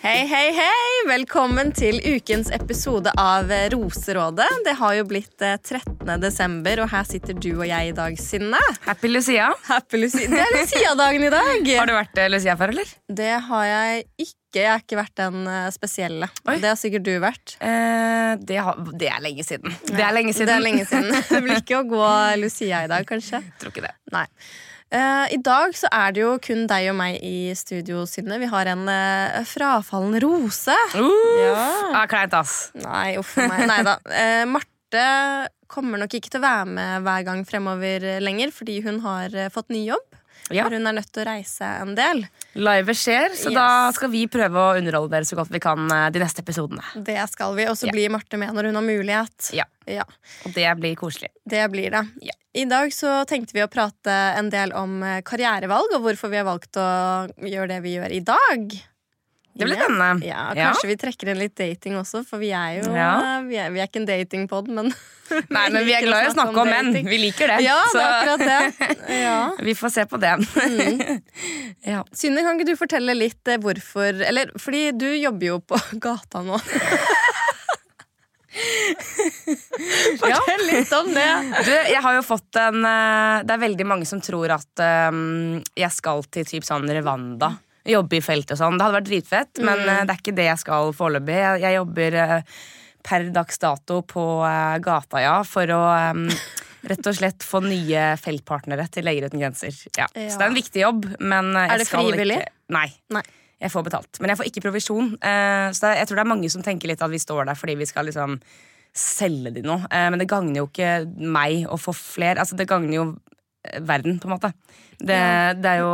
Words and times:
Hei, 0.00 0.24
hei, 0.24 0.46
hei! 0.56 0.92
Velkommen 1.10 1.74
til 1.76 1.98
ukens 2.00 2.48
episode 2.56 3.12
av 3.20 3.50
Roserådet. 3.74 4.46
Det 4.64 4.72
har 4.78 4.94
jo 4.96 5.02
blitt 5.10 5.44
eh, 5.44 5.58
13. 5.60 6.14
desember, 6.22 6.80
og 6.80 6.88
her 6.88 7.04
sitter 7.04 7.36
du 7.36 7.50
og 7.50 7.66
jeg 7.68 7.90
i 7.90 7.92
dag, 7.98 8.16
Synne. 8.16 8.62
Happy 8.86 9.10
Lucia. 9.10 9.50
Happy 9.68 10.00
Lucia. 10.00 10.30
Det 10.32 10.40
er 10.40 10.56
Lucia-dagen 10.56 11.26
i 11.28 11.30
dag! 11.34 11.68
Har 11.82 11.92
du 11.92 11.94
vært 11.98 12.22
eh, 12.22 12.30
Lucia 12.32 12.56
før, 12.56 12.72
eller? 12.72 12.94
Det 13.20 13.28
har 13.50 13.68
jeg 13.68 14.06
ikke. 14.24 14.38
Jeg 14.56 14.70
har 14.70 14.80
ikke 14.86 15.00
vært 15.02 15.20
den 15.20 15.44
eh, 15.52 15.68
spesielle. 15.76 16.30
Oi. 16.48 16.56
Det 16.64 16.72
har 16.72 16.80
sikkert 16.80 17.04
du 17.04 17.12
vært. 17.20 17.58
Eh, 17.60 18.32
det, 18.40 18.56
har, 18.64 18.80
det 18.96 19.12
er 19.12 19.20
lenge 19.28 19.44
siden. 19.44 19.76
Det 19.84 20.00
er 20.00 20.16
lenge 20.16 20.32
siden. 20.32 20.48
Det 20.48 20.56
er 20.56 20.64
lenge 20.64 20.88
siden. 20.88 21.12
Det 21.34 21.44
blir 21.44 21.60
ikke 21.60 21.84
å 21.84 21.86
gå 21.92 22.08
Lucia 22.40 22.86
i 22.88 22.90
dag, 22.96 23.04
kanskje. 23.04 23.44
Jeg 23.44 23.60
Tror 23.60 23.76
ikke 23.76 23.84
det. 23.90 23.92
Nei. 24.16 24.24
Eh, 24.90 25.26
I 25.34 25.38
dag 25.38 25.74
så 25.78 25.86
er 25.94 26.10
det 26.16 26.22
jo 26.24 26.32
kun 26.42 26.64
deg 26.70 26.88
og 26.90 26.96
meg 26.98 27.20
i 27.22 27.52
studio, 27.54 28.02
Synne. 28.10 28.40
Vi 28.42 28.48
har 28.50 28.66
en 28.72 28.88
eh, 28.90 29.36
frafallen 29.46 30.16
rose. 30.24 30.74
Uff, 30.98 31.38
Ja. 31.38 31.54
ah, 31.94 32.06
kleint, 32.10 32.34
ass. 32.34 32.72
Nei, 32.74 33.14
uff 33.20 33.36
a 33.38 33.46
meg. 33.46 33.66
Nei 33.70 33.80
da. 33.86 33.94
Eh, 34.10 34.42
Marte 34.50 35.04
kommer 35.70 36.02
nok 36.02 36.16
ikke 36.18 36.32
til 36.34 36.40
å 36.40 36.46
være 36.48 36.66
med 36.74 37.04
hver 37.06 37.22
gang 37.28 37.44
fremover 37.46 38.08
lenger, 38.18 38.50
fordi 38.50 38.80
hun 38.82 38.98
har 39.04 39.30
fått 39.54 39.70
ny 39.70 39.84
jobb. 39.92 40.09
Ja. 40.50 40.64
For 40.66 40.74
hun 40.76 40.86
er 40.86 40.92
nødt 40.96 41.12
til 41.12 41.22
å 41.22 41.26
reise 41.30 41.66
en 41.80 41.94
del. 41.94 42.24
Livet 42.54 42.96
skjer, 42.98 43.30
så 43.38 43.50
Yes. 43.50 43.54
da 43.54 43.68
skal 43.92 44.10
vi 44.10 44.26
prøve 44.26 44.58
å 44.58 44.76
underholde 44.78 45.10
dere 45.10 45.24
så 45.28 45.36
godt 45.38 45.50
vi 45.54 45.60
kan 45.62 45.84
eh, 45.92 46.10
de 46.10 46.18
neste 46.22 46.42
episodene. 46.42 46.82
Det 46.96 47.18
skal 47.30 47.54
vi. 47.54 47.66
Og 47.70 47.76
så 47.78 47.86
Ja. 47.86 47.92
blir 47.92 48.10
Marte 48.10 48.36
med 48.38 48.52
når 48.54 48.64
hun 48.70 48.74
har 48.74 48.82
mulighet. 48.82 49.52
Ja. 49.54 49.64
Ja, 49.86 50.04
Og 50.46 50.52
det 50.54 50.66
blir 50.78 50.94
koselig. 50.96 51.30
det 51.48 51.64
blir 51.72 51.90
det. 51.90 52.04
Ja. 52.22 52.32
I 52.54 52.64
dag 52.64 52.90
så 52.90 53.24
tenkte 53.26 53.52
vi 53.54 53.62
å 53.62 53.70
prate 53.70 54.10
en 54.36 54.50
del 54.50 54.72
om 54.72 55.02
eh, 55.02 55.20
karrierevalg, 55.22 55.94
og 55.94 56.02
hvorfor 56.02 56.30
vi 56.30 56.36
har 56.36 56.44
valgt 56.44 56.72
å 56.76 57.30
gjøre 57.38 57.68
det 57.68 57.82
vi 57.82 57.96
gjør 57.96 58.10
i 58.10 58.20
dag. 58.20 58.80
Det 59.54 59.66
blir 59.66 59.76
Ja. 59.76 59.84
spennende. 59.84 60.24
Ja, 60.26 60.42
Ja. 60.56 60.70
Kanskje 60.70 60.88
vi 60.88 60.96
trekker 60.96 61.28
inn 61.32 61.38
litt 61.38 61.54
dating 61.58 61.96
også, 61.98 62.24
for 62.26 62.38
vi 62.38 62.50
er 62.54 62.78
jo 62.82 62.94
Ja. 62.94 63.38
eh, 63.38 63.42
vi, 63.48 63.56
er, 63.56 63.70
vi 63.74 63.80
er 63.80 63.86
ikke 63.88 64.00
en 64.00 64.06
datingpod, 64.06 64.68
men 64.68 64.92
Nei, 65.50 65.68
men 65.70 65.84
vi 65.86 65.92
er 65.94 66.02
glad 66.02 66.24
i 66.24 66.28
å 66.30 66.32
snakke 66.34 66.58
om 66.58 66.66
menn. 66.70 66.92
Vi 67.06 67.18
liker 67.18 67.46
det. 67.52 67.60
Ja, 67.62 67.76
det 67.92 68.00
er 68.02 68.14
akkurat 68.16 68.46
det. 68.46 68.96
Ja. 69.22 69.50
vi 69.62 69.74
får 69.78 69.90
se 69.94 70.04
på 70.10 70.18
det. 70.18 70.32
ja. 71.92 72.02
Synne, 72.12 72.42
kan 72.42 72.58
ikke 72.58 72.66
du 72.72 72.76
fortelle 72.78 73.14
litt 73.14 73.46
eh, 73.48 73.58
hvorfor 73.62 74.22
Eller 74.26 74.50
fordi 74.58 74.90
du 74.98 75.06
jobber 75.14 75.46
jo 75.46 75.58
på 75.60 75.78
gata 76.02 76.42
nå. 76.42 76.58
Fortell 80.18 80.64
litt 80.66 80.92
om 80.96 81.10
det. 81.14 81.28
Du, 81.64 81.70
jeg 81.70 82.00
har 82.02 82.16
jo 82.18 82.22
fått 82.26 82.58
en 82.60 82.80
eh, 82.84 83.42
Det 83.46 83.54
er 83.54 83.62
veldig 83.62 83.86
mange 83.86 84.08
som 84.08 84.20
tror 84.24 84.50
at 84.56 84.82
um, 85.12 85.60
jeg 85.78 85.92
skal 85.94 86.24
til 86.34 86.46
typ 86.48 86.66
sånn 86.66 86.88
Rwanda. 86.90 87.52
Jobbe 87.88 88.18
i 88.18 88.24
felt 88.24 88.50
og 88.52 88.58
sånn. 88.60 88.76
Det 88.76 88.84
hadde 88.84 88.98
vært 88.98 89.08
dritfett, 89.08 89.60
men 89.64 89.82
eh, 89.86 90.02
det 90.04 90.12
er 90.12 90.20
ikke 90.20 90.36
det 90.36 90.48
jeg 90.50 90.60
skal 90.60 90.92
foreløpig. 90.96 91.36
Jeg, 91.38 91.60
jeg 91.64 91.76
jobber 91.78 92.16
eh, 92.20 92.56
per 93.06 93.28
dags 93.32 93.62
dato 93.62 94.00
på 94.08 94.24
eh, 94.44 94.76
gata, 94.84 95.22
ja, 95.24 95.36
for 95.48 95.72
å 95.72 95.82
rett 96.90 97.08
og 97.08 97.16
slett 97.16 97.44
få 97.44 97.62
nye 97.64 98.04
feltpartnere 98.20 98.86
til 98.92 99.08
Leger 99.08 99.30
uten 99.30 99.40
grenser. 99.40 99.72
Ja. 99.96 100.08
Ja. 100.12 100.28
Så 100.28 100.40
det 100.40 100.46
er 100.46 100.52
en 100.52 100.58
viktig 100.60 100.82
jobb, 100.84 101.08
men 101.20 101.54
jeg 101.56 101.76
Er 101.76 101.82
det 101.82 101.88
frivillig? 101.88 102.40
Ikke, 102.42 102.56
nei. 102.76 102.88
Nei. 103.16 103.24
Jeg 103.60 103.72
får 103.72 103.84
betalt. 103.90 104.20
Men 104.20 104.32
jeg 104.32 104.40
får 104.40 104.46
ikke 104.48 104.62
provisjon. 104.64 105.08
Så 105.20 105.88
jeg 105.92 106.08
tror 106.08 106.16
det 106.16 106.22
er 106.22 106.28
mange 106.30 106.48
som 106.48 106.62
tenker 106.64 106.88
litt 106.88 107.02
at 107.04 107.12
vi 107.12 107.18
står 107.20 107.44
der 107.44 107.58
fordi 107.60 107.74
vi 107.76 107.88
skal 107.90 108.06
liksom 108.08 108.38
selge 108.96 109.52
de 109.52 109.60
noe. 109.66 109.84
Men 109.92 110.16
det 110.16 110.30
gagner 110.32 110.62
jo 110.62 110.70
ikke 110.70 111.02
meg 111.20 111.66
å 111.68 111.76
få 111.76 111.92
flere. 111.92 112.40
Altså, 112.40 112.56
det 112.56 112.64
gagner 112.70 112.96
jo 112.96 113.04
verden, 113.84 114.16
på 114.16 114.30
en 114.30 114.32
måte. 114.32 114.54
Det, 114.96 115.20
det 115.60 115.74
er 115.74 115.82
jo 115.82 115.92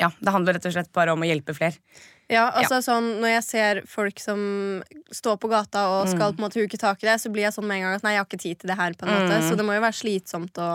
Ja, 0.00 0.08
det 0.18 0.32
handler 0.34 0.56
rett 0.56 0.66
og 0.66 0.74
slett 0.74 0.90
bare 0.96 1.12
om 1.12 1.22
å 1.22 1.28
hjelpe 1.28 1.54
flere. 1.56 1.76
Ja, 2.30 2.44
altså 2.54 2.78
sånn 2.84 3.08
Når 3.18 3.32
jeg 3.32 3.42
ser 3.42 3.80
folk 3.90 4.20
som 4.22 4.40
står 5.10 5.40
på 5.42 5.48
gata 5.50 5.88
og 5.96 6.08
skal 6.12 6.30
på 6.30 6.38
en 6.38 6.46
måte 6.46 6.62
huke 6.62 6.78
tak 6.78 7.02
i 7.02 7.08
det, 7.08 7.16
så 7.18 7.32
blir 7.32 7.48
jeg 7.48 7.56
sånn 7.56 7.66
med 7.66 7.80
en 7.80 7.88
gang 7.88 7.96
at 7.98 8.04
nei, 8.06 8.12
jeg 8.14 8.22
har 8.22 8.28
ikke 8.28 8.42
tid 8.44 8.60
til 8.62 8.70
det 8.70 8.76
her. 8.78 8.94
på 8.94 9.06
en 9.06 9.16
måte 9.16 9.40
Så 9.48 9.56
det 9.58 9.66
må 9.66 9.74
jo 9.74 9.82
være 9.82 9.98
slitsomt 9.98 10.60
å 10.62 10.70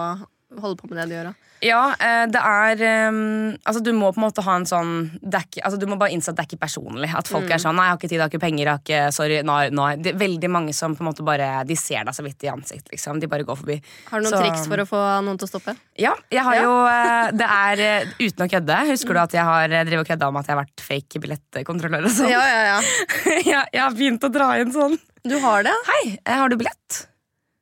holde 0.61 0.77
på 0.77 0.87
med 0.89 0.97
det 1.01 1.09
du 1.09 1.15
gjør. 1.15 1.31
da. 1.31 1.33
Ja, 1.65 1.95
eh, 2.03 2.25
det 2.29 2.41
er 2.43 2.81
um, 3.09 3.55
Altså, 3.65 3.79
du 3.81 3.91
må 3.95 4.09
på 4.13 4.19
en 4.19 4.25
måte 4.27 4.43
ha 4.43 4.55
en 4.59 4.65
sånn 4.67 4.89
ikke, 5.23 5.63
altså, 5.63 5.79
Du 5.79 5.85
må 5.87 5.95
bare 5.97 6.11
innse 6.13 6.29
at 6.29 6.35
det 6.37 6.43
er 6.43 6.49
ikke 6.51 6.61
personlig. 6.65 7.07
At 7.15 7.29
folk 7.31 7.49
er 7.49 7.61
sånn 7.63 7.75
'Nei, 7.79 7.85
jeg 7.87 7.93
har 7.93 7.97
ikke 7.97 8.09
tid, 8.09 8.17
jeg 8.19 8.23
har 8.25 8.29
ikke 8.33 8.43
penger, 8.43 8.63
jeg 8.65 8.73
har 8.73 8.83
ikke 8.83 9.13
Sorry, 9.15 9.39
nå, 9.41 9.55
nå. 9.71 9.85
Det 10.03 10.13
er 10.13 10.19
veldig 10.19 10.49
mange 10.51 10.73
som 10.75 10.93
på 10.95 11.01
en 11.01 11.09
måte 11.09 11.25
bare 11.25 11.63
De 11.65 11.75
ser 11.79 12.03
deg 12.03 12.13
så 12.13 12.23
vidt 12.27 12.43
i 12.43 12.51
ansiktet, 12.51 12.91
liksom. 12.91 13.19
De 13.19 13.27
bare 13.31 13.47
går 13.47 13.55
forbi. 13.57 13.79
Har 14.11 14.19
du 14.19 14.27
noen 14.27 14.35
Så- 14.35 14.43
triks 14.43 14.67
for 14.67 14.77
å 14.83 14.85
få 14.85 15.01
noen 15.25 15.39
til 15.39 15.47
å 15.47 15.51
stoppe? 15.55 15.75
Ja, 15.97 16.13
jeg 16.29 16.43
har 16.43 16.55
Ja. 16.55 16.61
jo 16.61 16.73
eh, 16.85 17.31
Det 17.31 17.49
er 17.49 17.79
eh, 17.79 18.05
uten 18.19 18.45
å 18.45 18.51
kødde. 18.51 18.87
Husker 18.91 19.13
du 19.13 19.19
at 19.19 19.31
jeg 19.31 19.43
har 19.43 19.67
drevet 19.69 19.99
og 19.99 20.07
kødda 20.07 20.27
om 20.27 20.37
at 20.37 20.45
jeg 20.45 20.55
har 20.55 20.63
vært 20.65 20.81
fake 20.81 21.19
billettkontrollør 21.23 22.05
og 22.05 22.11
sånn? 22.11 22.29
Ja, 22.29 22.43
ja, 22.45 22.61
ja. 22.75 22.81
jeg, 23.41 23.65
jeg 23.73 23.81
har 23.81 23.91
begynt 23.91 24.23
å 24.23 24.31
dra 24.31 24.59
inn 24.59 24.71
sånn. 24.75 24.99
Du 25.23 25.39
har 25.39 25.63
det? 25.63 25.73
Hei, 25.87 26.19
har 26.27 26.49
du 26.49 26.57
billett? 26.57 27.07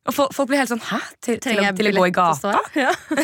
Og 0.04 0.12
folk, 0.14 0.48
blir 0.50 0.60
helt 0.60 0.68
sånn 0.74 0.82
Hæ? 0.84 0.98
Til, 1.24 1.38
til, 1.40 1.60
å- 1.64 1.70
til 1.78 1.88
å 1.94 1.96
gå 2.02 2.08
i 2.10 2.12
gata? 2.16 2.58
Ja. 2.76 2.92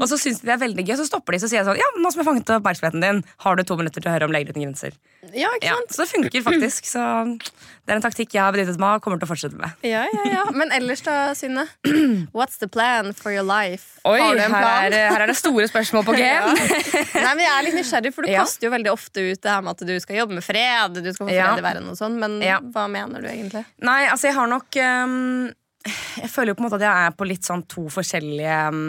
Og 0.00 0.06
så 0.08 0.16
syns 0.16 0.38
de 0.40 0.46
det 0.48 0.52
er 0.54 0.60
veldig 0.62 0.82
gøy, 0.88 0.94
så 0.96 1.04
stopper 1.04 1.34
de 1.34 1.38
så 1.42 1.48
sier 1.50 1.58
jeg 1.60 1.66
sånn 1.68 1.76
Ja, 1.76 1.84
nå 2.00 2.08
som 2.12 2.22
jeg 2.22 2.26
fanget 2.28 2.50
oppmerksomheten 2.54 3.02
din, 3.04 3.18
har 3.44 3.56
du 3.58 3.62
to 3.68 3.76
minutter 3.76 4.00
til 4.00 4.08
å 4.08 4.14
høre 4.14 4.24
om 4.28 4.32
Leger 4.32 4.54
uten 4.54 4.64
grenser? 4.64 4.94
ja, 5.36 5.50
ikke 5.56 5.66
Ja, 5.68 5.74
sant? 5.78 5.92
så 5.94 6.02
det 6.02 6.08
funker 6.10 6.42
faktisk. 6.44 6.88
Så 6.88 7.02
det 7.38 7.92
er 7.92 7.98
en 7.98 8.04
taktikk 8.04 8.32
jeg 8.34 8.42
har 8.42 8.52
benyttet 8.56 8.80
meg 8.80 8.88
av 8.88 8.98
og 8.98 9.04
kommer 9.04 9.20
til 9.20 9.28
å 9.28 9.30
fortsette 9.30 9.58
med. 9.60 9.76
Ja, 9.86 10.02
ja, 10.08 10.24
ja. 10.32 10.42
Men 10.56 10.72
ellers 10.74 11.02
da, 11.06 11.18
Synne? 11.38 11.66
What's 12.36 12.58
the 12.60 12.68
plan 12.72 13.12
for 13.16 13.30
your 13.32 13.44
life? 13.46 14.00
Oi, 14.08 14.16
har 14.18 14.34
du 14.34 14.42
en 14.42 14.56
her 14.56 14.64
plan? 14.64 14.88
er, 14.88 14.96
her 15.12 15.24
er 15.26 15.30
det 15.30 15.36
store 15.38 15.68
spørsmål 15.70 16.04
på 16.08 16.16
G. 16.20 16.24
Ja. 16.26 16.48
Nei, 16.48 17.32
men 17.36 17.44
Jeg 17.44 17.52
er 17.52 17.66
litt 17.68 17.78
nysgjerrig, 17.78 18.12
for 18.16 18.26
du 18.26 18.32
Ja. 18.32 18.42
kaster 18.42 18.66
jo 18.68 18.72
veldig 18.74 18.92
ofte 18.92 19.24
ut 19.28 19.40
det 19.44 19.52
her 19.54 19.62
med 19.68 19.76
at 19.76 19.86
du 19.92 19.94
skal 20.04 20.20
jobbe 20.24 20.40
med 20.40 20.44
fred. 20.48 20.96
Du 21.00 21.10
skal 21.12 21.26
få 21.28 21.32
fred 21.32 21.62
i 21.62 21.66
verden 21.68 21.88
og 21.92 21.98
sånn, 22.00 22.18
Men 22.20 22.40
Ja. 22.44 22.58
hva 22.60 22.88
mener 22.90 23.20
du 23.22 23.28
egentlig? 23.30 23.64
Nei, 23.84 24.00
altså 24.08 24.32
jeg 24.32 24.38
har 24.40 24.50
nok 24.50 24.80
ehm, 24.80 25.52
Jeg 25.84 26.30
føler 26.30 26.52
jo 26.52 26.58
på 26.58 26.62
en 26.62 26.68
måte 26.68 26.78
at 26.80 26.86
jeg 26.86 27.06
er 27.06 27.16
på 27.18 27.26
litt 27.28 27.48
sånn 27.48 27.64
to 27.70 27.86
forskjellige 27.92 28.58
ehm, 28.68 28.84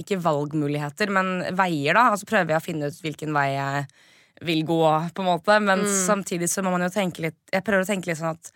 Ikke 0.00 0.18
valgmuligheter, 0.22 1.12
men 1.14 1.34
veier, 1.58 1.94
da. 1.98 2.08
Og 2.12 2.20
så 2.20 2.28
prøver 2.28 2.54
jeg 2.54 2.62
å 2.62 2.64
finne 2.64 2.90
ut 2.90 3.04
hvilken 3.04 3.34
vei 3.36 3.48
jeg 3.54 3.86
vil 4.42 4.64
gå, 4.66 4.82
på 5.14 5.22
en 5.22 5.28
måte. 5.28 5.58
Men 5.62 5.84
samtidig 5.86 6.50
så 6.50 6.64
må 6.64 6.72
man 6.74 6.86
jo 6.86 6.92
tenke 6.94 7.28
litt 7.28 7.38
Jeg 7.52 7.64
prøver 7.66 7.84
å 7.84 7.90
tenke 7.90 8.10
litt 8.10 8.20
sånn 8.20 8.34
at 8.34 8.52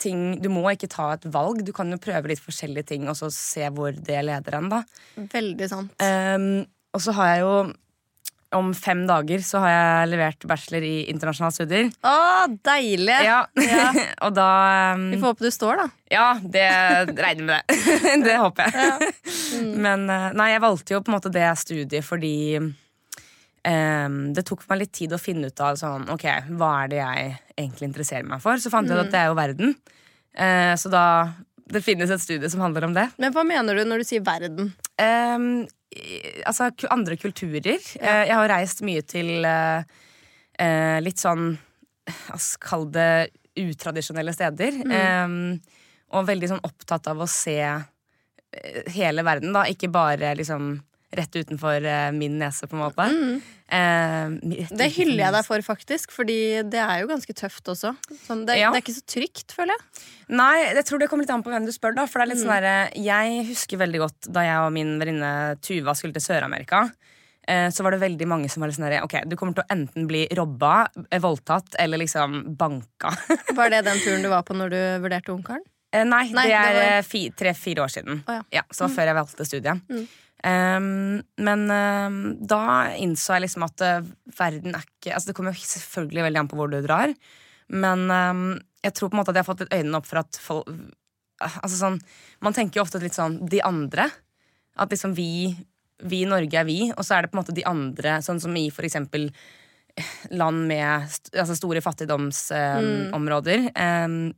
ting 0.00 0.40
Du 0.40 0.48
må 0.52 0.64
ikke 0.72 0.90
ta 0.90 1.12
et 1.14 1.28
valg. 1.30 1.62
Du 1.66 1.74
kan 1.76 1.90
jo 1.92 2.00
prøve 2.00 2.32
litt 2.32 2.42
forskjellige 2.42 2.94
ting 2.94 3.06
og 3.10 3.18
så 3.18 3.28
se 3.34 3.68
hvor 3.74 3.92
det 3.94 4.22
leder 4.26 4.56
en, 4.58 4.70
da. 4.72 4.82
Veldig 5.34 5.68
sant. 5.70 5.94
Um, 6.00 6.64
og 6.96 7.04
så 7.04 7.14
har 7.18 7.34
jeg 7.34 7.44
jo 7.44 7.54
om 8.56 8.72
fem 8.74 9.04
dager 9.06 9.42
så 9.46 9.60
har 9.62 9.70
jeg 9.70 10.10
levert 10.10 10.44
bachelor 10.50 10.84
i 10.86 10.94
internasjonale 11.12 11.54
studier. 11.54 11.90
Å, 12.02 12.14
deilig! 12.66 13.18
Ja, 13.26 13.44
Ja. 13.60 13.88
og 14.26 14.34
da 14.34 14.48
um, 14.96 15.06
Vi 15.12 15.20
får 15.20 15.34
håpe 15.34 15.46
du 15.46 15.54
står, 15.54 15.82
da. 15.82 15.86
ja, 16.10 16.26
det 16.42 16.66
regner 17.14 17.44
med 17.46 17.54
det. 17.54 17.78
det 18.26 18.36
håper 18.42 18.74
jeg. 18.74 19.12
Men 19.86 20.08
eh, 20.10 20.30
nei, 20.38 20.50
jeg 20.54 20.64
valgte 20.64 20.96
jo 20.96 21.02
på 21.04 21.12
en 21.12 21.18
måte 21.18 21.32
det 21.34 21.46
studiet 21.60 22.06
fordi 22.06 22.34
um, 22.58 24.18
det 24.34 24.46
tok 24.48 24.66
meg 24.70 24.82
litt 24.82 24.94
tid 24.98 25.14
å 25.14 25.20
finne 25.22 25.52
ut 25.52 25.64
av 25.64 25.78
sånn, 25.78 26.08
ok, 26.10 26.26
hva 26.58 26.72
er 26.82 26.92
det 26.92 27.00
jeg 27.02 27.30
egentlig 27.54 27.90
interesserer 27.92 28.26
meg 28.26 28.42
for. 28.42 28.58
Så 28.58 28.72
fant 28.72 28.90
jeg 28.90 28.98
ut 28.98 29.06
at 29.06 29.14
det 29.14 29.22
er 29.22 29.30
jo 29.30 29.38
verden. 29.38 29.76
Uh, 30.34 30.74
så 30.78 30.90
da 30.90 31.04
Det 31.70 31.82
finnes 31.84 32.10
et 32.10 32.22
studie 32.22 32.50
som 32.50 32.62
handler 32.64 32.88
om 32.88 32.94
det. 32.96 33.06
Men 33.22 33.34
hva 33.34 33.44
mener 33.46 33.78
du 33.78 33.84
når 33.86 34.02
du 34.02 34.08
sier 34.08 34.24
verden? 34.26 34.72
Um, 35.00 35.66
altså 36.46 36.70
andre 36.90 37.18
kulturer. 37.20 37.78
Ja. 37.98 38.22
jeg 38.26 38.36
har 38.36 38.52
reist 38.52 38.82
mye 38.86 39.02
til 39.06 39.46
uh, 39.46 39.82
eh, 40.60 40.98
litt 41.02 41.22
sånn 41.22 41.52
hva 42.10 42.38
skal 42.42 42.88
det 42.90 43.30
utradisjonelle 43.60 44.34
steder. 44.34 44.80
Ehm, 44.94 45.58
og 46.14 46.28
veldig 46.28 46.52
sånn 46.52 46.62
opptatt 46.66 47.10
av 47.10 47.22
å 47.22 47.28
se 47.30 47.58
eh, 47.62 48.94
hele 48.94 49.24
verden, 49.26 49.52
da. 49.54 49.66
Ikke 49.70 49.90
bare 49.92 50.34
liksom 50.38 50.72
rett 51.12 51.34
utenfor 51.34 51.84
eh, 51.84 52.10
min 52.14 52.38
nese, 52.38 52.68
på 52.70 52.76
en 52.78 52.84
måte. 52.84 53.06
Mm. 53.10 53.40
rett 53.70 54.72
Det 54.78 54.88
hyller 54.96 55.20
jeg 55.24 55.34
deg 55.36 55.46
for, 55.46 55.62
faktisk, 55.66 56.12
fordi 56.14 56.36
det 56.70 56.80
er 56.82 57.02
jo 57.02 57.08
ganske 57.10 57.34
tøft 57.38 57.66
også. 57.72 57.92
Sånn, 58.26 58.44
det, 58.46 58.58
Ja. 58.60 58.70
det 58.70 58.80
er 58.80 58.84
ikke 58.84 58.96
så 58.98 59.06
trygt, 59.14 59.54
føler 59.56 59.74
jeg. 59.74 60.04
Nei, 60.38 60.54
jeg 60.74 60.84
tror 60.86 60.98
det 61.02 61.08
kommer 61.10 61.26
litt 61.26 61.34
an 61.34 61.42
på 61.42 61.50
hvem 61.50 61.66
du 61.66 61.72
spør. 61.74 61.94
da 61.98 62.06
For 62.06 62.20
det 62.20 62.28
er 62.28 62.34
litt 62.34 62.44
sånn 62.44 62.54
der, 62.62 62.90
Jeg 62.94 63.46
husker 63.50 63.78
veldig 63.78 63.98
godt 64.04 64.32
da 64.32 64.40
jeg 64.46 64.58
og 64.66 64.72
min 64.72 64.98
venninne 65.00 65.32
Tuva 65.60 65.94
skulle 65.98 66.12
til 66.14 66.22
Sør-Amerika. 66.22 66.90
eh, 67.48 67.68
Så 67.70 67.82
var 67.82 67.90
det 67.92 68.00
veldig 68.00 68.26
mange 68.28 68.48
som 68.50 68.60
var 68.60 68.68
litt 68.68 68.76
sånn 68.78 68.88
der, 68.90 69.02
Ok, 69.02 69.18
du 69.26 69.34
kommer 69.36 69.54
til 69.54 69.64
å 69.64 69.70
enten 69.74 70.06
bli 70.06 70.28
robba, 70.36 70.88
eh, 71.10 71.18
voldtatt 71.18 71.74
eller 71.78 71.98
liksom 71.98 72.56
banka. 72.56 73.10
Var 73.58 73.70
det 73.70 73.84
den 73.84 73.98
turen 73.98 74.22
du 74.22 74.28
var 74.28 74.42
på 74.42 74.54
når 74.54 74.70
du 74.70 74.80
vurderte 75.02 75.34
Ungkaren? 75.34 75.62
Eh, 75.92 76.04
Nei, 76.04 76.30
Nei, 76.30 76.46
det 76.46 76.54
er 76.54 76.74
var- 76.74 76.98
eh, 76.98 77.02
fi, 77.02 77.30
tre-fire 77.30 77.82
år 77.82 77.90
siden. 77.90 78.22
Oh, 78.28 78.42
ja. 78.52 78.62
Så 78.70 78.86
det 78.86 78.90
var 78.90 78.94
før 78.96 79.06
jeg 79.10 79.16
valgte 79.16 79.46
studiet. 79.46 80.08
Um, 80.40 81.20
men 81.36 81.66
um, 81.68 82.20
da 82.40 82.62
innså 82.96 83.34
jeg 83.36 83.44
liksom 83.44 83.66
at 83.66 83.82
uh, 83.84 84.06
verden 84.38 84.72
er 84.72 84.86
ikke 84.86 85.12
Altså 85.12 85.28
Det 85.28 85.34
kommer 85.36 85.52
jo 85.52 85.66
selvfølgelig 85.68 86.22
veldig 86.24 86.40
an 86.40 86.48
på 86.48 86.56
hvor 86.56 86.70
du 86.72 86.78
drar, 86.80 87.12
men 87.68 88.06
um, 88.08 88.46
jeg 88.80 88.94
tror 88.96 89.10
på 89.10 89.18
en 89.18 89.20
måte 89.20 89.34
at 89.34 89.36
jeg 89.36 89.44
har 89.44 89.50
fått 89.50 89.64
litt 89.66 89.76
øynene 89.76 90.00
opp 90.00 90.08
for 90.08 90.22
at 90.22 90.40
folk 90.40 90.70
Altså 91.40 91.76
sånn 91.76 91.98
Man 92.44 92.56
tenker 92.56 92.80
jo 92.80 92.84
ofte 92.84 93.00
litt 93.00 93.16
sånn 93.16 93.38
de 93.48 93.62
andre. 93.64 94.04
At 94.80 94.92
liksom 94.92 95.14
vi 95.16 95.56
Vi 96.04 96.22
i 96.24 96.28
Norge 96.28 96.58
er 96.60 96.66
vi, 96.68 96.82
og 96.92 97.04
så 97.04 97.16
er 97.16 97.24
det 97.24 97.32
på 97.32 97.38
en 97.38 97.42
måte 97.42 97.56
de 97.56 97.64
andre, 97.68 98.18
sånn 98.24 98.40
som 98.40 98.56
i 98.56 98.70
for 98.72 98.88
eksempel 98.88 99.28
land 100.32 100.64
med 100.70 101.08
st 101.12 101.34
altså 101.34 101.56
store 101.58 101.82
fattigdomsområder. 101.84 103.66
Um, 103.74 104.30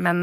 men 0.00 0.22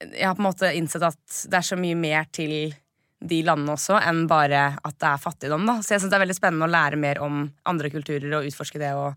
jeg 0.00 0.24
har 0.24 0.36
på 0.38 0.40
en 0.40 0.48
måte 0.48 0.70
innsett 0.78 1.04
at 1.04 1.40
det 1.50 1.58
er 1.58 1.66
så 1.66 1.76
mye 1.76 1.98
mer 1.98 2.24
til 2.32 2.72
de 3.20 3.42
landene 3.44 3.74
også 3.76 3.98
enn 4.00 4.24
bare 4.30 4.62
at 4.80 4.96
det 4.96 5.08
er 5.10 5.20
fattigdom. 5.20 5.66
da 5.68 5.78
Så 5.84 5.94
jeg 5.94 6.02
synes 6.02 6.12
det 6.12 6.18
er 6.18 6.24
veldig 6.24 6.38
spennende 6.38 6.68
å 6.68 6.72
lære 6.72 7.00
mer 7.00 7.20
om 7.24 7.42
andre 7.68 7.90
kulturer 7.92 8.32
og 8.38 8.48
utforske 8.48 8.80
det. 8.80 8.94
Og, 8.96 9.14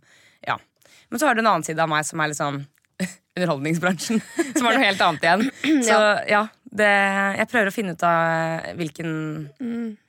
ja. 0.48 0.58
Men 1.10 1.22
så 1.22 1.30
har 1.30 1.36
du 1.36 1.44
en 1.44 1.52
annen 1.54 1.68
side 1.68 1.80
av 1.80 1.92
meg 1.92 2.06
som 2.08 2.20
er 2.20 2.32
litt 2.32 2.42
sånn 2.42 2.64
underholdningsbransjen. 3.38 4.22
Som 4.58 4.68
er 4.68 4.76
noe 4.76 4.84
helt 4.84 5.06
annet 5.08 5.28
igjen. 5.28 5.46
Så 5.88 6.00
ja, 6.30 6.46
det, 6.74 6.90
jeg 7.38 7.48
prøver 7.52 7.70
å 7.70 7.74
finne 7.75 7.94
ut 7.94 8.04
av 8.08 8.70
hvilken, 8.80 9.12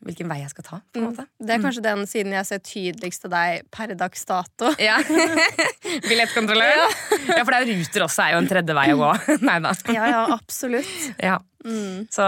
hvilken 0.04 0.30
vei 0.30 0.38
jeg 0.40 0.52
skal 0.54 0.64
ta. 0.64 0.78
måte 1.02 1.26
Det 1.36 1.56
er 1.56 1.62
kanskje 1.64 1.82
den 1.84 2.04
siden 2.08 2.32
jeg 2.32 2.48
ser 2.48 2.62
tydeligst 2.64 3.24
til 3.26 3.32
deg 3.34 3.66
per 3.74 3.92
dags 4.00 4.24
dato. 4.28 4.70
Ja. 4.80 4.96
Billettkontrollør. 6.08 6.84
Ja. 7.28 7.42
for 7.42 7.52
det 7.52 7.58
er 7.60 7.68
Ruter 7.72 8.06
også 8.06 8.24
er 8.24 8.34
jo 8.34 8.38
en 8.42 8.48
tredje 8.50 8.76
vei 8.76 8.86
å 8.94 9.00
gå. 9.00 9.10
Nei 9.48 9.58
da. 9.64 9.72
Ja, 9.92 10.06
ja, 10.10 10.22
absolutt. 10.34 10.94
Ja. 11.20 11.36
Så, 12.12 12.24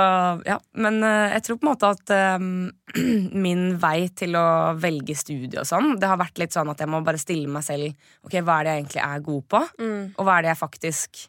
ja. 0.49 0.57
Men 0.81 1.01
uh, 1.05 1.29
jeg 1.35 1.43
tror 1.45 1.59
på 1.61 1.67
en 1.67 1.71
måte 1.73 1.91
at 1.93 2.13
um, 2.41 2.51
min 3.47 3.65
vei 3.83 4.09
til 4.17 4.37
å 4.41 4.47
velge 4.81 5.17
studie 5.19 5.61
og 5.61 5.69
sånn, 5.69 5.95
det 6.01 6.09
har 6.09 6.21
vært 6.21 6.41
litt 6.41 6.57
sånn 6.57 6.73
at 6.73 6.81
jeg 6.81 6.89
må 6.93 7.03
bare 7.05 7.21
stille 7.21 7.49
meg 7.53 7.65
selv 7.67 7.93
Ok, 8.25 8.39
hva 8.41 8.61
er 8.61 8.69
det 8.69 8.73
jeg 8.77 8.85
egentlig 8.85 9.03
er 9.07 9.25
god 9.31 9.49
på, 9.53 9.63
Mm. 9.81 10.05
og 10.17 10.25
hva 10.25 10.39
er 10.39 10.47
det 10.47 10.53
jeg 10.55 10.61
faktisk 10.63 11.25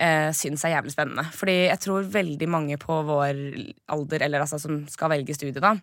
uh, 0.00 0.30
syns 0.34 0.64
er 0.66 0.74
jævlig 0.76 0.92
spennende. 0.94 1.24
Fordi 1.34 1.56
jeg 1.68 1.80
tror 1.84 2.08
veldig 2.14 2.48
mange 2.50 2.78
på 2.82 3.00
vår 3.08 3.40
alder, 3.94 4.22
eller 4.26 4.44
altså 4.44 4.58
som 4.62 4.82
skal 4.90 5.12
velge 5.14 5.34
studie, 5.36 5.60
da 5.62 5.74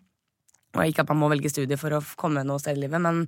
Og 0.74 0.86
ikke 0.88 1.02
at 1.04 1.08
man 1.12 1.18
må 1.20 1.28
velge 1.28 1.50
studie 1.52 1.76
for 1.76 1.92
å 1.92 2.02
komme 2.16 2.44
noe 2.48 2.58
sted 2.62 2.78
i 2.78 2.80
livet, 2.86 3.00
men 3.04 3.26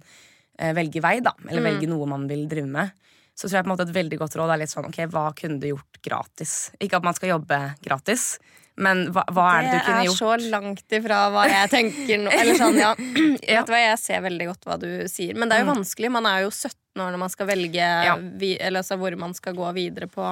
eh, 0.59 0.73
velge 0.73 1.03
vei, 1.05 1.19
da. 1.21 1.35
Eller 1.49 1.61
Mm. 1.61 1.67
velge 1.69 1.89
noe 1.91 2.07
man 2.09 2.27
vil 2.29 2.47
drive 2.49 2.67
med. 2.67 2.91
Så 3.37 3.49
tror 3.49 3.59
jeg 3.59 3.65
på 3.65 3.69
en 3.71 3.77
måte 3.77 3.89
et 3.89 3.95
veldig 3.97 4.19
godt 4.21 4.37
råd 4.39 4.53
er 4.55 4.59
litt 4.63 4.71
sånn 4.71 4.87
ok, 4.87 5.01
hva 5.11 5.25
kunne 5.35 5.59
du 5.61 5.67
gjort 5.73 5.99
gratis? 6.07 6.71
Ikke 6.81 6.97
at 6.97 7.05
man 7.05 7.15
skal 7.15 7.33
jobbe 7.35 7.59
gratis, 7.83 8.39
men 8.79 9.09
hva, 9.13 9.25
hva 9.35 9.49
er 9.59 9.63
det 9.67 9.73
du 9.75 9.85
kunne 9.89 10.05
gjort? 10.07 10.19
Det 10.19 10.25
er 10.25 10.45
så 10.45 10.51
langt 10.55 10.95
ifra 10.99 11.19
hva 11.35 11.43
jeg 11.51 11.71
tenker 11.71 12.23
nå. 12.23 12.31
Eller 12.31 12.55
sånn, 12.59 12.79
ja. 12.79 12.95
Vet 13.59 13.67
du 13.67 13.73
hva, 13.75 13.81
Jeg 13.83 13.99
ser 13.99 14.23
veldig 14.25 14.47
godt 14.53 14.65
hva 14.71 14.79
du 14.81 14.89
sier, 15.11 15.35
men 15.37 15.51
det 15.51 15.59
er 15.59 15.65
jo 15.67 15.73
vanskelig. 15.75 16.11
Man 16.15 16.27
er 16.31 16.47
jo 16.47 16.51
17 16.55 16.73
år 17.03 17.11
når 17.15 17.19
man 17.19 17.31
skal 17.33 17.47
velge 17.51 17.83
Mm. 17.85 18.05
Ja. 18.07 18.15
vi, 18.39 18.53
eller 18.61 18.81
altså, 18.85 18.97
hvor 19.01 19.17
man 19.19 19.35
skal 19.35 19.55
gå 19.55 19.73
videre 19.75 20.07
på 20.07 20.25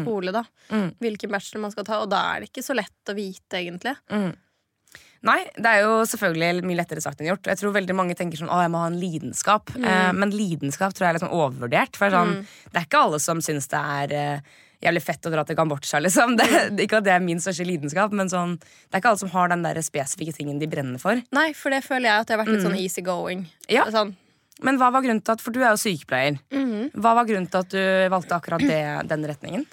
skole. 0.00 0.32
da 0.32 0.44
Mm. 0.70 0.94
Hvilken 1.00 1.30
bachelor 1.30 1.60
man 1.62 1.70
skal 1.72 1.84
ta, 1.84 2.00
og 2.02 2.10
da 2.10 2.20
er 2.36 2.40
det 2.40 2.50
ikke 2.52 2.62
så 2.64 2.74
lett 2.74 3.08
å 3.08 3.14
vite, 3.14 3.56
egentlig. 3.58 3.96
Nei, 5.22 5.38
det 5.54 5.70
er 5.70 5.84
jo 5.84 6.00
selvfølgelig 6.10 6.64
mye 6.66 6.76
lettere 6.80 7.00
sagt 7.00 7.20
enn 7.22 7.28
gjort. 7.30 7.46
Jeg 7.46 7.60
tror 7.60 7.72
veldig 7.76 7.94
mange 7.94 8.16
tenker 8.18 8.40
sånn, 8.40 8.50
å, 8.50 8.58
jeg 8.64 8.72
må 8.74 8.80
ha 8.82 8.88
en 8.90 8.98
lidenskap. 8.98 9.70
Eh, 9.78 10.10
men 10.18 10.30
lidenskap 10.34 10.92
tror 10.94 11.06
jeg 11.06 11.14
er 11.14 11.22
sånn 11.22 11.30
overvurdert. 11.36 11.94
For 11.96 12.10
sånn, 12.10 12.40
det 12.72 12.80
er 12.80 12.86
ikke 12.88 13.02
alle 13.06 13.20
som 13.22 13.38
syns 13.44 13.68
det 13.70 13.78
er 13.78 14.14
eh, 14.18 14.40
jævlig 14.82 15.02
fett 15.06 15.28
å 15.28 15.30
dra 15.30 15.44
til 15.46 15.54
Kambodsja, 15.54 16.00
liksom. 16.02 16.34
Det, 16.40 16.48
ikke 16.88 16.98
at 16.98 17.06
det 17.06 17.12
er 17.14 17.22
min 17.22 17.38
største 17.38 17.62
lidenskap, 17.68 18.10
men 18.18 18.26
sånn, 18.32 18.56
det 18.58 18.96
er 18.98 19.04
ikke 19.04 19.12
alle 19.14 19.22
som 19.22 19.30
har 19.30 19.52
den 19.54 19.62
der 19.62 19.78
spesifikke 19.86 20.34
tingen 20.34 20.58
de 20.58 20.66
brenner 20.66 20.98
for. 20.98 21.22
Nei, 21.30 21.52
for 21.54 21.70
det 21.70 21.84
føler 21.86 22.08
jeg 22.10 22.24
at 22.26 22.32
jeg 22.32 22.36
har 22.38 22.42
vært 22.42 22.54
litt 22.56 22.66
sånn 22.66 22.80
easy 22.82 23.06
going. 23.06 23.46
Ja. 23.70 23.86
Sånn, 23.94 24.16
Men 24.60 24.76
hva 24.78 24.90
var 24.92 25.02
grunnen 25.02 25.22
til 25.24 25.32
at, 25.32 25.40
for 25.42 25.54
du 25.54 25.62
er 25.62 25.72
jo 25.72 25.80
sykepleier, 25.80 26.36
hva 26.92 27.14
var 27.16 27.26
grunnen 27.26 27.48
til 27.50 27.62
at 27.62 27.72
du 27.72 27.80
valgte 28.12 28.36
akkurat 28.36 28.62
det, 28.68 28.82
den 29.10 29.24
retningen? 29.30 29.64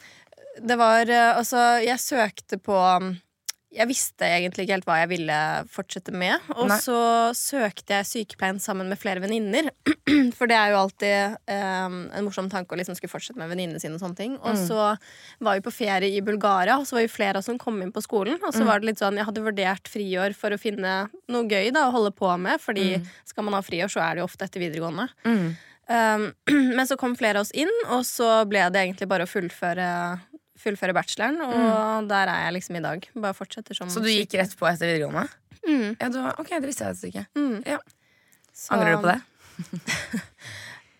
det 0.61 0.77
var 0.79 1.09
eh, 1.09 1.37
Altså, 1.37 1.79
jeg 1.83 1.99
søkte 2.01 2.59
på 2.61 2.75
um, 2.75 3.13
jeg 3.69 3.85
visste 3.85 4.25
egentlig 4.25 4.63
ikke 4.65 4.75
helt 4.79 4.87
hva 4.87 4.95
jeg 5.03 5.09
ville 5.11 5.35
fortsette 5.69 6.13
med. 6.15 6.41
Og 6.55 6.71
Nei. 6.71 6.77
så 6.81 6.99
søkte 7.37 7.99
jeg 7.99 8.07
sykepleien 8.09 8.57
sammen 8.61 8.89
med 8.89 8.97
flere 8.97 9.21
venninner. 9.21 9.69
For 10.37 10.49
det 10.49 10.57
er 10.57 10.73
jo 10.73 10.79
alltid 10.79 11.35
um, 11.53 11.99
en 12.17 12.25
morsom 12.25 12.49
tanke 12.49 12.73
å 12.73 12.79
liksom 12.79 12.97
skulle 12.97 13.13
fortsette 13.13 13.37
med 13.37 13.51
venninnene 13.51 13.81
sine. 13.81 13.93
Og 13.99 14.01
sånne 14.01 14.17
ting 14.17 14.39
Og 14.41 14.57
så 14.57 14.95
var 15.37 15.59
vi 15.59 15.63
på 15.67 15.75
ferie 15.75 16.09
i 16.09 16.23
Bulgaria, 16.25 16.79
og 16.81 16.89
så 16.89 16.97
var 16.97 17.05
vi 17.05 17.13
flere 17.13 17.37
av 17.37 17.43
oss 17.43 17.51
som 17.51 17.61
kom 17.61 17.77
inn 17.85 17.93
på 17.93 18.03
skolen. 18.05 18.41
Og 18.41 18.55
så 18.57 18.65
var 18.65 18.81
det 18.81 18.89
litt 18.89 19.03
sånn, 19.03 19.21
jeg 19.21 19.29
hadde 19.29 19.45
vurdert 19.45 19.93
friår 19.93 20.33
for 20.37 20.55
å 20.55 20.61
finne 20.61 20.95
noe 21.29 21.45
gøy 21.45 21.69
da 21.75 21.87
å 21.87 21.93
holde 21.93 22.13
på 22.17 22.31
med. 22.41 22.57
Fordi 22.63 22.95
skal 23.29 23.45
man 23.45 23.59
ha 23.59 23.61
friår, 23.65 23.91
så 23.93 24.01
er 24.01 24.17
det 24.17 24.25
jo 24.25 24.29
ofte 24.31 24.49
etter 24.49 24.65
videregående. 24.65 25.11
Um, 25.89 26.31
men 26.77 26.89
så 26.89 26.97
kom 26.97 27.13
flere 27.19 27.37
av 27.37 27.45
oss 27.45 27.53
inn, 27.53 27.69
og 27.93 28.01
så 28.09 28.47
ble 28.49 28.65
det 28.73 28.81
egentlig 28.81 29.09
bare 29.13 29.29
å 29.29 29.29
fullføre 29.29 29.91
Fullføre 30.59 30.93
bacheloren, 30.97 31.39
og 31.45 32.07
der 32.11 32.27
er 32.27 32.41
jeg 32.47 32.57
liksom 32.57 32.75
i 32.75 32.83
dag. 32.83 33.05
Bare 33.15 33.33
fortsetter 33.37 33.77
som 33.77 33.87
Så 33.89 34.01
du 34.03 34.09
gikk 34.11 34.33
rett 34.39 34.55
på 34.59 34.67
etter 34.67 34.89
videregående? 34.91 35.27
Mm. 35.63 35.95
Ja, 35.99 36.09
du, 36.11 36.19
ok, 36.41 36.49
det 36.59 36.67
visste 36.67 36.83
jeg 36.87 36.95
altså 36.95 37.07
ikke. 37.11 37.25
Mm. 37.39 37.61
Ja. 37.65 37.79
Så- 38.53 38.73
Angrer 38.75 38.97
du 38.97 39.03
på 39.05 39.13
det? 39.13 39.19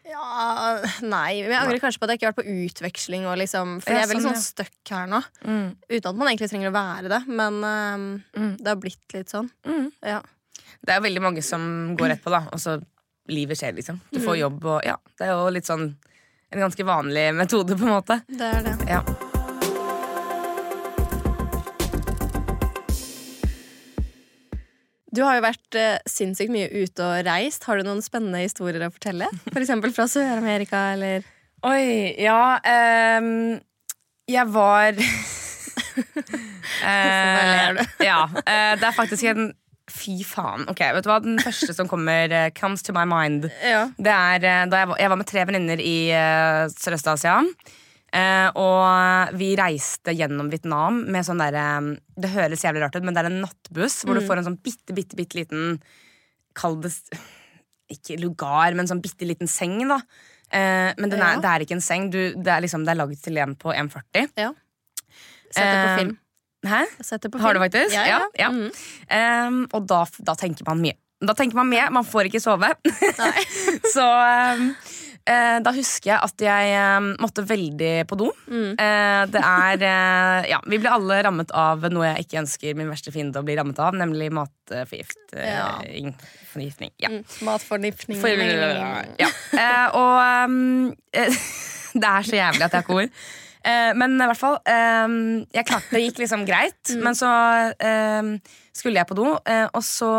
Ja, 0.10 0.80
nei. 1.06 1.44
Men 1.46 1.52
jeg 1.54 1.60
angrer 1.62 1.82
kanskje 1.84 2.00
på 2.02 2.08
at 2.08 2.12
jeg 2.16 2.18
ikke 2.20 2.26
har 2.30 2.34
vært 2.34 2.42
på 2.48 2.56
utveksling. 2.66 3.28
Og 3.30 3.38
liksom, 3.38 3.76
for 3.84 3.94
Ja, 3.94 4.00
jeg 4.00 4.08
er 4.08 4.12
veldig 4.16 4.26
sånn, 4.26 4.40
sånn 4.40 4.48
stuck 4.48 4.90
her 4.96 5.06
nå. 5.12 5.20
Uten 5.86 6.10
at 6.10 6.18
man 6.18 6.32
egentlig 6.32 6.50
trenger 6.50 6.72
å 6.72 6.74
være 6.74 7.12
det. 7.14 7.20
Men 7.30 7.60
um, 7.62 8.56
det 8.58 8.72
har 8.72 8.80
blitt 8.82 9.14
litt 9.14 9.30
sånn. 9.30 9.52
Ja. 10.02 10.24
Det 10.82 10.96
er 10.96 11.06
veldig 11.06 11.22
mange 11.22 11.44
som 11.46 11.94
går 12.00 12.16
rett 12.16 12.26
på, 12.26 12.34
da. 12.34 12.42
Og 12.50 12.58
så 12.64 12.80
livet 13.30 13.60
skjer, 13.62 13.78
liksom. 13.78 14.02
Du 14.10 14.18
får 14.26 14.40
jobb 14.42 14.66
og 14.66 14.82
Ja, 14.88 14.98
det 15.20 15.30
er 15.30 15.36
jo 15.38 15.50
litt 15.54 15.70
sånn 15.70 15.92
en 16.50 16.64
ganske 16.66 16.82
vanlig 16.90 17.28
metode, 17.38 17.78
på 17.78 17.86
en 17.86 17.94
måte. 18.00 18.24
Det 18.26 18.50
er 18.50 18.64
det. 18.66 18.78
Ja. 18.90 19.04
Du 25.16 25.24
har 25.26 25.40
jo 25.40 25.46
vært 25.46 25.78
eh, 25.80 25.98
sinnssykt 26.10 26.52
mye 26.54 26.70
ute 26.70 27.02
og 27.06 27.26
reist. 27.26 27.66
Har 27.66 27.80
du 27.80 27.88
noen 27.88 28.04
spennende 28.06 28.44
historier 28.44 28.86
å 28.86 28.92
fortelle? 28.94 29.30
For 29.50 29.62
eksempel 29.62 29.94
fra 29.96 30.06
Sør-Amerika, 30.10 30.92
eller 30.96 31.26
Oi, 31.68 32.16
ja 32.24 32.56
ehm, 32.64 33.58
Jeg 34.32 34.48
var 34.48 34.94
ler 36.86 37.76
du. 37.76 37.82
ja. 38.06 38.22
eh, 38.46 38.76
det 38.80 38.86
er 38.88 38.96
faktisk 38.96 39.28
en 39.34 39.50
Fy 39.90 40.20
faen. 40.22 40.68
Ok, 40.70 40.84
vet 40.94 41.02
du 41.06 41.10
hva? 41.10 41.18
Den 41.24 41.40
første 41.42 41.74
som 41.74 41.88
kommer, 41.90 42.30
eh, 42.30 42.52
comes 42.54 42.86
to 42.86 42.94
my 42.94 43.06
mind. 43.10 43.48
Ja. 43.66 43.88
Det 43.98 44.14
er 44.14 44.46
eh, 44.46 44.66
da 44.70 44.84
jeg 44.84 44.90
var, 44.92 45.00
jeg 45.02 45.10
var 45.10 45.18
med 45.18 45.30
tre 45.32 45.46
venninner 45.50 45.82
i 45.82 45.96
uh, 46.14 46.70
Sørøst-Asia. 46.70 47.40
Eh, 48.14 48.50
og 48.58 49.36
vi 49.38 49.52
reiste 49.60 50.16
gjennom 50.18 50.48
Vietnam 50.50 51.04
med 51.14 51.26
sånn 51.28 51.38
derre 51.44 51.66
Det 52.18 52.32
høres 52.34 52.64
jævlig 52.66 52.82
rart 52.82 52.96
ut, 52.98 53.04
men 53.06 53.14
det 53.14 53.22
er 53.22 53.28
en 53.30 53.42
nattbuss 53.44 54.00
hvor 54.04 54.18
du 54.18 54.24
får 54.26 54.40
en 54.42 54.48
sånn 54.48 54.56
bitte, 54.66 54.96
bitte, 54.98 55.14
bitte 55.20 55.38
liten 55.38 55.76
Kall 56.58 56.80
det 56.82 56.90
Ikke 57.94 58.18
lugar, 58.22 58.74
men 58.74 58.90
sånn 58.90 59.02
bitte 59.04 59.28
liten 59.30 59.48
seng, 59.50 59.84
da. 59.90 60.00
Eh, 60.50 60.94
men 60.98 61.10
den 61.14 61.22
er, 61.22 61.36
Ja. 61.36 61.42
det 61.44 61.50
er 61.52 61.66
ikke 61.68 61.78
en 61.78 61.82
seng. 61.86 62.10
Du, 62.10 62.18
det 62.34 62.48
er 62.54 62.62
liksom 62.66 62.84
Det 62.86 62.92
er 62.96 63.00
laget 63.04 63.22
til 63.22 63.38
en 63.38 63.54
på 63.56 63.70
1,40. 63.74 64.30
ja. 64.38 64.52
Sett 65.50 65.64
det 65.66 65.78
på 65.78 65.90
Eh, 65.90 65.98
film. 65.98 66.18
Hæ? 66.66 66.82
På 66.98 67.38
film. 67.38 67.42
Har 67.42 67.54
du 67.54 67.60
faktisk? 67.60 67.94
Ja, 67.96 68.06
ja. 68.08 68.20
ja. 68.38 68.50
Mhm. 68.50 68.72
Em, 69.10 69.68
og 69.74 69.86
da, 69.88 70.04
da 70.26 70.34
tenker 70.36 70.66
man 70.68 70.82
mye. 70.82 70.94
Da 71.22 71.34
tenker 71.34 71.56
man 71.56 71.70
mye, 71.70 71.90
man 71.92 72.06
får 72.06 72.30
ikke 72.30 72.42
sove. 72.42 72.70
Så 73.94 74.06
eh, 74.06 74.62
da 75.64 75.74
husker 75.76 76.12
jeg 76.14 76.20
at 76.26 76.44
jeg 76.44 76.74
em, 76.80 77.10
måtte 77.22 77.44
veldig 77.46 77.92
på 78.10 78.18
do. 78.20 78.30
Mm. 78.50 78.72
Eh, 78.74 79.24
det 79.34 79.44
er 79.44 79.86
eh, 79.92 80.50
Ja, 80.54 80.60
vi 80.66 80.80
ble 80.82 80.90
alle 80.94 81.20
rammet 81.28 81.52
av 81.56 81.86
noe 81.94 82.08
jeg 82.08 82.26
ikke 82.26 82.42
ønsker 82.44 82.78
min 82.80 82.90
verste 82.92 83.14
fiende 83.16 83.42
å 83.42 83.46
bli 83.46 83.58
rammet 83.60 83.80
av, 83.84 83.98
nemlig 83.98 84.32
matforgiftning. 84.36 86.14
Forgiftning. 86.54 86.94
Ja. 87.02 87.10
Mm. 87.14 87.22
Matforgiftning. 87.46 88.20
For, 88.22 88.30
ja. 89.20 89.30
Eh, 89.60 89.88
og 90.00 90.16
eh, 91.14 91.40
Det 92.00 92.06
er 92.06 92.26
så 92.26 92.36
jævlig 92.38 92.64
at 92.66 92.74
jeg 92.74 92.78
har 92.78 92.86
ikke 92.86 93.00
ord. 93.02 93.10
Eh, 93.70 93.92
men 94.00 94.16
i 94.18 94.26
hvert 94.26 94.40
fall 94.40 94.56
ehm, 94.72 95.44
Jeg 95.54 95.68
klarte 95.68 95.94
det 95.94 96.02
gikk 96.08 96.22
liksom 96.24 96.46
greit, 96.48 96.94
men 96.98 97.18
så 97.18 97.30
ehm, 97.86 98.32
skulle 98.74 98.98
jeg 98.98 99.10
på 99.10 99.18
do, 99.20 99.34
eh, 99.46 99.68
og 99.68 99.84
så 99.86 100.12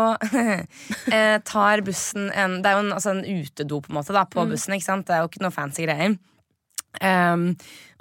eh, 1.15 1.37
tar 1.43 1.83
bussen 1.83 2.29
en 2.31 2.59
Det 2.61 2.71
er 2.71 2.77
jo 2.77 2.83
en, 2.85 2.93
altså 2.95 3.15
en 3.15 3.25
utedo 3.25 3.81
på 3.83 3.91
en 3.91 3.99
måte 3.99 4.15
da, 4.15 4.23
på 4.29 4.45
bussen. 4.47 4.77
ikke 4.77 4.87
sant? 4.87 5.07
Det 5.09 5.17
er 5.17 5.25
jo 5.25 5.31
ikke 5.31 5.43
noe 5.43 5.55
fancy 5.55 5.87
greier. 5.87 6.15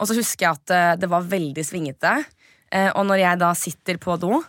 Og 0.00 0.08
så 0.08 0.16
husker 0.16 0.46
jeg 0.46 0.56
at 0.56 0.72
eh, 0.74 0.94
det 1.00 1.10
var 1.10 1.28
veldig 1.28 1.64
svingete. 1.66 2.14
Eh, 2.72 2.90
og 2.94 3.06
når 3.08 3.22
jeg 3.24 3.42
da 3.42 3.52
sitter 3.58 4.00
på 4.02 4.16
do, 4.20 4.40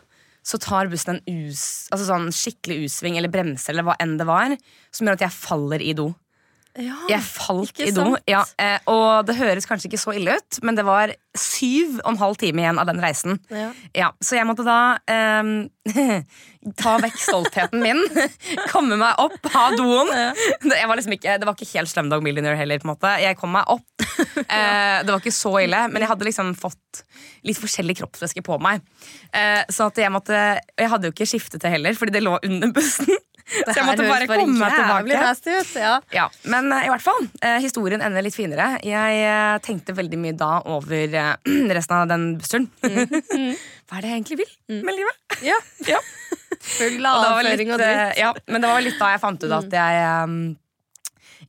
så 0.46 0.58
tar 0.62 0.89
bussen 0.89 1.20
en 1.20 1.41
us, 1.50 1.88
altså 1.93 2.08
sånn 2.08 2.31
skikkelig 2.34 2.88
U-sving 2.88 3.17
eller 3.20 3.31
bremse 3.34 3.70
eller 3.70 3.86
hva 3.86 3.98
enn 4.01 4.15
det 4.17 4.25
var, 4.29 4.55
som 4.93 5.05
gjør 5.05 5.20
at 5.20 5.25
jeg 5.27 5.38
faller 5.38 5.84
i 5.86 5.93
do. 5.98 6.08
Ja. 6.80 6.96
Jeg 7.12 7.24
falt 7.25 7.80
i 7.84 7.90
do. 7.92 8.13
Ja, 8.30 8.46
eh, 8.62 8.78
og 8.92 9.28
det 9.28 9.36
høres 9.40 9.68
kanskje 9.68 9.90
ikke 9.90 10.00
så 10.00 10.13
ille 10.16 10.38
ut, 10.40 10.60
men 10.63 10.78
det 10.78 10.86
var 10.88 11.12
syv 11.38 11.98
og 12.01 12.13
en 12.13 12.20
halv 12.20 12.38
time 12.40 12.63
igjen 12.63 12.80
av 12.80 12.88
den 12.88 13.01
reisen. 13.04 13.40
Ja. 13.51 13.70
Ja, 13.96 14.10
så 14.24 14.38
jeg 14.38 14.48
måtte 14.48 14.66
da 14.68 14.78
ehm, 15.12 15.70
ta 16.82 16.96
vekk 17.04 17.20
stoltheten 17.20 17.84
min, 17.84 18.01
komme 18.74 19.00
meg 19.00 19.20
opp 19.20 19.51
av 19.51 19.75
doen. 19.80 20.12
Var 20.12 21.00
liksom 21.00 21.16
ikke, 21.18 21.38
det 21.42 21.48
var 21.48 21.58
ikke 21.58 21.72
helt 21.74 21.92
Slumdog 21.92 22.24
Millionaire 22.24 22.60
heller. 22.60 22.80
på 22.80 22.88
en 22.88 22.94
måte 22.94 23.13
Jeg 23.24 23.40
kom 23.40 23.56
meg 23.58 23.68
opp. 23.72 23.88
Eh, 24.51 25.01
det 25.06 25.12
var 25.12 25.20
ikke 25.22 25.34
så 25.34 25.51
ille, 25.62 25.78
men 25.92 26.04
jeg 26.04 26.10
hadde 26.10 26.25
liksom 26.28 26.50
fått 26.60 27.01
litt 27.48 27.60
forskjellig 27.60 27.96
kroppsvæske 28.00 28.44
på 28.46 28.58
meg. 28.63 28.82
Eh, 29.36 29.62
så 29.72 29.88
at 29.90 30.00
jeg 30.01 30.12
måtte 30.13 30.36
jeg 30.36 30.90
hadde 30.92 31.08
jo 31.08 31.13
ikke 31.13 31.28
skiftet 31.30 31.63
det 31.63 31.72
heller, 31.74 31.96
fordi 31.98 32.16
det 32.16 32.24
lå 32.25 32.36
under 32.48 32.72
bussen. 32.75 33.12
Det 33.51 33.75
jeg 33.75 33.86
måtte 33.88 34.05
bare 34.08 34.27
komme 34.29 34.55
meg 34.55 34.72
jævlig 34.72 35.12
tilbake. 35.12 35.25
nasty 35.27 35.55
ut. 35.58 35.72
Ja. 35.81 35.93
Ja, 36.15 36.27
Men 36.53 36.72
eh, 36.72 36.86
i 36.88 36.91
hvert 36.93 37.03
fall, 37.03 37.27
eh, 37.43 37.58
historien 37.63 38.01
ender 38.05 38.24
litt 38.24 38.36
finere. 38.38 38.70
Jeg 38.88 39.22
eh, 39.27 39.58
tenkte 39.65 39.96
veldig 39.98 40.20
mye 40.24 40.38
da 40.39 40.51
over 40.72 41.17
resten 41.77 41.98
av 41.98 42.08
den 42.12 42.25
bussturen. 42.39 42.70
Hva 42.81 44.00
er 44.00 44.05
det 44.05 44.12
jeg 44.13 44.17
egentlig 44.22 44.39
vil 44.43 44.81
med 44.88 45.00
livet? 45.01 45.39
Ja. 45.48 45.60
Ja. 45.91 46.00
Full 46.62 47.05
avføring 47.08 47.72
og, 47.72 47.79
og 47.79 47.81
dritt. 47.81 48.17
ja, 48.20 48.29
men 48.51 48.62
det 48.62 48.70
var 48.70 48.84
litt 48.86 49.00
da 49.00 49.08
jeg 49.13 49.22
fant 49.24 49.43
ut 49.43 49.53
at 49.55 49.74
jeg 49.74 50.01
um, 50.27 50.36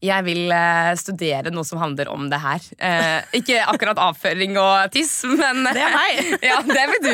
jeg 0.02 0.24
vil 0.26 0.50
eh, 0.50 0.92
studere 0.98 1.52
noe 1.54 1.66
som 1.66 1.78
handler 1.82 2.08
om 2.10 2.26
det 2.30 2.40
her. 2.42 2.64
Eh, 2.82 3.36
ikke 3.38 3.60
akkurat 3.70 4.00
avføring 4.02 4.56
og 4.58 4.90
tiss, 4.94 5.20
men 5.28 5.62
Det 5.68 5.78
er 5.78 5.94
meg. 5.94 6.32
ja, 6.50 6.56
det 6.66 6.86
vil 6.90 7.04
du. 7.04 7.12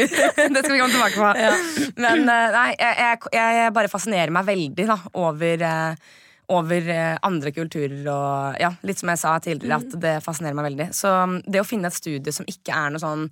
Det 0.54 0.62
skal 0.62 0.72
vi 0.72 0.80
komme 0.80 0.94
tilbake 0.94 1.18
på. 1.18 1.98
Men 2.00 2.24
eh, 2.24 2.46
nei, 2.54 2.70
jeg, 2.80 3.20
jeg, 3.36 3.74
bare 3.76 3.92
fascinerer 3.92 4.32
meg 4.32 4.48
veldig 4.48 4.88
da, 4.88 4.96
over, 5.20 5.66
eh, 5.68 6.16
over 6.56 6.88
andre 7.28 7.52
kulturer 7.52 7.98
og 8.08 8.62
ja, 8.62 8.72
litt 8.88 9.02
som 9.02 9.12
jeg 9.12 9.20
sa 9.20 9.34
tidligere, 9.44 9.82
at 9.84 9.98
det 10.06 10.14
fascinerer 10.24 10.56
meg 10.56 10.70
veldig. 10.70 10.88
Så 10.96 11.12
um, 11.12 11.38
det 11.44 11.60
å 11.60 11.68
finne 11.68 11.92
et 11.92 11.98
studie 11.98 12.32
som 12.32 12.48
ikke 12.48 12.72
er 12.72 12.94
noe 12.94 13.02
sånn 13.04 13.28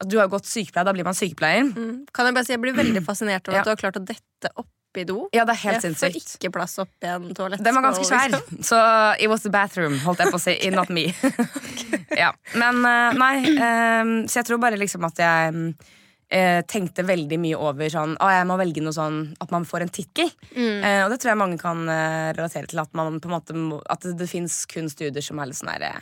Du 0.00 0.16
har 0.16 0.26
jo 0.26 0.32
gått 0.38 0.48
sykepleier, 0.48 0.88
da 0.88 0.96
blir 0.96 1.06
man 1.06 1.16
sykepleier. 1.16 1.68
Kan 2.16 2.30
jeg 2.30 2.38
bare 2.38 2.48
si, 2.48 2.56
jeg 2.56 2.64
blir 2.64 2.80
veldig 2.80 3.04
fascinert 3.10 3.52
over 3.52 3.60
Ja. 3.60 3.66
at 3.66 3.68
du 3.68 3.74
har 3.74 3.82
klart 3.84 4.00
å 4.00 4.06
dette 4.08 4.54
opp 4.56 4.72
i 5.00 5.06
do. 5.08 5.24
Ja, 5.34 5.44
det 5.48 5.56
er 5.56 5.62
helt 5.64 5.84
jeg 5.86 5.96
får 5.98 6.18
ikke 6.20 6.52
plass 6.54 6.78
oppi 6.82 7.10
en 7.10 7.30
toalett. 7.36 7.62
Den 7.64 7.76
var 7.76 7.88
ganske 7.88 8.06
svær, 8.08 8.38
så 8.64 8.78
it 9.18 9.30
was 9.30 9.44
the 9.46 9.52
bathroom, 9.52 9.98
holdt 10.04 10.22
jeg 10.24 10.32
på 10.34 10.40
å 10.40 10.44
si. 10.44 10.56
Not 10.74 10.92
me. 10.94 11.08
ja. 12.22 12.32
Men 12.58 12.80
eh, 12.88 13.18
nei, 13.18 13.34
um, 13.58 14.14
så 14.28 14.40
jeg 14.40 14.50
tror 14.50 14.62
bare 14.62 14.80
liksom 14.80 15.06
at 15.06 15.20
jeg 15.22 15.60
eh, 16.28 16.60
tenkte 16.70 17.06
veldig 17.06 17.38
mye 17.40 17.60
over 17.60 17.92
sånn 17.92 18.16
Å, 18.18 18.30
jeg 18.32 18.48
må 18.50 18.58
velge 18.60 18.82
noe 18.84 18.96
sånn 18.96 19.20
at 19.42 19.54
man 19.54 19.66
får 19.68 19.86
en 19.86 19.94
tittel. 19.94 20.32
Eh, 20.54 21.02
og 21.04 21.12
det 21.12 21.20
tror 21.20 21.34
jeg 21.34 21.42
mange 21.44 21.60
kan 21.60 21.84
uh, 21.88 22.32
relatere 22.36 22.70
til. 22.70 22.82
At, 22.82 22.92
man 22.96 23.20
på 23.20 23.30
en 23.30 23.36
måte 23.36 23.56
må, 23.58 23.80
at 23.90 24.04
det, 24.06 24.16
det 24.20 24.30
fins 24.30 24.64
kun 24.70 24.90
studier 24.92 25.24
som 25.24 25.40
er 25.40 25.50
litt 25.50 25.60
sånn 25.60 25.72
herre 25.74 25.94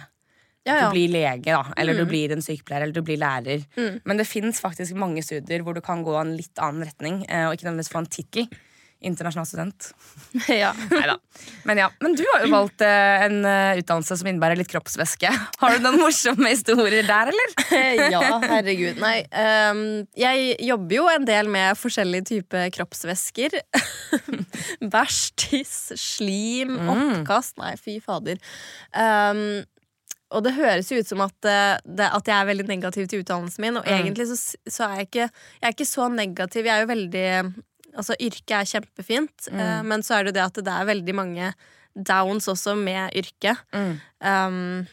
Ja, 0.63 0.77
ja. 0.77 0.89
Du 0.89 0.97
blir 0.97 1.11
lege, 1.11 1.53
da, 1.53 1.63
eller 1.77 1.99
du 1.99 2.05
blir 2.09 2.33
en 2.35 2.45
sykepleier, 2.45 2.87
eller 2.87 2.97
du 2.97 3.03
blir 3.03 3.19
lærer. 3.19 3.65
Men 4.07 4.21
det 4.21 4.29
fins 4.31 4.61
faktisk 4.63 4.95
mange 4.95 5.25
studier 5.27 5.65
hvor 5.67 5.75
du 5.75 5.83
kan 5.85 6.05
gå 6.07 6.15
en 6.21 6.37
litt 6.39 6.61
annen 6.63 6.87
retning, 6.87 7.25
og 7.27 7.57
ikke 7.57 7.67
nødvendigvis 7.67 7.91
få 7.91 8.05
en 8.05 8.13
tittel. 8.15 8.47
Internasjonal 9.03 9.47
student. 9.49 9.89
ja. 10.63 10.73
Neida. 10.91 11.17
Men 11.69 11.81
ja, 11.83 11.89
men 12.01 12.17
du 12.19 12.25
har 12.33 12.45
jo 12.45 12.53
valgt 12.53 12.85
eh, 12.87 13.25
en 13.27 13.45
eh, 13.49 13.81
utdannelse 13.83 14.19
som 14.21 14.31
innebærer 14.31 14.61
litt 14.61 14.71
kroppsvæske. 14.73 15.33
Har 15.63 15.77
du 15.77 15.85
noen 15.85 16.01
morsomme 16.03 16.53
historier 16.53 17.07
der, 17.09 17.33
eller? 17.33 17.57
ja, 18.13 18.23
herregud. 18.45 19.01
Nei. 19.03 19.23
Um, 19.33 19.83
jeg 20.19 20.57
jobber 20.69 20.99
jo 20.99 21.09
en 21.13 21.27
del 21.29 21.51
med 21.53 21.79
forskjellige 21.81 22.29
typer 22.35 22.71
kroppsvæsker. 22.75 23.59
Bæsj, 24.93 25.21
tiss, 25.41 25.77
slim, 25.99 26.79
oppkast. 26.93 27.59
Nei, 27.63 27.75
fy 27.81 27.99
fader. 28.05 28.41
Um, 28.93 29.63
og 30.33 30.45
det 30.47 30.55
høres 30.57 30.91
jo 30.93 31.01
ut 31.01 31.09
som 31.09 31.23
at, 31.25 31.37
eh, 31.49 31.75
det, 31.85 32.09
at 32.09 32.29
jeg 32.29 32.37
er 32.37 32.49
veldig 32.49 32.69
negativ 32.71 33.09
til 33.11 33.23
utdannelsen 33.23 33.65
min, 33.65 33.79
og 33.81 33.89
egentlig 33.89 34.29
så, 34.31 34.39
så 34.67 34.89
er 34.89 35.03
jeg 35.03 35.11
ikke, 35.11 35.29
jeg 35.29 35.69
er 35.69 35.77
ikke 35.77 35.89
så 35.89 36.09
negativ. 36.13 36.69
Jeg 36.69 36.75
er 36.75 36.85
jo 36.85 36.93
veldig 36.93 37.27
Altså, 37.93 38.17
yrket 38.17 38.57
er 38.57 38.69
kjempefint, 38.69 39.49
eh, 39.53 39.79
men 39.85 40.05
så 40.05 40.17
er 40.17 40.25
det 40.25 40.33
jo 40.33 40.39
det 40.39 40.49
at 40.49 40.65
det 40.65 40.75
er 40.75 40.89
veldig 40.89 41.15
mange 41.19 41.53
downs 41.93 42.49
også 42.49 42.75
med 42.79 43.13
yrket. 43.19 43.61
Um, 43.73 44.87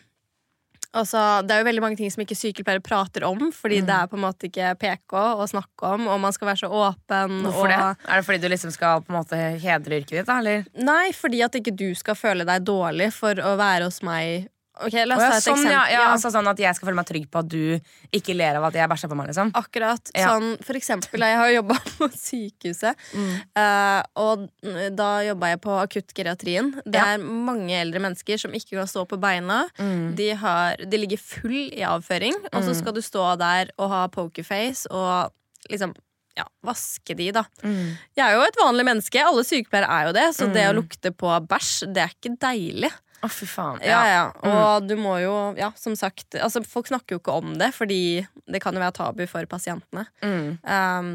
altså, 0.91 1.21
det 1.47 1.55
er 1.55 1.61
jo 1.61 1.67
veldig 1.69 1.83
mange 1.85 1.99
ting 2.01 2.11
som 2.11 2.23
ikke 2.25 2.37
sykepleiere 2.37 2.83
prater 2.83 3.23
om, 3.27 3.49
fordi 3.55 3.79
det 3.87 3.95
er 3.95 4.11
på 4.11 4.19
en 4.19 4.25
måte 4.25 4.49
ikke 4.49 4.73
PK 4.81 5.15
å 5.15 5.47
snakke 5.49 5.93
om, 5.95 6.09
og 6.11 6.19
man 6.25 6.35
skal 6.35 6.51
være 6.51 6.63
så 6.65 6.71
åpen. 6.73 7.39
Hvorfor 7.47 7.69
og, 7.69 7.73
det? 7.73 7.79
Er 8.09 8.19
det 8.19 8.27
fordi 8.27 8.43
du 8.43 8.51
liksom 8.51 8.75
skal 8.75 9.03
på 9.05 9.13
en 9.13 9.19
måte 9.21 9.39
hedre 9.63 10.01
yrket 10.01 10.17
ditt, 10.19 10.27
da? 10.27 10.39
Eller? 10.43 10.67
Nei, 10.75 11.09
fordi 11.15 11.43
at 11.45 11.55
ikke 11.59 11.75
du 11.79 11.89
skal 11.97 12.19
føle 12.19 12.47
deg 12.47 12.67
dårlig 12.67 13.13
for 13.15 13.39
å 13.39 13.55
være 13.59 13.87
hos 13.87 14.03
meg. 14.03 14.49
Ok, 14.85 14.93
La 15.05 15.15
oss 15.17 15.21
ta 15.23 15.29
et 15.37 15.43
sånn, 15.43 15.57
eksempel. 15.59 15.71
ja, 15.73 15.83
ja, 15.91 16.01
altså 16.13 16.29
sånn 16.31 16.47
at 16.47 16.59
jeg 16.63 16.75
skal 16.77 16.87
føle 16.89 16.97
meg 16.99 17.07
trygg 17.09 17.25
på 17.31 17.39
at 17.41 17.47
du 17.51 18.15
ikke 18.15 18.35
ler 18.37 18.55
av 18.59 18.67
at 18.69 18.77
jeg 18.79 18.89
bæsjer 18.91 19.11
på 19.11 19.17
meg, 19.19 19.27
liksom? 19.31 19.51
Akkurat. 19.59 20.11
Ja. 20.15 20.29
Sånn, 20.33 20.53
for 20.63 20.79
eksempel, 20.79 21.25
jeg 21.27 21.37
har 21.41 21.51
jobba 21.51 21.77
på 21.97 22.07
sykehuset, 22.15 22.95
Mm. 23.13 23.33
eh, 23.59 24.01
og 24.23 24.47
da 24.95 25.09
jobba 25.27 25.49
jeg 25.53 25.61
på 25.65 25.75
akuttgeriatrien. 25.83 26.71
Det 26.85 26.99
er 27.01 27.17
mange 27.23 27.75
eldre 27.81 27.99
mennesker 28.03 28.39
som 28.39 28.51
ikke 28.55 28.77
kan 28.79 28.87
stå 28.87 29.03
på 29.09 29.19
beina. 29.19 29.65
Mm. 29.79 30.15
De, 30.15 30.29
har, 30.39 30.75
de 30.87 30.97
ligger 31.01 31.19
full 31.21 31.57
i 31.75 31.83
avføring, 31.87 32.35
og 32.53 32.63
så 32.63 32.75
skal 32.77 32.95
du 32.95 33.01
stå 33.03 33.33
der 33.41 33.71
og 33.77 33.89
ha 33.91 34.05
pokerface 34.13 34.87
og 34.91 35.33
liksom 35.69 35.91
ja, 36.39 36.45
vaske 36.63 37.15
de, 37.19 37.31
da. 37.35 37.41
Mm. 37.65 37.97
Jeg 38.15 38.23
er 38.23 38.37
jo 38.37 38.43
et 38.47 38.59
vanlig 38.61 38.85
menneske, 38.87 39.19
alle 39.19 39.43
sykepleiere 39.43 39.89
er 39.91 40.05
jo 40.07 40.13
det, 40.15 40.27
så 40.37 40.47
det 40.53 40.63
å 40.69 40.75
lukte 40.77 41.11
på 41.11 41.33
bæsj, 41.51 41.89
det 41.91 42.03
er 42.05 42.13
ikke 42.15 42.31
deilig. 42.39 42.91
Å, 43.19 43.29
fy 43.31 43.47
faen. 43.49 43.81
Ja, 43.85 43.99
ja. 44.07 44.23
Og 44.47 44.87
du 44.87 44.95
må 44.99 45.17
jo, 45.23 45.33
ja, 45.59 45.71
som 45.79 45.95
sagt 45.99 46.37
altså, 46.39 46.61
Folk 46.67 46.87
snakker 46.91 47.17
jo 47.17 47.21
ikke 47.21 47.35
om 47.41 47.57
det, 47.59 47.71
fordi 47.75 48.01
det 48.49 48.61
kan 48.63 48.75
jo 48.75 48.83
være 48.83 48.95
tabu 48.95 49.25
for 49.29 49.45
pasientene. 49.49 50.05
Mm. 50.23 50.57
Um, 50.63 51.11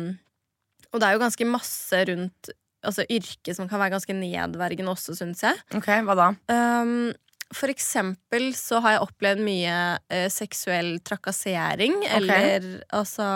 og 0.92 1.00
det 1.00 1.08
er 1.08 1.16
jo 1.16 1.24
ganske 1.24 1.48
masse 1.48 2.00
rundt 2.10 2.50
altså, 2.84 3.06
yrket 3.10 3.56
som 3.56 3.68
kan 3.70 3.80
være 3.82 3.96
ganske 3.96 4.16
nedverdigende 4.16 4.92
også, 4.94 5.16
syns 5.18 5.42
jeg. 5.46 5.60
Ok, 5.76 5.90
hva 6.06 6.18
da? 6.18 6.30
Um, 6.52 7.12
for 7.54 7.70
eksempel 7.72 8.50
så 8.58 8.80
har 8.84 8.96
jeg 8.96 9.06
opplevd 9.06 9.44
mye 9.44 9.78
uh, 9.98 10.26
seksuell 10.32 10.96
trakassering, 11.06 12.00
eller 12.18 12.68
altså 12.94 13.26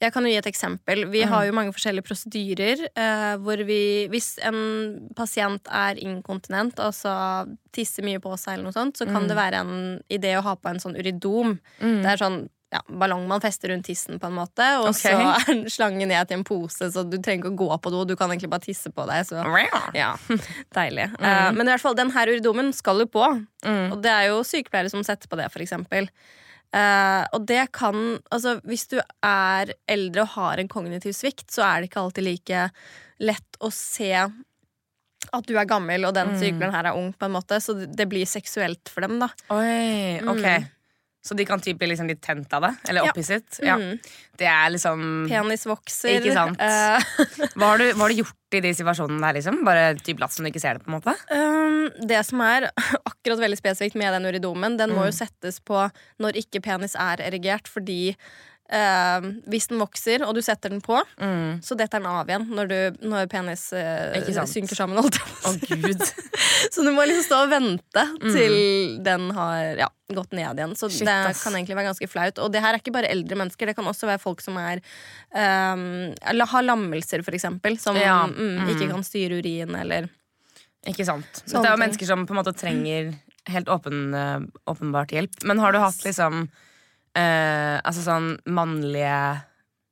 jeg 0.00 0.14
kan 0.14 0.24
jo 0.24 0.30
gi 0.32 0.38
et 0.40 0.48
eksempel. 0.48 1.04
Vi 1.12 1.24
har 1.28 1.44
jo 1.44 1.56
mange 1.56 1.74
forskjellige 1.76 2.06
prosedyrer. 2.06 2.86
Eh, 2.88 3.32
hvor 3.44 3.60
vi, 3.68 3.82
hvis 4.12 4.32
en 4.48 4.60
pasient 5.16 5.68
er 5.68 6.00
inkontinent, 6.00 6.80
altså 6.80 7.12
tisser 7.76 8.06
mye 8.06 8.22
på 8.22 8.32
seg, 8.40 8.56
eller 8.56 8.70
noe 8.70 8.76
sånt, 8.76 8.96
så 8.96 9.06
kan 9.08 9.28
det 9.28 9.36
være 9.36 9.60
en 9.60 9.74
idé 10.12 10.32
å 10.38 10.46
ha 10.46 10.56
på 10.56 10.72
en 10.72 10.80
sånn 10.80 10.96
uridom. 10.96 11.58
Det 11.80 12.14
er 12.14 12.22
sånn 12.22 12.42
ja, 12.70 12.80
ballong 12.86 13.26
man 13.28 13.42
fester 13.42 13.72
rundt 13.74 13.88
tissen, 13.90 14.16
på 14.22 14.30
en 14.30 14.36
måte. 14.38 14.64
Og 14.80 14.92
okay. 14.94 15.12
så 15.12 15.52
er 15.52 15.62
slangen 15.74 16.08
ned 16.08 16.30
til 16.30 16.38
en 16.38 16.48
pose, 16.48 16.90
så 16.94 17.04
du 17.04 17.18
trenger 17.18 17.44
ikke 17.44 17.52
å 17.52 17.60
gå 17.60 17.78
på 17.84 17.92
do. 17.92 18.04
Du 18.08 18.16
kan 18.16 18.32
egentlig 18.32 18.52
bare 18.52 18.64
tisse 18.64 18.92
på 18.94 19.04
deg. 19.10 19.26
Så 19.28 19.44
ja, 19.98 20.14
deilig. 20.78 21.10
Eh, 21.18 21.48
men 21.56 21.66
i 21.66 21.74
hvert 21.74 21.84
fall, 21.84 21.98
den 21.98 22.14
her 22.16 22.30
uridomen 22.30 22.72
skal 22.76 23.04
jo 23.04 23.10
på. 23.10 23.26
Og 23.68 23.98
det 24.00 24.16
er 24.16 24.30
jo 24.30 24.44
sykepleiere 24.46 24.92
som 24.92 25.04
setter 25.04 25.28
på 25.28 25.36
det, 25.40 25.50
for 25.52 25.66
eksempel. 25.66 26.08
Eh, 26.70 27.24
og 27.34 27.46
det 27.50 27.64
kan 27.74 28.20
Altså, 28.30 28.60
hvis 28.62 28.86
du 28.92 29.00
er 29.26 29.72
eldre 29.90 30.22
og 30.22 30.34
har 30.36 30.60
en 30.62 30.70
kognitiv 30.70 31.16
svikt, 31.16 31.48
så 31.50 31.64
er 31.66 31.80
det 31.80 31.90
ikke 31.90 32.04
alltid 32.04 32.26
like 32.28 32.68
lett 33.20 33.58
å 33.60 33.72
se 33.74 34.12
at 35.30 35.46
du 35.46 35.52
er 35.58 35.68
gammel, 35.68 36.06
og 36.08 36.14
den 36.16 36.32
sykepleieren 36.40 36.74
her 36.74 36.88
er 36.90 36.96
ung, 36.96 37.10
på 37.12 37.26
en 37.26 37.34
måte. 37.34 37.58
Så 37.60 37.74
det 37.84 38.06
blir 38.08 38.26
seksuelt 38.26 38.88
for 38.90 39.04
dem, 39.04 39.18
da. 39.20 39.28
Oi, 39.52 40.16
ok. 40.24 40.46
Mm. 40.46 40.68
Så 41.22 41.34
de 41.36 41.44
kan 41.44 41.60
typ 41.60 41.76
bli 41.78 41.90
liksom 41.90 42.08
litt 42.08 42.22
tent 42.24 42.52
av 42.56 42.62
det? 42.64 42.70
Eller 42.88 43.04
Ja. 43.04 43.10
opphisset? 43.12 43.58
Ja. 43.62 43.74
Mm. 43.76 43.98
Det 44.40 44.46
er 44.48 44.70
liksom 44.72 45.26
Penis 45.28 45.66
vokser. 45.68 46.16
Ikke 46.22 46.32
sant. 46.32 46.56
Hva 47.60 47.66
har, 47.74 47.78
du, 47.82 47.90
hva 47.92 48.06
har 48.06 48.08
du 48.14 48.22
gjort 48.22 48.56
i 48.56 48.60
de 48.64 48.70
situasjonene 48.74 49.20
der, 49.20 49.36
liksom? 49.36 49.58
Bare 49.68 49.94
typ 50.00 50.18
latt 50.22 50.32
som 50.32 50.44
du 50.46 50.50
ikke 50.50 50.62
ser 50.62 50.78
det, 50.78 50.84
på 50.86 50.90
en 50.90 50.96
måte? 50.96 51.12
Um, 51.30 51.90
det 52.08 52.22
som 52.26 52.40
er 52.40 52.70
akkurat 53.10 53.42
veldig 53.44 53.58
spesifikt 53.60 53.98
med 54.00 54.16
den 54.16 54.30
uridomen, 54.32 54.78
den 54.80 54.94
må 54.96 55.04
Mm. 55.04 55.10
jo 55.12 55.18
settes 55.20 55.60
på 55.60 55.84
når 56.24 56.40
ikke 56.40 56.62
penis 56.64 56.96
er 56.96 57.20
erigert, 57.28 57.68
fordi 57.68 58.16
um, 58.70 59.28
hvis 59.50 59.68
den 59.70 59.80
vokser, 59.80 60.24
og 60.26 60.34
du 60.36 60.40
setter 60.44 60.72
den 60.72 60.82
på, 60.84 60.98
så 61.62 61.76
detter 61.78 62.00
den 62.00 62.08
av 62.10 62.28
igjen 62.30 62.46
når, 62.54 62.70
du, 62.70 63.06
når 63.10 63.28
penis 63.32 63.68
uh, 63.74 64.44
synker 64.48 64.78
sammen. 64.78 65.00
Holdt 65.00 65.18
oh. 65.46 65.56
Så 66.74 66.84
du 66.86 66.90
må 66.94 67.06
liksom 67.08 67.26
stå 67.26 67.40
og 67.46 67.52
vente 67.52 68.04
til 68.26 68.54
den 69.04 69.30
har 69.36 69.80
ja, 69.80 69.88
gått 70.12 70.34
ned 70.36 70.60
igjen. 70.60 70.76
Så 70.78 70.90
Shit, 70.92 71.08
det 71.08 71.34
kan 71.40 71.56
egentlig 71.56 71.78
være 71.78 71.90
ganske 71.90 72.10
flaut. 72.10 72.42
Og 72.42 72.52
det 72.52 72.62
her 72.62 72.74
er 72.76 72.82
ikke 72.82 72.94
bare 72.94 73.10
eldre 73.10 73.38
mennesker, 73.40 73.70
det 73.70 73.76
kan 73.78 73.88
også 73.90 74.10
være 74.10 74.22
folk 74.22 74.44
som 74.44 74.58
er 74.60 74.82
Eller 75.32 76.50
har 76.52 76.66
lammelser, 76.66 77.24
for 77.26 77.36
eksempel, 77.36 77.78
som 77.80 77.98
Ja. 77.98 78.22
mm, 78.26 78.68
ikke 78.74 78.90
kan 78.92 79.04
styre 79.06 79.40
urin, 79.40 79.74
eller 79.78 80.08
Ikke 80.88 81.04
sant. 81.04 81.42
Sånne 81.44 81.60
det 81.60 81.68
er 81.68 81.74
jo 81.76 81.82
mennesker 81.82 82.08
som 82.08 82.22
på 82.24 82.32
en 82.32 82.40
måte 82.40 82.56
trenger 82.56 83.10
helt 83.48 83.68
åpen, 83.68 84.14
eh, 84.14 84.40
åpenbart 84.66 85.14
hjelp. 85.14 85.44
Men 85.44 85.58
har 85.58 85.72
du 85.72 85.78
hatt 85.78 86.04
liksom 86.04 86.48
eh, 87.16 87.80
Altså 87.84 88.02
sånn 88.04 88.38
mannlige 88.46 89.42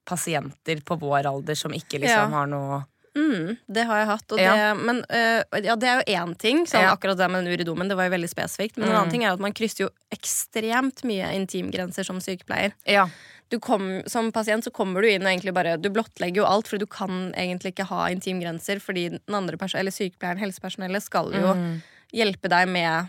pasienter 0.09 0.81
på 0.85 0.97
vår 1.01 1.27
alder 1.29 1.55
som 1.59 1.73
ikke 1.77 2.01
liksom 2.03 2.33
har 2.33 2.47
noe 2.51 2.85
Mm, 3.19 3.57
det 3.67 3.83
har 3.89 3.99
jeg 3.99 4.07
hatt. 4.07 4.33
Ja. 4.39 4.53
det, 4.55 4.83
men 4.87 4.99
uh, 5.11 5.41
ja, 5.65 5.75
det 5.75 5.89
er 5.91 5.97
jo 6.05 6.15
én 6.21 6.35
ting. 6.39 6.61
Sånn, 6.71 6.85
Ja. 6.85 6.93
Akkurat 6.95 7.17
det 7.19 7.27
med 7.33 7.43
den 7.43 7.51
uridomen 7.57 7.89
det 7.91 7.97
var 7.99 8.07
jo 8.07 8.13
veldig 8.15 8.29
spesifikt. 8.31 8.77
Men 8.77 8.85
en 8.91 8.95
Mm. 8.95 8.99
annen 9.01 9.11
ting 9.11 9.25
er 9.25 9.33
at 9.33 9.41
man 9.43 9.53
krysser 9.53 9.87
jo 9.87 9.91
ekstremt 10.15 11.03
mye 11.03 11.33
intimgrenser 11.35 12.05
som 12.07 12.21
sykepleier. 12.21 12.73
Ja. 12.87 13.09
Du 13.51 13.59
kom, 13.59 14.03
som 14.07 14.31
pasient 14.31 14.63
så 14.63 14.71
kommer 14.71 15.03
du 15.03 15.09
inn 15.09 15.23
og 15.27 15.33
egentlig 15.33 15.55
bare 15.57 15.77
Du 15.83 15.89
blottlegger 15.91 16.37
jo 16.37 16.47
alt, 16.47 16.69
for 16.69 16.79
du 16.79 16.87
kan 16.87 17.33
egentlig 17.35 17.73
ikke 17.75 17.89
ha 17.91 18.07
intimgrenser 18.13 18.79
fordi 18.79 19.09
den 19.19 19.35
andre 19.35 19.57
eller 19.75 19.91
sykepleieren, 19.91 20.39
helsepersonellet, 20.39 21.03
skal 21.03 21.33
jo 21.33 21.55
Mm. 21.55 21.83
hjelpe 22.13 22.49
deg 22.49 22.69
med 22.69 23.09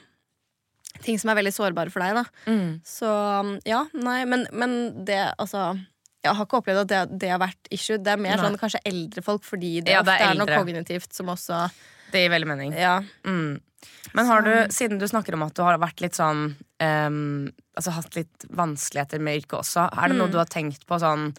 ting 1.05 1.19
som 1.21 1.31
er 1.31 1.39
veldig 1.39 1.53
sårbare 1.55 1.93
for 1.93 2.03
deg. 2.03 2.19
Da. 2.19 2.51
Mm. 2.51 2.73
Så 2.85 3.09
ja, 3.67 3.85
nei, 3.93 4.19
men, 4.29 4.47
men 4.51 4.75
det 5.07 5.21
altså 5.37 5.71
jeg 6.19 6.35
har 6.35 6.45
ikke 6.45 6.59
opplevd 6.59 6.81
at 6.81 6.89
det, 6.91 7.19
det 7.21 7.29
har 7.31 7.39
vært 7.39 7.69
issue. 7.71 7.95
Det 8.03 8.11
er 8.11 8.19
mer 8.19 8.35
Nei. 8.35 8.43
sånn 8.43 8.59
kanskje 8.59 8.81
eldre 8.89 9.21
folk, 9.23 9.45
fordi 9.47 9.77
det, 9.85 9.93
Ja, 9.95 10.01
det 10.03 10.17
er 10.19 10.33
er, 10.33 10.39
noe 10.39 10.51
kognitivt 10.51 11.15
som 11.15 11.31
også 11.31 11.61
Det 12.11 12.25
gir 12.25 12.33
veldig 12.33 12.49
mening. 12.49 12.73
Ja. 12.75 12.97
Mm. 13.23 13.61
Men 14.11 14.27
har 14.27 14.43
du, 14.43 14.51
siden 14.75 14.99
du 14.99 15.07
snakker 15.07 15.37
om 15.37 15.45
at 15.45 15.55
du 15.55 15.61
har 15.63 15.79
vært 15.79 16.03
litt 16.03 16.17
sånn 16.19 16.49
um, 16.83 17.45
Altså 17.79 17.93
hatt 17.95 18.17
litt 18.19 18.43
vanskeligheter 18.51 19.23
med 19.23 19.39
yrket 19.39 19.61
også, 19.61 19.85
er 19.87 20.11
det 20.11 20.17
noe 20.19 20.27
Mm. 20.27 20.33
du 20.35 20.41
har 20.41 20.51
tenkt 20.51 20.83
på 20.89 20.99
sånn 20.99 21.29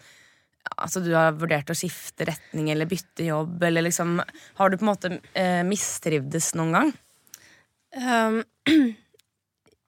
Altså 0.81 1.01
du 1.05 1.11
har 1.13 1.37
vurdert 1.37 1.69
å 1.69 1.77
skifte 1.77 2.25
retning 2.29 2.71
eller 2.73 2.89
bytte 2.89 3.25
jobb, 3.27 3.61
eller 3.69 3.85
liksom 3.85 4.17
Har 4.57 4.69
du 4.73 4.77
på 4.77 4.85
en 4.87 4.91
måte 4.93 5.13
uh, 5.37 5.61
mistrivdes 5.67 6.55
noen 6.57 6.73
gang? 6.79 6.91
Um, 8.01 8.41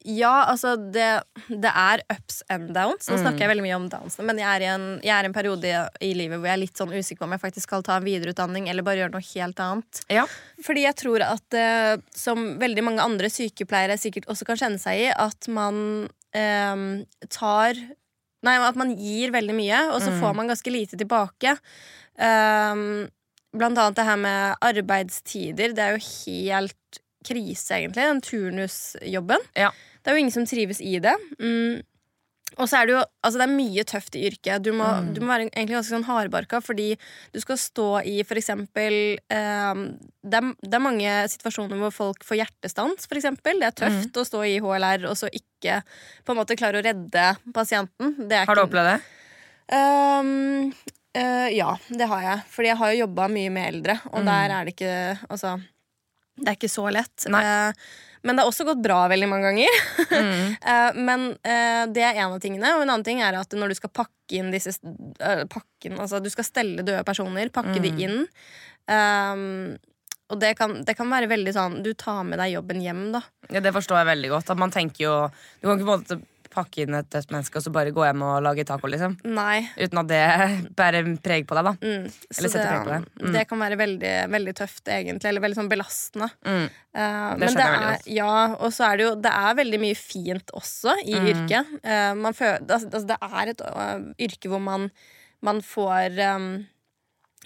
ja, 0.03 0.33
altså 0.51 0.75
det, 0.77 1.07
det 1.47 1.69
er 1.69 2.03
ups 2.11 2.41
and 2.51 2.73
downs. 2.75 3.07
Nå 3.09 3.17
snakker 3.21 3.45
jeg 3.45 3.51
veldig 3.53 3.65
mye 3.65 3.77
om 3.77 3.87
dansene 3.91 4.27
men 4.27 4.41
jeg 4.41 4.49
er, 4.49 4.65
i 4.65 4.69
en, 4.73 4.85
jeg 5.03 5.13
er 5.15 5.27
en 5.27 5.35
periode 5.35 5.69
i, 5.69 6.09
i 6.09 6.11
livet 6.17 6.39
hvor 6.39 6.49
jeg 6.49 6.57
er 6.57 6.61
litt 6.63 6.79
sånn 6.79 6.93
usikker 6.93 7.21
på 7.23 7.27
om 7.29 7.35
jeg 7.35 7.43
faktisk 7.43 7.69
skal 7.69 7.85
ta 7.85 7.97
en 7.99 8.07
videreutdanning 8.07 8.69
eller 8.71 8.85
bare 8.85 9.03
gjøre 9.03 9.15
noe 9.15 9.27
helt 9.29 9.63
annet. 9.63 10.03
Ja. 10.11 10.27
Fordi 10.65 10.85
jeg 10.85 10.97
tror 10.99 11.25
at 11.25 11.57
eh, 11.57 11.95
som 12.17 12.53
veldig 12.61 12.85
mange 12.85 13.05
andre 13.05 13.31
sykepleiere 13.31 13.99
sikkert 14.01 14.29
også 14.31 14.47
kan 14.49 14.59
kjenne 14.59 14.81
seg 14.81 15.05
i, 15.05 15.09
at 15.11 15.49
man 15.51 15.77
eh, 16.35 16.87
tar 17.31 17.83
Nei, 18.43 18.57
at 18.59 18.75
man 18.75 18.89
gir 18.99 19.31
veldig 19.31 19.53
mye, 19.55 19.77
og 19.93 20.01
så 20.03 20.11
får 20.19 20.33
man 20.35 20.49
ganske 20.51 20.71
lite 20.73 20.97
tilbake. 20.99 21.53
Um, 22.19 23.05
blant 23.55 23.79
annet 23.79 23.95
det 23.95 24.03
her 24.03 24.19
med 24.19 24.65
arbeidstider. 24.67 25.71
Det 25.77 25.85
er 25.85 25.95
jo 25.95 26.01
helt 26.09 26.99
krise, 27.23 27.77
egentlig. 27.77 28.03
Den 28.03 28.21
turnusjobben. 28.25 29.47
Ja. 29.55 29.71
Det 30.03 30.11
er 30.11 30.15
jo 30.17 30.19
ingen 30.25 30.31
som 30.35 30.45
trives 30.45 30.81
i 30.83 30.99
det. 30.99 31.15
Mm. 31.39 31.81
Og 32.61 32.67
så 32.69 32.77
er 32.77 32.85
det 32.85 32.93
jo 32.93 32.99
altså 33.25 33.39
det 33.39 33.45
er 33.47 33.53
mye 33.57 33.83
tøft 33.89 34.15
i 34.19 34.27
yrket. 34.29 34.61
Du 34.61 34.71
må, 34.77 34.85
Mm. 34.85 35.13
du 35.15 35.21
må 35.21 35.27
være 35.31 35.47
egentlig 35.49 35.73
ganske 35.73 35.89
sånn 35.95 36.05
hardbarka, 36.05 36.59
fordi 36.61 36.97
du 37.33 37.39
skal 37.41 37.57
stå 37.57 37.87
i 38.05 38.21
for 38.23 38.35
eksempel 38.37 39.17
eh, 39.31 39.73
det, 40.21 40.37
er, 40.37 40.51
det 40.61 40.73
er 40.77 40.83
mange 40.85 41.15
situasjoner 41.33 41.79
hvor 41.81 41.91
folk 41.95 42.23
får 42.23 42.37
hjertestans, 42.43 43.07
for 43.09 43.17
eksempel. 43.17 43.57
Det 43.59 43.71
er 43.71 43.79
tøft 43.87 44.11
Mm. 44.13 44.21
å 44.21 44.27
stå 44.29 44.43
i 44.45 44.59
HLR 44.61 45.07
og 45.09 45.17
så 45.17 45.31
ikke 45.33 45.81
på 46.25 46.31
en 46.35 46.37
måte 46.43 46.55
klare 46.59 46.77
å 46.77 46.85
redde 46.85 47.25
pasienten. 47.55 48.27
Det 48.29 48.45
Har 48.45 48.55
du 48.55 48.61
opplevd 48.67 48.91
det? 48.91 49.01
Um, 49.73 50.73
uh, 51.17 51.49
ja, 51.49 51.73
det 51.89 52.05
har 52.11 52.21
jeg. 52.21 52.43
Fordi 52.53 52.67
jeg 52.69 52.77
har 52.77 52.93
jo 52.93 53.01
jobba 53.07 53.27
mye 53.31 53.49
med 53.49 53.73
eldre, 53.73 53.95
og 54.11 54.21
Mm. 54.21 54.25
der 54.25 54.51
er 54.59 54.65
det 54.65 54.75
ikke 54.75 55.19
Altså, 55.29 55.61
det 56.39 56.49
er 56.49 56.57
ikke 56.57 56.71
så 56.71 56.87
lett. 56.93 57.25
Eh, 57.29 57.71
men 58.23 58.35
det 58.37 58.41
har 58.45 58.49
også 58.49 58.63
gått 58.65 58.81
bra 58.81 59.01
veldig 59.11 59.27
mange 59.29 59.49
ganger. 59.51 59.79
Mm. 60.09 60.55
Eh, 60.73 60.91
men 60.95 61.25
eh, 61.43 61.83
det 61.91 62.03
er 62.07 62.19
en 62.23 62.33
av 62.37 62.39
tingene. 62.43 62.69
Og 62.77 62.83
en 62.85 62.89
annen 62.93 63.03
ting 63.05 63.19
er 63.21 63.35
at 63.35 63.51
når 63.57 63.73
du 63.73 63.75
skal 63.81 63.91
pakke 63.91 64.37
inn 64.39 64.51
disse 64.53 64.71
eh, 65.19 65.43
pakken, 65.51 65.97
Altså 65.99 66.21
du 66.23 66.29
skal 66.31 66.47
stelle 66.47 66.85
døde 66.87 67.03
personer, 67.07 67.51
pakke 67.53 67.81
de 67.83 67.91
Mm. 67.91 67.99
inn. 68.05 68.21
ehm, 68.87 69.75
og 70.31 70.39
det 70.39 70.53
kan, 70.57 70.71
det 70.87 70.95
kan 70.97 71.09
være 71.11 71.27
veldig 71.29 71.51
sånn 71.53 71.73
Du 71.85 71.91
tar 71.99 72.23
med 72.25 72.39
deg 72.39 72.53
jobben 72.55 72.79
hjem, 72.81 73.01
da. 73.13 73.21
Ja, 73.51 73.59
det 73.61 73.73
forstår 73.75 73.99
jeg 74.01 74.07
veldig 74.13 74.29
godt. 74.31 74.49
At 74.55 74.57
man 74.61 74.71
tenker 74.73 75.03
jo 75.03 75.15
Du 75.61 75.67
kan 75.67 75.77
ikke 75.77 75.85
på 75.89 75.93
en 75.97 76.05
måte 76.05 76.21
pakke 76.53 76.83
inn 76.85 76.95
et 76.97 77.17
menneske 77.33 77.59
og 77.59 77.65
så 77.65 77.71
bare 77.73 77.91
gå 77.95 78.05
hjem 78.05 78.21
og 78.27 78.37
lage 78.45 78.65
taco, 78.69 78.89
liksom. 78.91 79.15
Nei. 79.25 79.63
Uten 79.79 80.01
at 80.03 80.09
det 80.11 80.21
bærer 80.77 81.09
preg 81.25 81.47
på 81.49 81.57
deg, 81.57 81.69
da. 81.69 81.73
Mm. 81.81 82.05
Eller 82.37 82.53
setter 82.53 82.61
det, 82.61 82.69
preg 82.69 82.85
på 82.87 82.93
deg. 82.93 83.07
Mm. 83.23 83.31
det 83.35 83.43
kan 83.49 83.63
være 83.65 83.79
veldig, 83.83 84.13
veldig 84.37 84.53
tøft, 84.61 84.83
egentlig. 84.87 85.29
Eller 85.31 85.45
veldig 85.47 85.59
sånn 85.59 85.71
belastende. 85.73 86.29
Mm. 86.45 86.65
Uh, 86.93 86.99
Det 87.33 87.39
men 87.41 87.57
det 87.57 87.65
er, 87.65 88.03
ja, 88.13 88.33
og 88.53 88.69
så 88.75 88.85
er 88.91 88.99
det 88.99 89.05
jo 89.07 89.13
Det 89.25 89.31
er 89.33 89.55
veldig 89.57 89.79
mye 89.81 89.95
fint 89.97 90.51
også 90.53 90.93
i 91.01 91.15
Mm. 91.17 91.25
yrket. 91.33 91.73
Uh, 91.81 92.13
man 92.21 92.33
føler, 92.37 92.61
altså, 92.67 92.87
altså, 92.91 93.07
det 93.07 93.17
er 93.21 93.51
et 93.53 93.61
uh, 93.65 94.13
yrke 94.27 94.49
hvor 94.51 94.61
man, 94.61 94.91
man 95.41 95.61
får 95.65 96.19
um, 96.35 96.51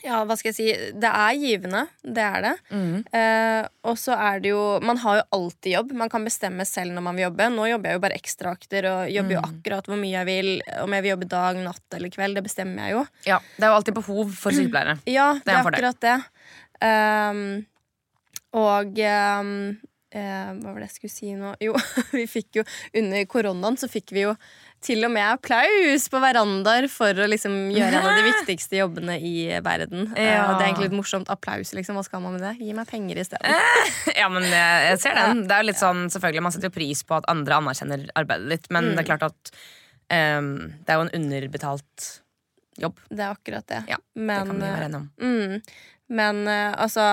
Ja, 0.04 0.20
hva 0.26 0.36
skal 0.38 0.52
jeg 0.52 0.56
si 0.58 0.66
Det 1.00 1.10
er 1.10 1.38
givende. 1.42 1.80
Det 2.06 2.22
er 2.24 2.42
det. 2.46 2.52
Mm. 2.70 3.00
Eh, 3.18 3.68
og 3.90 3.96
så 3.98 4.14
er 4.14 4.40
det 4.44 4.52
jo 4.52 4.80
Man 4.86 4.98
har 5.02 5.18
jo 5.20 5.24
alltid 5.40 5.72
jobb. 5.74 5.92
Man 5.98 6.10
kan 6.14 6.24
bestemme 6.28 6.66
selv 6.70 6.94
når 6.94 7.02
man 7.08 7.16
vil 7.18 7.26
jobbe. 7.28 7.48
Nå 7.56 7.66
jobber 7.72 7.90
jeg 7.90 7.98
jo 7.98 8.04
bare 8.06 8.20
ekstraakter 8.20 8.86
og 8.92 9.10
jobber 9.12 9.38
jo 9.38 9.42
Mm. 9.42 9.50
akkurat 9.50 9.86
hvor 9.90 9.98
mye 9.98 10.14
jeg 10.20 10.26
vil. 10.30 10.52
Om 10.84 10.94
jeg 10.94 11.02
vil 11.04 11.12
jobbe 11.16 11.28
dag, 11.30 11.56
natt 11.66 11.98
eller 11.98 12.10
kveld, 12.14 12.36
det 12.36 12.44
bestemmer 12.46 12.86
jeg 12.88 12.92
jo. 12.98 13.06
Ja, 13.26 13.40
Det 13.58 13.64
er 13.64 13.72
jo 13.74 13.80
alltid 13.80 13.94
behov 13.98 14.32
for 14.38 14.52
sykepleiere. 14.52 15.00
Ja, 15.08 15.34
det 15.44 15.54
er 15.54 15.58
er 15.58 15.72
akkurat 15.72 16.00
det. 16.00 16.18
Um, 16.82 17.66
og 18.54 19.00
ehm, 19.02 19.78
eh, 20.16 20.54
Hva 20.58 20.72
var 20.74 20.80
det 20.82 20.88
jeg 20.90 20.96
skulle 20.98 21.14
si 21.14 21.34
nå? 21.38 21.54
Jo, 21.64 21.74
vi 22.18 22.26
fikk 22.30 22.60
jo 22.62 22.64
under 22.98 23.26
koronaen 23.30 23.78
så 23.80 23.90
fikk 23.92 24.14
vi 24.16 24.24
jo 24.28 24.34
til 24.86 25.02
og 25.08 25.10
med 25.10 25.26
applaus 25.26 26.04
på 26.14 26.20
verandaer 26.22 26.86
for 26.94 27.18
å 27.18 27.26
liksom 27.26 27.56
gjøre 27.74 27.98
en 27.98 28.06
av 28.12 28.20
de 28.20 28.28
viktigste 28.28 28.78
jobbene 28.78 29.16
i 29.26 29.32
verden. 29.66 30.12
Eh, 30.14 30.28
Ja. 30.36 30.44
det 30.54 30.60
er 30.62 30.68
egentlig 30.68 30.92
litt 30.92 31.00
morsomt. 31.00 31.32
Applaus, 31.34 31.74
liksom. 31.74 31.98
Hva 31.98 32.04
skal 32.06 32.22
man 32.22 32.36
med 32.38 32.46
det? 32.46 32.52
Gi 32.62 32.76
meg 32.78 32.86
penger 32.92 33.18
i 33.18 33.26
stedet. 33.26 33.56
Ja, 34.14 34.30
men 34.30 34.46
jeg, 34.46 34.86
jeg 34.92 35.02
ser 35.02 35.18
den. 35.18 35.42
Det 35.50 35.56
er 35.58 35.64
jo 35.66 35.70
litt 35.72 35.82
sånn, 35.82 36.06
selvfølgelig 36.14 36.46
Man 36.46 36.54
setter 36.56 36.70
jo 36.70 36.76
pris 36.78 37.02
på 37.10 37.18
at 37.18 37.26
andre 37.34 37.58
anerkjenner 37.58 38.06
arbeidet 38.22 38.54
ditt, 38.54 38.70
men 38.76 38.92
det 38.94 39.02
er 39.02 39.10
klart 39.10 39.26
at 39.32 39.52
um, 40.14 40.54
det 40.86 40.94
er 40.94 41.02
jo 41.02 41.08
en 41.08 41.14
underbetalt 41.24 42.08
jobb. 42.78 43.00
Det 43.10 43.24
er 43.26 43.34
akkurat 43.34 43.66
det. 43.74 43.82
Ja, 43.90 43.98
Men, 44.14 44.30
det 44.30 44.52
kan 44.52 44.60
vi 44.62 44.68
eh, 44.70 44.74
være 44.78 44.90
enige 44.92 45.02
om. 45.02 45.08
Mm. 45.18 45.62
Men 46.10 46.48
eh, 46.48 46.72
altså, 46.80 47.04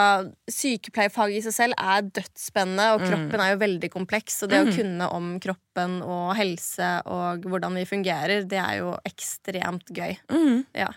sykepleierfaget 0.46 1.40
i 1.40 1.44
seg 1.48 1.54
selv 1.56 1.74
er 1.82 2.04
dødsspennende, 2.14 2.84
og 2.94 3.00
Mm. 3.02 3.08
kroppen 3.10 3.40
er 3.42 3.50
jo 3.54 3.58
veldig 3.64 3.90
kompleks. 3.90 4.36
Og 4.44 4.50
det 4.52 4.60
å 4.62 4.68
kunne 4.76 5.08
om 5.10 5.32
kroppen 5.42 5.96
og 6.02 6.36
helse 6.38 6.90
og 7.10 7.42
hvordan 7.50 7.74
vi 7.74 7.84
fungerer, 7.90 8.46
det 8.46 8.60
er 8.62 8.78
jo 8.84 8.92
ekstremt 9.04 9.90
gøy. 9.90 10.14
Mm. 10.30 10.64
Ja. 10.74 10.92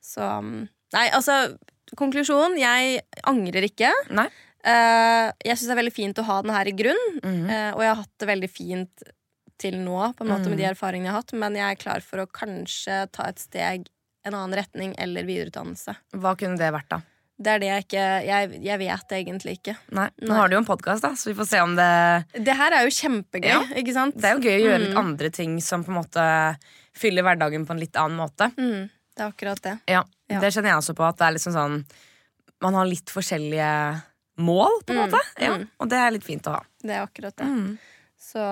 Så 0.00 0.22
mm, 0.42 0.68
Nei, 0.94 1.08
altså, 1.10 1.58
konklusjon. 1.98 2.56
Jeg 2.56 3.02
angrer 3.26 3.66
ikke. 3.68 3.90
Nei. 4.14 4.28
Eh, 4.64 5.26
jeg 5.44 5.56
syns 5.58 5.66
det 5.68 5.74
er 5.76 5.82
veldig 5.82 5.94
fint 5.94 6.18
å 6.22 6.24
ha 6.26 6.40
den 6.42 6.54
her 6.54 6.66
i 6.70 6.72
grunn, 6.78 7.04
mm. 7.22 7.44
eh, 7.50 7.68
og 7.74 7.82
jeg 7.84 7.90
har 7.92 8.00
hatt 8.00 8.14
det 8.22 8.28
veldig 8.30 8.50
fint 8.50 9.02
til 9.60 9.76
nå, 9.82 9.98
på 10.16 10.24
en 10.24 10.30
måte 10.30 10.46
Mm. 10.48 10.54
med 10.54 10.58
de 10.58 10.64
erfaringene 10.70 11.06
jeg 11.06 11.12
har 11.14 11.20
hatt, 11.22 11.32
men 11.34 11.54
jeg 11.54 11.66
er 11.70 11.78
klar 11.82 12.00
for 12.02 12.18
å 12.24 12.26
kanskje 12.30 12.96
ta 13.12 13.28
et 13.28 13.38
steg 13.38 13.86
en 14.26 14.34
annen 14.34 14.56
retning 14.58 14.94
eller 14.98 15.22
videreutdannelse. 15.24 15.94
Hva 16.18 16.34
kunne 16.36 16.58
det 16.58 16.72
vært, 16.74 16.88
da? 16.90 17.00
Det 17.38 17.52
er 17.52 17.58
det 17.60 17.66
jeg 17.68 17.84
ikke 17.84 18.04
Jeg, 18.24 18.60
jeg 18.64 18.78
vet 18.80 19.08
det 19.10 19.16
egentlig 19.26 19.52
ikke. 19.58 19.74
Nei, 19.92 20.06
Nå 20.22 20.28
Nei. 20.30 20.36
har 20.38 20.48
du 20.48 20.54
jo 20.56 20.60
en 20.62 20.68
podkast, 20.68 21.04
så 21.04 21.28
vi 21.28 21.34
får 21.36 21.46
se 21.50 21.60
om 21.60 21.74
det 21.76 22.44
Det 22.46 22.54
her 22.56 22.72
er 22.72 22.86
jo 22.88 22.94
kjempegøy, 22.96 23.50
Ja. 23.50 23.60
ikke 23.76 23.92
sant? 23.92 24.16
Det 24.16 24.24
er 24.24 24.34
jo 24.38 24.40
gøy 24.46 24.56
å 24.56 24.64
gjøre 24.64 24.80
litt 24.86 24.94
Mm. 24.96 25.02
andre 25.04 25.30
ting 25.30 25.60
som 25.60 25.84
på 25.84 25.88
en 25.92 25.98
måte 26.02 26.56
fyller 26.96 27.22
hverdagen 27.22 27.66
på 27.66 27.72
en 27.76 27.80
litt 27.80 27.92
annen 27.96 28.16
måte. 28.16 28.48
Mm, 28.56 28.88
det 29.16 29.20
er 29.22 29.28
akkurat 29.32 29.60
det. 29.62 29.78
Ja, 29.88 30.02
Ja. 30.28 30.40
Det 30.40 30.48
kjenner 30.54 30.70
jeg 30.72 30.78
også 30.80 30.94
på, 30.96 31.04
at 31.06 31.16
det 31.18 31.26
er 31.28 31.32
liksom 31.36 31.52
sånn 31.52 31.84
Man 32.62 32.72
har 32.74 32.86
litt 32.86 33.06
forskjellige 33.12 34.02
mål, 34.38 34.80
på 34.86 34.90
en 34.92 34.96
Mm, 34.96 35.10
måte. 35.10 35.20
Ja, 35.38 35.56
mm. 35.58 35.68
og 35.78 35.88
det 35.90 35.98
er 35.98 36.10
litt 36.10 36.24
fint 36.24 36.42
å 36.46 36.52
ha. 36.56 36.62
Det 36.82 36.90
er 36.90 37.06
akkurat 37.06 37.36
det. 37.36 37.78
Mm. 38.16 38.22
Så 38.26 38.42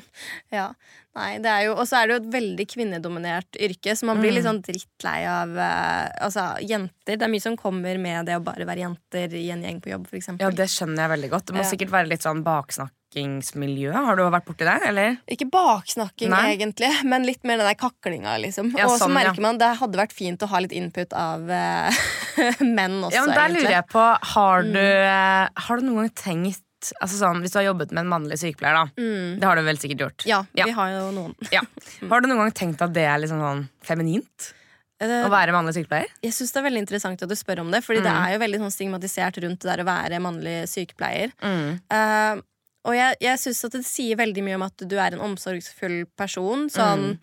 ja. 0.56 0.72
Nei, 1.18 1.38
det 1.42 1.50
er 1.50 1.64
jo 1.66 1.74
Og 1.78 1.84
så 1.88 1.98
er 2.00 2.08
det 2.08 2.14
jo 2.14 2.20
et 2.22 2.30
veldig 2.34 2.66
kvinnedominert 2.70 3.58
yrke, 3.60 3.94
så 3.96 4.06
man 4.08 4.20
blir 4.22 4.32
litt 4.34 4.46
sånn 4.46 4.60
drittlei 4.64 5.20
av 5.28 5.54
eh, 5.58 6.24
altså, 6.24 6.44
jenter. 6.62 7.16
Det 7.18 7.26
er 7.26 7.32
mye 7.32 7.42
som 7.44 7.56
kommer 7.58 7.98
med 8.00 8.28
det 8.28 8.36
å 8.38 8.44
bare 8.44 8.66
være 8.68 8.84
jenter 8.86 9.34
i 9.38 9.48
en 9.54 9.64
gjeng 9.64 9.80
på 9.84 9.92
jobb, 9.92 10.06
eksempel. 10.18 10.46
Ja, 10.46 10.50
det 10.54 10.68
skjønner 10.72 11.04
jeg 11.04 11.12
veldig 11.16 11.30
godt. 11.34 11.46
Det 11.50 11.56
må 11.58 11.64
Ja. 11.64 11.70
sikkert 11.72 11.90
være 11.94 12.10
litt 12.12 12.22
sånn 12.26 12.44
baksnakkingsmiljø. 12.46 13.92
Har 13.96 14.18
du 14.18 14.22
vært 14.30 14.46
borti 14.46 14.68
det, 14.68 14.76
eller? 14.92 15.18
Ikke 15.30 15.48
baksnakking, 15.50 16.30
Nei. 16.34 16.44
egentlig, 16.56 16.92
men 17.08 17.26
litt 17.26 17.42
mer 17.48 17.58
den 17.62 17.70
der 17.72 17.78
kaklinga, 17.80 18.36
liksom. 18.44 18.70
Ja, 18.78 18.86
og 18.86 18.94
så 18.96 19.06
sånn, 19.06 19.16
ja. 19.16 19.24
merker 19.24 19.42
man 19.48 19.58
det 19.58 19.72
hadde 19.80 19.98
vært 20.04 20.14
fint 20.16 20.42
å 20.44 20.50
ha 20.52 20.62
litt 20.62 20.76
input 20.76 21.12
av 21.18 21.50
eh, 21.50 22.00
menn 22.62 23.00
også, 23.02 23.16
Ja, 23.16 23.26
men 23.26 23.34
Der 23.34 23.54
lurer 23.56 23.76
jeg 23.80 23.88
på, 23.90 24.06
har 24.36 24.62
du, 24.70 24.78
eh, 24.78 25.44
har 25.66 25.82
du 25.82 25.88
noen 25.88 26.04
gang 26.06 26.16
tenkt 26.22 26.62
Altså 27.02 27.16
sånn, 27.18 27.40
Hvis 27.42 27.54
du 27.54 27.58
har 27.60 27.66
jobbet 27.70 27.90
med 27.94 28.04
en 28.04 28.12
mannlig 28.12 28.38
sykepleier, 28.40 28.76
da. 28.78 28.84
Mm. 29.00 29.40
Det 29.40 29.48
har 29.48 29.58
du 29.58 29.62
vel 29.66 29.80
sikkert 29.82 30.04
gjort? 30.04 30.26
Ja, 30.28 30.42
Ja. 30.58 30.68
vi 30.68 30.76
har 30.76 30.92
jo 30.94 31.08
noen. 31.16 31.34
Ja. 31.54 31.62
Har 32.10 32.20
du 32.22 32.28
noen 32.30 32.44
gang 32.44 32.52
tenkt 32.54 32.82
at 32.84 32.92
det 32.94 33.04
er 33.08 33.18
litt 33.18 33.32
sånn, 33.32 33.64
feminint? 33.84 34.52
Det, 34.98 35.06
Å 35.06 35.30
være 35.30 35.54
mannlig 35.54 35.76
sykepleier? 35.76 36.10
Jeg 36.26 36.34
synes 36.34 36.50
det 36.54 36.58
er 36.58 36.66
veldig 36.66 36.80
interessant 36.82 37.22
at 37.22 37.30
du 37.30 37.34
spør 37.38 37.60
om 37.62 37.68
det, 37.70 37.84
Fordi 37.86 38.02
det 38.02 38.10
er 38.10 38.32
jo 38.34 38.38
veldig 38.42 38.58
sånn 38.64 38.74
stigmatisert 38.74 39.36
rundt 39.44 39.60
det 39.62 39.70
der 39.70 39.82
å 39.84 39.86
være 39.86 40.18
mannlig 40.22 40.56
sykepleier. 40.70 41.34
Mm. 41.38 41.68
Uh, 41.86 42.40
og 42.88 42.94
jeg, 42.96 43.18
jeg 43.22 43.38
syns 43.42 43.64
at 43.68 43.76
det 43.76 43.84
sier 43.86 44.18
veldig 44.18 44.42
mye 44.46 44.58
om 44.58 44.64
at 44.66 44.86
du 44.90 44.96
er 44.98 45.14
en 45.14 45.22
omsorgsfull 45.28 46.00
person. 46.18 46.66
Sånn 46.72 47.18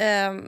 eh, 0.00 0.38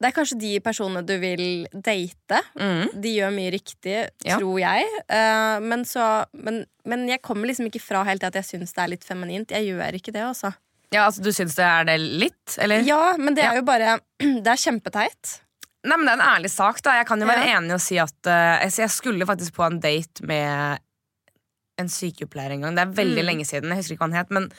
Det 0.00 0.06
er 0.06 0.14
kanskje 0.14 0.38
de 0.38 0.60
personene 0.62 1.02
du 1.04 1.14
vil 1.18 1.66
date. 1.74 2.38
Mm. 2.54 3.00
De 3.02 3.08
gjør 3.16 3.32
mye 3.34 3.50
riktig, 3.50 3.96
Ja. 4.24 4.36
tror 4.38 4.60
jeg. 4.62 4.84
Uh, 5.10 5.58
men, 5.64 5.82
så, 5.84 6.24
men, 6.32 6.60
men 6.86 7.08
jeg 7.08 7.20
kommer 7.22 7.48
liksom 7.50 7.66
ikke 7.66 7.82
fra 7.82 8.04
helt 8.06 8.20
til 8.22 8.28
at 8.30 8.34
jeg 8.38 8.44
syns 8.46 8.72
det 8.76 8.84
er 8.84 8.92
litt 8.94 9.04
feminint. 9.04 9.50
Jeg 9.50 9.66
gjør 9.72 9.98
ikke 9.98 10.12
det, 10.14 10.22
altså. 10.22 10.52
Ja, 10.94 11.02
altså 11.08 11.20
Du 11.22 11.32
syns 11.34 11.56
det 11.58 11.64
er 11.66 11.84
det 11.84 11.98
litt, 12.00 12.54
eller? 12.62 12.80
Ja, 12.86 13.16
men 13.18 13.34
det 13.34 13.42
Ja. 13.44 13.50
er 13.52 13.56
jo 13.56 13.62
bare 13.66 13.98
Det 14.44 14.46
er 14.46 14.62
kjempeteit. 14.62 15.40
Nei, 15.84 15.96
men 15.96 16.06
Det 16.06 16.12
er 16.14 16.20
en 16.20 16.28
ærlig 16.36 16.50
sak. 16.50 16.80
da 16.82 16.94
Jeg 16.98 17.06
kan 17.06 17.20
jo 17.20 17.26
være 17.26 17.44
Ja. 17.48 17.58
enig 17.58 17.74
og 17.74 17.80
si 17.80 17.98
at 17.98 18.14
uh, 18.26 18.62
jeg- 18.70 18.90
skulle 18.90 19.26
faktisk 19.26 19.52
på 19.58 19.66
en 19.66 19.80
date 19.80 20.22
med 20.24 20.78
en 21.78 21.88
sykepleier 21.88 22.50
en 22.54 22.60
gang. 22.62 22.74
Det 22.74 22.82
er 22.86 22.94
veldig 23.02 23.22
Mm. 23.22 23.26
lenge 23.26 23.44
siden. 23.46 23.68
Jeg 23.70 23.76
husker 23.82 23.94
ikke 23.94 24.06
hva 24.06 24.10
han 24.14 24.18
het. 24.18 24.30
Men 24.30 24.50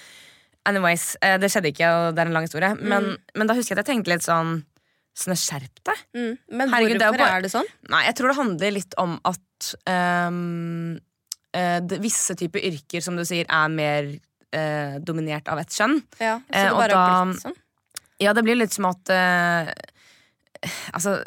anyways, 0.66 1.16
uh, 1.24 1.38
det 1.38 1.50
skjedde 1.52 1.72
ikke, 1.74 1.88
og 1.90 2.16
det 2.16 2.22
er 2.24 2.28
en 2.28 2.34
lang 2.34 2.44
historie. 2.48 2.76
Men, 2.76 3.04
Mm. 3.04 3.18
men 3.36 3.48
da 3.48 3.54
husker 3.54 3.76
jeg 3.76 3.80
at 3.80 3.88
jeg 3.88 3.96
tenkte 3.98 4.08
litt 4.14 4.22
sånn 4.24 4.64
Sånn, 5.20 5.36
skjerp 5.36 5.82
deg. 5.84 6.02
Mm. 6.16 6.34
Men 6.56 6.72
Herregud, 6.72 6.98
det 7.02 7.06
er 7.06 7.14
hvorfor 7.14 7.36
er, 7.36 7.44
det 7.44 7.52
sånn? 7.52 7.70
Nei, 7.92 8.04
jeg 8.08 8.16
tror 8.16 8.32
det 8.32 8.38
handler 8.38 8.76
litt 8.76 8.98
om 9.02 9.16
at 9.28 9.70
um, 9.92 11.00
uh, 11.58 11.80
det, 11.84 12.00
visse 12.04 12.36
typer 12.40 12.64
yrker, 12.70 13.04
som 13.04 13.20
du 13.20 13.26
sier, 13.28 13.50
er 13.52 13.74
mer 13.74 14.14
uh, 14.56 15.00
dominert 15.04 15.50
av 15.52 15.60
et 15.64 15.76
kjønn. 15.76 15.98
Ja, 16.22 16.38
så 16.46 16.56
Eh, 16.56 16.70
det 16.70 16.78
bare 16.78 17.02
har 17.02 17.26
blitt 17.32 17.44
sånn? 17.44 17.58
Ja, 18.20 18.36
det 18.36 18.44
blir 18.48 18.60
litt 18.60 18.76
som 18.76 18.90
at 18.90 19.12
uh, 19.16 19.74
Altså, 20.92 21.22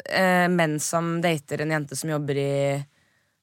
menn 0.53 0.75
som 0.77 1.15
dater 1.23 1.63
en 1.63 1.71
jente 1.73 1.95
som 1.97 2.11
jobber 2.11 2.37
i 2.37 2.51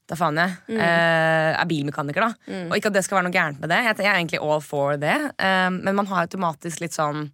da 0.06 0.14
faen 0.18 0.38
jeg, 0.38 0.52
eh, 0.76 1.48
er 1.50 1.66
bilmekaniker, 1.70 2.22
da. 2.22 2.54
Og 2.68 2.76
ikke 2.76 2.92
at 2.92 2.94
det 2.94 3.02
skal 3.06 3.18
være 3.18 3.26
noe 3.26 3.34
gærent 3.34 3.58
med 3.62 3.70
det. 3.70 3.78
Jeg, 3.88 3.96
er 4.04 4.12
egentlig 4.12 4.38
all 4.38 4.62
for 4.62 4.94
det. 5.02 5.16
Men 5.38 5.98
man 5.98 6.06
har 6.10 6.28
automatisk 6.28 6.82
litt 6.82 6.94
sånn 6.94 7.28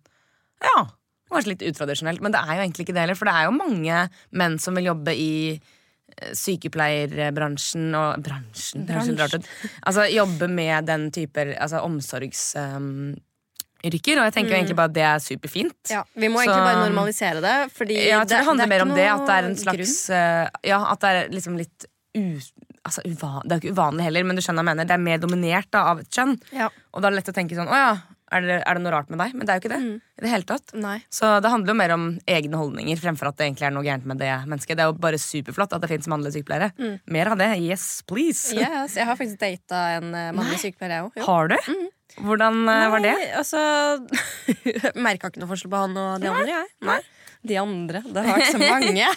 Ja, 0.65 0.87
kanskje 1.33 1.53
litt 1.55 1.65
utradisjonelt, 1.71 2.21
men 2.23 2.35
det 2.35 2.43
er 2.43 2.53
jo 2.55 2.63
egentlig 2.67 2.87
ikke 2.87 2.95
det 2.97 3.03
heller. 3.07 3.19
For 3.19 3.29
det 3.31 3.35
er 3.35 3.49
jo 3.49 3.57
mange 3.57 4.03
menn 4.43 4.59
som 4.63 4.77
vil 4.79 4.91
jobbe 4.91 5.15
i 5.19 5.31
eh, 5.55 6.33
sykepleierbransjen 6.39 7.89
og 7.99 8.23
Bransjen? 8.27 8.87
bransjen. 8.89 9.43
ut. 9.43 9.49
Altså 9.87 10.07
jobbe 10.13 10.49
med 10.49 10.87
den 10.91 11.09
type 11.15 11.47
altså, 11.57 11.83
omsorgsyrker. 11.87 14.21
og 14.21 14.29
jeg 14.29 14.35
tenker 14.35 14.53
jo 14.55 14.59
egentlig 14.61 14.79
bare 14.79 14.91
at 14.93 14.97
det 14.97 15.07
er 15.09 15.19
superfint. 15.25 15.91
Ja, 15.91 16.05
vi 16.15 16.29
må 16.29 16.41
Så- 16.41 16.47
egentlig 16.47 16.69
bare 16.71 16.87
normalisere 16.89 17.41
det. 17.45 17.57
Fordi 17.73 17.95
Ja, 17.95 18.23
jeg 18.23 18.29
tror 18.29 18.39
det, 18.39 18.47
handler 18.47 18.65
det 18.65 18.69
mer 18.69 18.83
om 18.83 18.95
det. 18.97 19.09
At 19.11 19.27
det 19.27 19.35
er 19.37 19.45
en 19.51 19.57
slags 19.57 20.11
uh, 20.11 20.49
Ja, 20.65 20.81
at 20.93 21.01
det 21.01 21.09
er 21.11 21.29
liksom 21.31 21.57
litt 21.59 21.87
u... 22.17 22.41
Altså, 22.87 23.03
uva, 23.03 23.43
det 23.43 23.51
er 23.51 23.59
ikke 23.61 23.75
uvanlig 23.75 24.05
heller, 24.07 24.23
men 24.23 24.37
du 24.37 24.43
skjønner 24.43 24.63
hva 24.63 24.71
jeg 24.71 24.77
mener. 24.77 24.87
Det 24.87 24.95
er 24.95 25.03
mer 25.03 25.19
dominert 25.19 25.67
da, 25.75 25.81
av 25.91 25.99
et 25.99 26.09
kjønn. 26.09 26.37
Ja. 26.55 26.69
Og 26.95 27.03
da 27.03 27.09
er 27.09 27.11
det 27.11 27.19
lett 27.19 27.33
å 27.33 27.35
tenke 27.35 27.57
sånn 27.59 27.67
Å 27.67 27.75
ja, 27.81 27.97
er 28.35 28.43
det, 28.43 28.57
er 28.59 28.79
det 28.79 28.83
noe 28.83 28.93
rart 28.95 29.11
med 29.13 29.21
deg? 29.23 29.35
Men 29.37 29.47
det 29.47 29.53
er 29.53 29.59
jo 29.59 29.63
ikke 29.65 29.73
det. 29.75 29.81
Mm. 29.85 29.99
I 30.17 30.25
det 30.25 30.31
hele 30.33 30.49
tatt. 30.49 30.73
Nei. 30.83 30.97
Så 31.13 31.29
det 31.45 31.53
handler 31.53 31.73
jo 31.73 31.79
mer 31.79 31.95
om 31.95 32.07
egne 32.37 32.61
holdninger 32.61 32.99
fremfor 33.01 33.31
at 33.31 33.39
det 33.39 33.47
egentlig 33.47 33.69
er 33.69 33.75
noe 33.77 33.87
gærent 33.87 34.09
med 34.11 34.21
det 34.23 34.31
mennesket. 34.51 34.79
Det 34.79 34.87
er 34.87 34.91
jo 34.91 34.97
bare 35.07 35.21
superflott 35.23 35.77
at 35.77 35.85
det 35.85 35.91
fins 35.93 36.09
mannlige 36.11 36.39
sykepleiere. 36.39 36.73
Mer 37.13 37.33
av 37.33 37.39
det. 37.41 37.51
Yes, 37.63 37.87
please. 38.09 38.57
Yes, 38.57 38.97
jeg 38.99 39.07
har 39.07 39.19
faktisk 39.19 39.39
data 39.43 39.83
en 39.99 40.11
uh, 40.11 40.33
mannlig 40.37 40.59
sykepleier, 40.65 40.97
jeg 40.97 41.11
òg. 41.11 41.21
Har 41.29 41.53
du? 41.53 41.59
Hvordan 42.17 42.63
Nei, 42.65 42.79
var 42.89 43.03
det? 43.05 43.13
Nei, 43.19 43.27
altså 43.37 43.61
Merka 45.07 45.29
ikke 45.29 45.43
noe 45.43 45.51
forskjell 45.51 45.73
på 45.73 45.83
han 45.83 45.99
og 46.01 46.23
de 46.23 46.31
andre, 46.33 46.49
jeg. 46.49 46.71
Nei. 46.87 47.01
De 47.47 47.59
andre. 47.61 48.03
Det 48.05 48.25
har 48.25 48.41
vært 48.41 48.57
så 48.57 48.61
mange. 48.63 49.11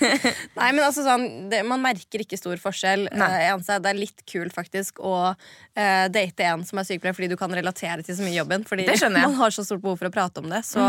Nei, 0.60 0.70
men 0.70 0.82
altså 0.84 1.04
sånn 1.06 1.26
det, 1.52 1.62
Man 1.68 1.84
merker 1.84 2.24
ikke 2.24 2.38
stor 2.40 2.58
forskjell. 2.62 3.06
Eh, 3.12 3.52
det 3.66 3.92
er 3.92 4.00
litt 4.00 4.24
kult 4.28 4.54
faktisk 4.56 5.00
å 5.04 5.14
eh, 5.30 6.06
date 6.12 6.50
en 6.50 6.66
som 6.66 6.82
er 6.82 6.88
sykepleier, 6.88 7.16
fordi 7.16 7.30
du 7.32 7.38
kan 7.40 7.52
relatere 7.54 8.04
til 8.06 8.18
så 8.18 8.26
mye 8.26 8.34
i 8.34 8.40
jobben. 8.40 8.66
Fordi 8.68 8.88
man 9.16 9.38
har 9.40 9.54
så 9.54 9.64
stort 9.66 9.84
behov 9.84 10.00
for 10.02 10.10
å 10.10 10.14
prate 10.14 10.42
om 10.42 10.50
det. 10.52 10.64
Så 10.66 10.82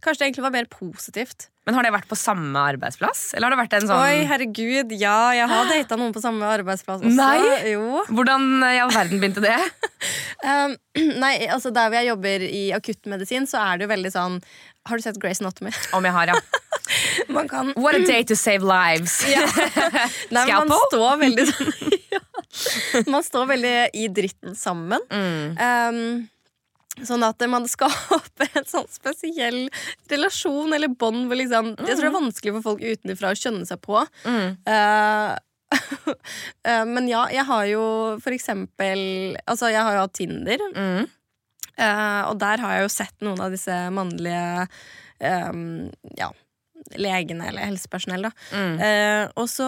kanskje 0.00 0.22
det 0.22 0.30
egentlig 0.30 0.48
var 0.48 0.56
mer 0.56 0.70
positivt. 0.72 1.50
Men 1.66 1.74
Har 1.74 1.82
det 1.82 1.90
vært 1.96 2.06
på 2.06 2.14
samme 2.18 2.60
arbeidsplass? 2.62 3.32
Eller 3.34 3.48
har 3.48 3.56
det 3.56 3.58
vært 3.64 3.72
en 3.80 3.88
sånn 3.88 3.98
Oi, 3.98 4.20
herregud, 4.30 4.92
ja, 4.94 5.18
jeg 5.34 5.48
har 5.50 5.70
data 5.74 5.98
noen 5.98 6.14
på 6.14 6.22
samme 6.22 6.46
arbeidsplass 6.46 7.02
også. 7.02 7.16
Nei! 7.18 7.72
Jo. 7.72 8.04
Hvordan 8.06 8.46
i 8.68 8.78
all 8.84 8.94
verden 8.94 9.18
begynte 9.22 9.42
det? 9.42 9.56
Um, 10.46 10.76
nei, 11.22 11.34
altså 11.50 11.72
Der 11.74 11.90
hvor 11.90 11.98
jeg 11.98 12.10
jobber 12.12 12.44
i 12.46 12.62
akuttmedisin, 12.76 13.48
så 13.50 13.58
er 13.64 13.78
det 13.80 13.88
jo 13.88 13.90
veldig 13.90 14.12
sånn 14.14 14.36
Har 14.86 15.00
du 15.00 15.02
sett 15.02 15.18
Grace 15.22 15.42
Anatomy? 15.42 15.72
Om 15.96 16.06
jeg 16.06 16.14
har, 16.14 16.34
ja. 16.34 16.62
Man 17.32 17.50
kan 17.50 17.72
What 17.74 17.98
a 17.98 18.04
day 18.06 18.22
to 18.30 18.36
save 18.46 18.62
lives. 18.62 19.18
Nei, 20.34 20.46
men 20.46 20.70
man 20.70 20.86
står 20.86 21.18
veldig 21.24 21.48
ja. 22.14 22.22
Man 23.12 23.26
står 23.26 23.50
veldig 23.50 23.74
i 23.98 24.06
dritten 24.08 24.54
sammen. 24.56 25.02
Mm. 25.10 25.58
Um, 25.60 27.04
sånn 27.04 27.24
at 27.26 27.42
man 27.50 27.66
skaper 27.68 28.48
en 28.56 28.68
sånn 28.68 28.86
spesiell 28.88 29.66
relasjon 30.08 30.72
eller 30.72 30.88
bånd 30.88 31.26
hvor 31.28 31.36
liksom 31.36 31.74
Jeg 31.74 31.90
tror 31.90 32.06
det 32.06 32.08
er 32.08 32.14
vanskelig 32.14 32.54
for 32.56 32.68
folk 32.70 32.86
utenfra 32.86 33.34
å 33.34 33.36
skjønne 33.36 33.66
seg 33.68 33.82
på. 33.84 34.00
Mm. 34.24 34.54
Eh, 34.64 35.34
men 36.86 37.08
ja, 37.10 37.24
jeg 37.32 37.44
har 37.48 37.66
jo 37.70 37.84
for 38.22 38.34
eksempel 38.36 39.36
Altså, 39.46 39.70
jeg 39.72 39.82
har 39.82 39.96
jo 39.96 40.04
hatt 40.06 40.16
Tinder. 40.18 40.62
Mm. 40.76 41.06
Eh, 41.76 42.22
og 42.30 42.38
der 42.40 42.62
har 42.62 42.76
jeg 42.78 42.86
jo 42.86 42.92
sett 42.94 43.16
noen 43.26 43.40
av 43.44 43.52
disse 43.52 43.74
mannlige 43.92 44.66
um, 45.20 45.90
ja, 46.16 46.30
legene 46.96 47.48
eller 47.50 47.66
helsepersonell. 47.68 48.24
da. 48.28 48.30
Mm. 48.54 48.78
Eh, 48.86 49.24
og 49.36 49.48
så 49.52 49.66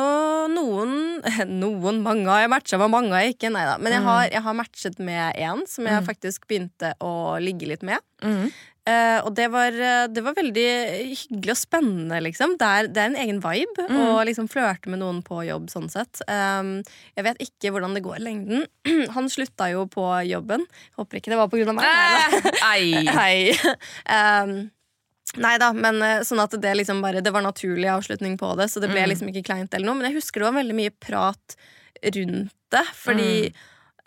noen 0.53 0.95
Noen, 1.61 2.01
mange 2.07 2.31
har 2.31 2.45
jeg 2.47 2.53
matcha 2.55 2.79
med, 2.81 2.93
mange 2.95 3.13
har 3.13 3.27
jeg 3.27 3.37
ikke. 3.37 3.51
Neida. 3.53 3.77
Men 3.83 3.93
jeg 3.99 4.03
Mm. 4.05 4.09
har, 4.09 4.23
jeg 4.33 4.43
har 4.47 4.57
matchet 4.63 4.99
med 5.11 5.37
en 5.51 5.67
som 5.69 5.85
jeg 5.91 6.07
faktisk 6.07 6.47
begynte 6.49 6.95
å 7.05 7.13
ligge 7.43 7.69
litt 7.69 7.83
med. 7.85 8.01
Mm. 8.25 8.49
Eh, 8.89 9.19
og 9.27 9.35
det 9.37 9.49
var, 9.53 9.75
eh, 9.75 10.07
det 10.09 10.23
var 10.25 10.33
veldig 10.39 10.65
hyggelig 11.13 11.53
og 11.53 11.59
spennende, 11.61 12.21
liksom. 12.25 12.55
Det 12.61 12.69
er, 12.69 12.87
det 12.89 13.03
er 13.03 13.11
en 13.11 13.19
egen 13.25 13.41
vibe 13.45 13.85
Mm. 13.89 13.99
å 14.01 14.25
liksom 14.25 14.49
flørte 14.49 14.89
med 14.89 15.01
noen 15.03 15.19
på 15.27 15.43
jobb, 15.45 15.67
sånn 15.69 15.91
sett. 15.93 16.23
Um, 16.29 16.71
jeg 17.19 17.25
vet 17.27 17.43
ikke 17.45 17.73
hvordan 17.75 17.93
det 17.99 18.03
går 18.07 18.17
i 18.21 18.25
lengden. 18.25 18.65
Han 19.17 19.29
slutta 19.29 19.69
jo 19.75 19.85
på 19.93 20.07
jobben. 20.31 20.65
Håper 20.97 21.21
ikke 21.21 21.35
det 21.35 21.41
var 21.43 21.49
på 21.53 21.61
grunn 21.61 21.75
av 21.75 21.81
meg. 21.83 21.85
Eh, 22.65 23.13
Hei. 23.13 23.53
Um, 24.09 24.71
Nei 25.45 25.59
da, 25.61 25.73
men 25.77 26.01
sånn 26.25 26.41
at 26.41 26.55
det 26.57 26.71
liksom 26.79 27.03
bare 27.05 27.21
Det 27.21 27.31
var 27.35 27.43
naturlig 27.45 27.91
avslutning 27.93 28.39
på 28.41 28.55
det, 28.57 28.71
så 28.73 28.81
det 28.81 28.89
ble 28.89 29.03
Mm. 29.05 29.09
liksom 29.13 29.29
ikke 29.29 29.45
kleint 29.45 29.75
eller 29.77 29.85
noe. 29.91 29.99
Men 30.01 30.09
jeg 30.11 30.23
husker 30.23 30.41
det 30.41 30.49
var 30.49 30.57
veldig 30.63 30.77
mye 30.79 30.95
prat 31.05 31.57
rundt 32.17 32.55
det, 32.73 32.85
fordi 32.97 33.53
Mm. 33.53 33.55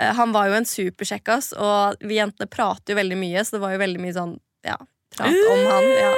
uh, 0.01 0.13
han 0.17 0.31
var 0.33 0.47
jo 0.49 0.53
en 0.57 0.65
superkjekkas, 0.65 1.51
og 1.61 2.01
vi 2.01 2.17
jentene 2.17 2.49
prater 2.49 2.95
jo 2.95 2.97
veldig 3.03 3.17
mye, 3.21 3.43
så 3.45 3.51
det 3.51 3.61
var 3.61 3.75
jo 3.75 3.83
veldig 3.83 4.01
mye 4.01 4.13
sånn 4.17 4.39
ja, 4.63 4.77
prat 5.17 5.27
om 5.51 5.65
han. 5.71 5.89
Ja. 5.97 6.13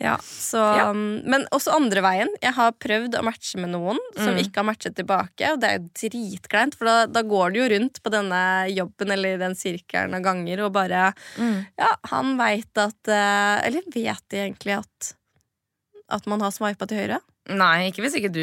Ja, 0.00 0.12
så, 0.22 0.60
Ja. 0.78 0.90
um, 0.90 1.22
Men 1.26 1.44
også 1.50 1.72
andre 1.74 2.00
veien. 2.04 2.28
Jeg 2.40 2.54
har 2.54 2.70
prøvd 2.78 3.16
å 3.18 3.22
matche 3.26 3.58
med 3.58 3.70
noen 3.72 3.98
som 4.14 4.30
Mm. 4.34 4.38
ikke 4.44 4.60
har 4.60 4.64
matchet 4.68 4.94
tilbake. 4.94 5.52
Og 5.52 5.58
det 5.60 5.68
er 5.70 5.78
jo 5.80 5.88
dritkleint, 6.08 6.76
for 6.78 6.84
da, 6.86 7.06
da 7.06 7.22
går 7.26 7.52
du 7.52 7.58
jo 7.58 7.68
rundt 7.74 7.98
på 8.02 8.10
denne 8.14 8.70
jobben 8.70 9.10
eller 9.10 9.38
den 9.38 9.56
sirkelen 9.58 10.14
av 10.14 10.22
ganger 10.22 10.64
og 10.66 10.72
bare 10.72 11.12
Mm. 11.36 11.66
Ja, 11.76 11.90
han 12.12 12.36
veit 12.38 12.70
at 12.78 13.08
eh, 13.08 13.66
Eller 13.66 13.82
vet 13.92 14.22
de 14.30 14.36
egentlig 14.46 14.78
at 14.78 15.14
at 16.10 16.26
man 16.26 16.40
har 16.40 16.50
sveipa 16.52 16.86
til 16.88 16.98
høyre? 17.02 17.18
Nei, 17.48 17.88
ikke 17.88 18.02
hvis 18.04 18.14
ikke 18.18 18.28
du 18.34 18.42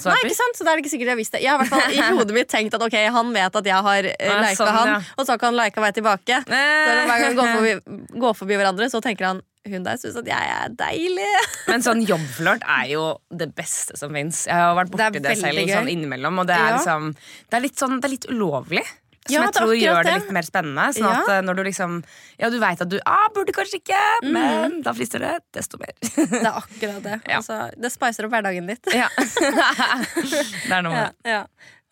svarer. 0.00 0.14
Nei, 0.16 0.20
ikke 0.30 0.38
sant? 0.38 0.56
Så 0.56 0.64
da 0.64 0.72
er 0.72 0.78
det 0.78 0.84
ikke 0.86 0.92
sikkert 0.94 1.10
jeg 1.12 1.18
visste 1.20 1.40
Jeg 1.42 1.50
har 1.52 1.60
i 1.60 1.66
hvert 1.66 1.74
fall 1.74 1.92
i 1.92 2.16
hodet 2.18 2.36
mitt 2.36 2.48
tenkt 2.48 2.74
at 2.78 2.84
ok, 2.86 2.96
han 3.12 3.32
vet 3.34 3.58
at 3.60 3.66
jeg 3.68 3.82
har 3.88 4.08
uh, 4.08 4.32
lika 4.40 4.54
sånn, 4.56 4.70
han, 4.78 4.88
ja. 4.94 4.98
og 5.16 5.20
så 5.26 5.32
har 5.34 5.38
ikke 5.40 5.50
han 5.50 5.58
lika 5.58 5.84
meg 5.84 5.94
tilbake. 5.98 6.38
Så 6.48 6.54
hver 6.54 7.12
gang 7.12 7.28
vi 7.28 7.38
går 7.40 7.48
Eh. 7.48 7.56
forbi, 7.58 7.98
går 8.24 8.36
forbi 8.40 8.58
hverandre, 8.60 8.88
så 8.92 9.02
tenker 9.04 9.28
han 9.32 9.42
hun 9.68 9.82
der 9.84 9.98
syns 10.00 10.16
at 10.16 10.24
jeg 10.30 10.52
er 10.54 10.70
deilig. 10.80 11.28
Men 11.68 11.82
sånn 11.84 12.00
jobbflørt 12.08 12.62
er 12.64 12.86
jo 12.94 13.02
det 13.36 13.50
beste 13.58 13.98
som 14.00 14.14
fins. 14.16 14.46
Jeg 14.48 14.56
har 14.56 14.72
vært 14.78 14.94
Det 14.94 14.96
borti 15.10 15.20
det, 15.26 15.34
selv 15.36 15.50
veldig 15.52 15.74
sånn 15.74 15.90
innimellom. 15.92 16.40
Og 16.40 16.48
det 16.48 16.56
er, 16.56 16.70
Ja. 16.70 16.78
liksom, 16.78 17.10
det 17.52 17.58
er 17.58 17.64
litt 17.66 17.76
sånn, 17.76 17.98
det 18.00 18.08
er 18.08 18.14
litt 18.16 18.28
ulovlig. 18.32 18.84
Som 19.28 19.34
Ja, 19.36 19.42
jeg 19.46 19.54
tror 19.58 19.70
det 19.74 19.78
gjør 19.82 20.02
det 20.08 20.14
litt 20.18 20.30
mer 20.38 20.46
spennende. 20.48 20.86
Sånn 20.96 21.08
at 21.12 21.28
eh, 21.36 21.40
når 21.44 21.58
du 21.58 21.62
liksom 21.68 21.98
Ja, 22.40 22.48
du 22.50 22.58
veit 22.62 22.80
at 22.84 22.88
du 22.88 22.98
ah, 23.04 23.28
burde 23.36 23.52
kanskje 23.56 23.80
ikke, 23.82 24.00
Mhm. 24.24 24.32
men 24.32 24.80
da 24.82 24.92
frister 24.96 25.20
det 25.22 25.34
desto 25.52 25.78
mer. 25.78 25.92
Det 26.02 26.42
er 26.42 26.52
akkurat 26.56 27.02
det. 27.04 27.16
Ja. 27.28 27.38
Altså, 27.42 27.60
det 27.76 27.92
spicer 27.92 28.26
opp 28.28 28.32
hverdagen 28.34 28.66
litt. 28.66 28.88
ja. 28.96 29.08
det 29.18 30.72
er 30.72 30.82
noe 30.82 30.92
med 30.92 31.02
det. 31.22 31.32
ja. 31.36 31.42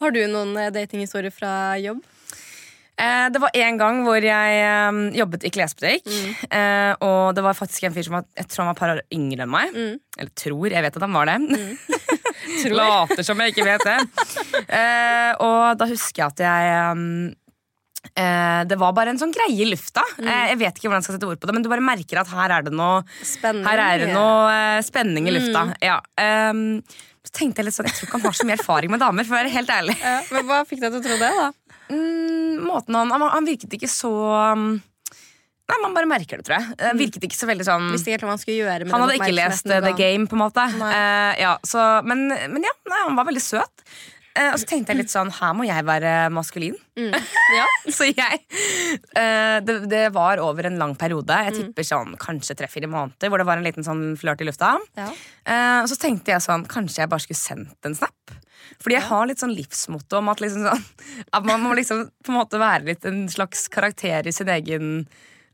Har 0.03 0.13
du 0.13 0.21
noen 0.29 0.57
eh, 0.61 0.71
datinghistorier 0.75 1.33
fra 1.33 1.55
jobb? 1.81 2.03
Eh, 2.97 3.27
det 3.29 3.41
var 3.43 3.53
en 3.61 3.77
gang 3.81 3.99
hvor 4.07 4.17
jeg 4.25 4.61
eh, 4.65 4.99
jobbet 5.19 5.45
i 5.45 5.51
klesbutikk. 5.53 6.07
Mm. 6.09 6.31
Eh, 6.49 6.93
og 7.05 7.35
det 7.37 7.45
var 7.45 7.57
faktisk 7.57 7.85
en 7.89 7.93
fyr 7.97 8.07
som 8.09 8.15
var, 8.19 8.25
jeg 8.37 8.49
tror 8.49 8.65
han 8.65 8.71
var 8.71 8.77
et 8.77 8.81
par 8.81 8.93
år 8.95 9.03
yngre 9.13 9.45
enn 9.45 9.53
meg. 9.53 9.75
Mm. 9.77 9.99
Eller 10.17 10.33
tror, 10.41 10.69
jeg 10.73 10.85
vet 10.87 10.97
at 10.97 11.05
han 11.05 11.17
var 11.17 11.29
det. 11.29 11.37
Later 12.73 13.27
som 13.27 13.43
jeg 13.43 13.55
ikke 13.55 13.67
vet 13.67 13.85
det. 13.87 13.99
Eh, 14.67 15.33
og 15.45 15.77
da 15.79 15.89
husker 15.91 16.23
jeg 16.23 16.33
at 16.33 16.41
jeg 16.43 16.93
um, 16.93 17.03
eh, 18.13 18.63
Det 18.69 18.79
var 18.81 18.95
bare 18.97 19.13
en 19.13 19.21
sånn 19.21 19.35
greie 19.35 19.57
i 19.63 19.69
lufta. 19.69 20.05
Mm. 20.19 20.29
Eh, 20.29 20.45
jeg 20.53 20.61
vet 20.63 20.79
ikke 20.79 20.89
hvordan 20.89 21.03
jeg 21.03 21.09
skal 21.09 21.19
sette 21.19 21.29
ord 21.31 21.43
på 21.43 21.51
det, 21.51 21.57
men 21.57 21.67
du 21.67 21.71
bare 21.73 21.85
merker 21.85 22.23
at 22.23 22.33
her 22.33 22.57
er 22.59 22.67
det 22.67 22.73
noe, 22.75 23.03
spenning, 23.21 23.67
det 23.67 24.11
noe 24.15 24.55
eh, 24.55 24.81
spenning 24.87 25.29
i 25.31 25.37
lufta. 25.37 25.69
Mm. 25.71 25.77
Ja. 25.85 26.01
Um, 26.51 26.65
så 27.27 27.35
tenkte 27.35 27.63
jeg 27.63 27.69
litt 27.69 27.77
sånn, 27.77 27.89
jeg 27.91 27.99
tror 27.99 28.09
ikke 28.09 28.19
han 28.21 28.27
har 28.29 28.37
så 28.39 28.47
mye 28.47 28.59
erfaring 28.61 28.93
med 28.93 29.03
damer, 29.03 29.27
for 29.27 29.35
å 29.35 29.41
være 29.41 29.55
helt 29.55 29.73
ærlig. 29.75 29.97
Ja, 29.99 30.19
men 30.31 30.47
Hva 30.47 30.61
fikk 30.69 30.83
deg 30.85 30.95
til 30.95 31.01
å 31.01 31.07
tro 31.07 31.17
det, 31.23 31.31
da? 31.41 31.49
Mm, 31.91 32.67
måten 32.67 32.99
han, 32.99 33.11
han, 33.15 33.25
han 33.31 33.47
virket 33.47 33.75
ikke 33.79 33.91
så 33.91 34.13
um, 34.55 34.69
Nei, 35.67 35.79
man 35.83 35.95
bare 35.97 36.07
merker 36.07 36.39
det, 36.39 36.47
tror 36.47 36.61
jeg. 36.61 36.75
Eh, 36.79 36.93
virket 36.99 37.25
ikke 37.27 37.39
så 37.39 37.49
veldig 37.49 37.65
sånn 37.67 37.89
han 37.91 39.03
hadde 39.03 39.17
ikke 39.19 39.35
lest 39.35 39.67
uh, 39.67 39.81
du 39.81 39.89
The. 39.89 39.95
Game, 39.99 40.29
på 40.31 40.39
en 40.39 40.45
måte. 40.45 40.63
Eh, 40.63 41.33
ja, 41.43 41.57
så, 41.67 41.87
men, 42.07 42.29
men 42.31 42.69
ja, 42.69 42.75
nei, 42.87 43.01
han 43.03 43.19
var 43.19 43.27
veldig 43.27 43.43
søt. 43.43 43.87
Uh, 44.37 44.53
og 44.53 44.59
så 44.61 44.69
tenkte 44.69 44.93
jeg 44.93 45.01
litt 45.01 45.13
sånn 45.13 45.31
Her 45.33 45.55
må 45.57 45.65
jeg 45.65 45.85
være 45.89 46.13
maskulin. 46.35 46.77
Mm. 46.99 47.15
Ja. 47.57 47.65
så 47.95 48.09
jeg 48.11 48.41
uh, 49.17 49.59
det, 49.65 49.77
det 49.89 50.03
var 50.15 50.43
over 50.45 50.69
en 50.69 50.79
lang 50.81 50.95
periode. 50.99 51.33
Mm. 51.33 51.49
Jeg 51.49 51.57
tipper 51.59 51.87
sånn 51.89 52.17
kanskje 52.21 52.59
tre-fire 52.59 52.91
måneder 52.91 53.33
hvor 53.33 53.41
det 53.41 53.47
var 53.49 53.61
en 53.61 53.67
liten 53.67 53.87
sånn 53.87 54.11
flørt 54.21 54.43
i 54.45 54.49
lufta. 54.49 54.75
Ja. 54.99 55.09
Eh, 55.47 55.79
og 55.83 55.89
så 55.91 55.97
tenkte 56.01 56.35
jeg 56.35 56.43
sånn 56.45 56.67
Kanskje 56.69 57.05
jeg 57.05 57.11
bare 57.13 57.23
skulle 57.23 57.39
sendt 57.39 57.89
en 57.89 57.97
snap. 57.97 58.35
Fordi 58.83 58.97
jeg 58.99 59.07
har 59.09 59.29
litt 59.31 59.41
sånn 59.41 59.55
livsmotto 59.57 60.19
om 60.19 60.29
at, 60.33 60.43
liksom 60.43 60.67
sånn, 60.67 60.85
at 61.39 61.47
man 61.47 61.63
må 61.63 61.73
liksom 61.79 62.05
på 62.27 62.33
en 62.33 62.39
måte 62.41 62.61
være 62.61 62.91
litt 62.91 63.07
en 63.09 63.25
slags 63.33 63.67
karakter 63.73 64.27
i 64.27 64.35
sin 64.35 64.51
egen 64.53 64.91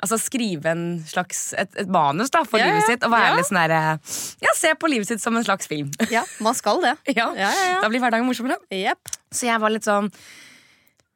Altså 0.02 0.18
skrive 0.18 0.66
en 0.72 0.84
slags, 1.06 1.52
et, 1.54 1.70
et 1.78 1.90
manus 1.92 2.32
da, 2.34 2.42
for 2.48 2.58
Ja, 2.58 2.68
livet 2.72 2.88
sitt. 2.88 3.04
Og 3.06 3.12
være 3.12 3.28
ja. 3.30 3.36
litt 3.38 3.46
sånn 3.46 3.60
der, 3.60 3.74
eh, 3.76 4.14
ja, 4.42 4.54
se 4.58 4.72
på 4.74 4.90
livet 4.90 5.06
sitt 5.12 5.22
som 5.22 5.36
en 5.38 5.46
slags 5.46 5.70
film. 5.70 5.92
Ja, 6.10 6.24
man 6.42 6.58
skal 6.58 6.82
det. 6.82 6.96
ja. 7.18 7.28
Ja, 7.38 7.50
ja, 7.54 7.68
ja. 7.76 7.76
Da 7.84 7.90
blir 7.92 8.02
hverdagen 8.02 8.26
morsommere. 8.26 8.58
Yep. 8.74 9.14
Så 9.30 9.46
jeg 9.46 9.62
var 9.62 9.70
litt 9.74 9.86
sånn 9.86 10.10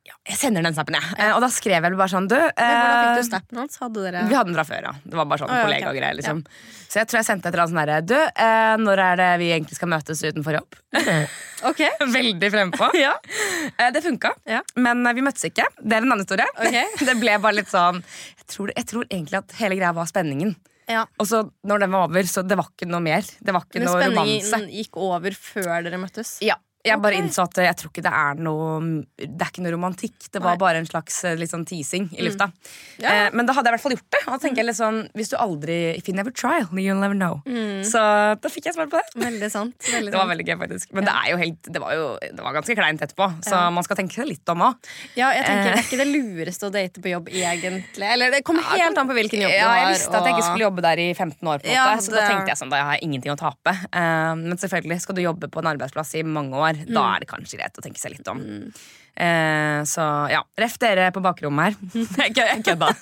ja, 0.07 0.15
Jeg 0.31 0.39
sender 0.39 0.63
den 0.63 0.75
snappen, 0.77 0.95
jeg. 0.99 1.17
Ja. 1.19 1.33
Og 1.37 1.41
da 1.43 1.49
skrev 1.51 1.77
jeg 1.83 1.97
bare 1.99 2.09
sånn 2.13 2.29
Du, 2.31 2.37
Men 2.37 2.53
Hvordan 2.55 2.97
fikk 2.97 3.11
eh, 3.11 3.17
du 3.19 3.29
snappen 3.29 3.61
hans? 3.63 3.79
Hadde 3.83 4.05
dere 4.05 4.23
vi 4.31 4.37
hadde 4.39 4.51
den 4.53 4.59
fra 4.59 4.65
før, 4.69 4.87
ja. 4.89 4.93
Det 5.03 5.19
var 5.19 5.27
bare 5.31 5.43
sånn 5.43 5.51
oh, 5.51 5.57
ja, 5.59 5.65
kollegagreier. 5.67 6.17
Liksom. 6.21 6.43
Så 6.87 7.01
jeg 7.01 7.09
tror 7.11 7.19
jeg 7.21 7.27
sendte 7.29 7.49
et 7.51 7.55
eller 7.57 7.65
annet 7.65 7.75
sånn 7.75 7.83
herre 7.83 7.99
Du, 8.07 8.15
eh, 8.47 8.77
når 8.87 9.03
er 9.07 9.21
det 9.23 9.31
vi 9.43 9.49
egentlig 9.57 9.79
skal 9.81 9.91
møtes 9.93 10.23
utenfor 10.23 10.61
jobb? 10.61 10.79
Ok. 11.67 11.81
Veldig 12.19 12.51
frempå. 12.53 12.91
Ja. 13.07 13.15
Eh, 13.79 13.91
det 13.95 14.03
funka, 14.05 14.35
Ja. 14.47 14.63
men 14.77 15.03
eh, 15.07 15.17
vi 15.17 15.25
møttes 15.25 15.49
ikke. 15.49 15.65
Det 15.81 15.97
er 15.97 16.05
en 16.05 16.11
annen 16.13 16.23
historie. 16.27 16.47
Okay. 16.61 16.85
det 17.09 17.17
ble 17.21 17.37
bare 17.43 17.57
litt 17.63 17.73
sånn 17.73 18.03
jeg 18.03 18.47
tror, 18.53 18.71
jeg 18.77 18.87
tror 18.87 19.07
egentlig 19.11 19.39
at 19.41 19.55
hele 19.59 19.75
greia 19.81 19.91
var 19.97 20.07
spenningen. 20.07 20.53
ja. 20.87 21.01
Og 21.19 21.27
så 21.27 21.41
når 21.67 21.83
den 21.83 21.91
var 21.97 22.05
over, 22.07 22.29
så 22.31 22.45
det 22.47 22.55
var 22.61 22.69
ikke 22.71 22.87
noe 22.87 23.03
mer. 23.03 23.27
Det 23.43 23.55
var 23.57 23.65
ikke 23.67 23.81
Men 23.83 23.89
noe 23.89 24.05
romanse. 24.05 24.51
spenningen 24.53 24.77
gikk 24.85 25.01
over 25.03 25.35
før 25.35 25.73
dere 25.89 25.99
møttes? 25.99 26.37
Ja, 26.47 26.55
jeg 26.87 27.01
bare 27.03 27.19
innså 27.21 27.45
at 27.45 27.59
jeg 27.67 27.77
tror 27.81 27.91
ikke 27.93 28.05
det 28.07 28.13
er 28.15 28.41
noe 28.47 28.81
Det 29.19 29.43
er 29.43 29.51
ikke 29.51 29.65
noe 29.65 29.73
romantikk. 29.75 30.17
Det 30.33 30.41
var 30.43 30.55
Nei. 30.55 30.57
Mm. 30.57 30.63
bare 30.65 30.77
en 30.83 30.87
slags 30.89 31.19
eh, 31.25 31.37
litt 31.37 31.51
sånn 31.53 31.65
teasing 31.69 32.09
i 32.17 32.23
lufta. 32.27 32.49
Ja. 33.03 33.11
Eh, 33.27 33.31
men 33.37 33.47
da 33.49 33.53
hadde 33.57 33.69
jeg 33.69 33.75
i 33.75 33.77
hvert 33.77 33.85
fall 33.87 33.97
gjort 33.97 34.11
det. 34.17 34.23
Og 34.27 34.33
da 34.35 34.39
tenker 34.43 34.63
jeg 34.63 34.69
litt 34.71 34.79
sånn 34.81 35.01
Hvis 35.17 35.31
du 35.33 35.37
aldri 35.37 35.77
If 35.97 36.09
you 36.09 36.15
never 36.15 36.31
try, 36.31 36.61
you'll 36.81 37.01
never 37.03 37.15
know. 37.19 37.41
Så 37.87 38.01
da 38.41 38.49
fikk 38.53 38.67
jeg 38.71 38.75
svar 38.79 38.89
på 38.93 38.99
det. 39.01 39.07
Veldig 39.21 39.51
sant. 39.53 39.77
Veldig 39.97 40.13
Det 40.15 40.19
var 40.21 40.31
veldig 40.31 40.47
gøy, 40.49 40.57
faktisk. 40.65 40.93
Men 40.97 41.05
det 41.09 41.15
er 41.15 41.31
jo 41.33 41.37
helt 41.43 41.71
Det 41.73 41.83
var 41.83 41.95
jo 41.97 42.07
det 42.37 42.43
var 42.45 42.53
ganske 42.57 42.75
kleint 42.79 43.03
etterpå, 43.03 43.27
så 43.45 43.55
Ja. 43.57 43.71
man 43.71 43.85
skal 43.87 43.97
tenke 43.99 44.15
seg 44.17 44.27
litt 44.29 44.49
om 44.53 44.63
òg. 44.71 44.75
Ja, 45.17 45.31
jeg 45.35 45.45
tenker 45.47 45.55
Eh. 45.57 45.75
Det 45.77 45.81
er 45.81 45.87
ikke 45.87 45.99
det 46.03 46.09
lureste 46.13 46.69
å 46.69 46.73
date 46.73 47.01
på 47.03 47.09
jobb, 47.11 47.29
egentlig. 47.33 48.07
Eller 48.07 48.31
det 48.31 48.43
kommer 48.47 48.63
helt 48.71 48.97
an 48.99 49.09
på 49.09 49.15
hvilken 49.17 49.41
jobb 49.43 49.51
du 49.51 49.57
Ja, 49.57 49.67
har. 49.69 49.79
jeg 49.81 49.97
visste 49.97 50.15
at 50.19 50.25
jeg 50.29 50.35
ikke 50.37 50.45
skulle 50.47 50.67
jobbe 50.67 50.83
der 50.85 51.01
i 51.03 51.07
15 51.15 51.49
år, 51.49 51.59
på 51.63 51.67
en 51.67 51.73
Ja, 51.75 51.85
måte, 51.97 52.05
så 52.07 52.13
da 52.15 52.23
tenkte 52.29 52.53
jeg 52.53 52.59
sånn, 52.61 52.71
da 52.71 52.83
har 52.85 52.93
jeg 52.97 53.03
ingenting 53.09 53.33
å 53.33 53.39
tape. 53.41 53.73
Eh, 53.93 54.35
men 54.37 54.57
selvfølgelig, 54.61 55.01
skal 55.01 55.15
du 55.19 55.23
jobbe 55.23 55.49
på 55.51 55.59
en 55.65 55.71
arbeidsplass 55.73 56.15
i 56.21 56.23
mange 56.23 56.55
år, 56.55 56.76
Mm. 56.85 56.93
da 56.97 57.03
er 57.15 57.19
det 57.25 57.29
kanskje 57.31 57.59
greit 57.61 57.79
å 57.81 57.85
tenke 57.85 58.01
seg 58.03 58.11
litt 58.17 58.29
om. 58.33 58.39
Eh, 59.17 59.79
så 59.89 60.03
ja, 60.29 60.43
ref 60.61 60.75
dere 60.83 61.07
på 61.15 61.23
bakrommet 61.25 61.71
her. 61.71 61.75
Jeg 62.27 62.35
kø- 62.37 62.51
jeg 62.53 62.61
kødda. 62.67 62.89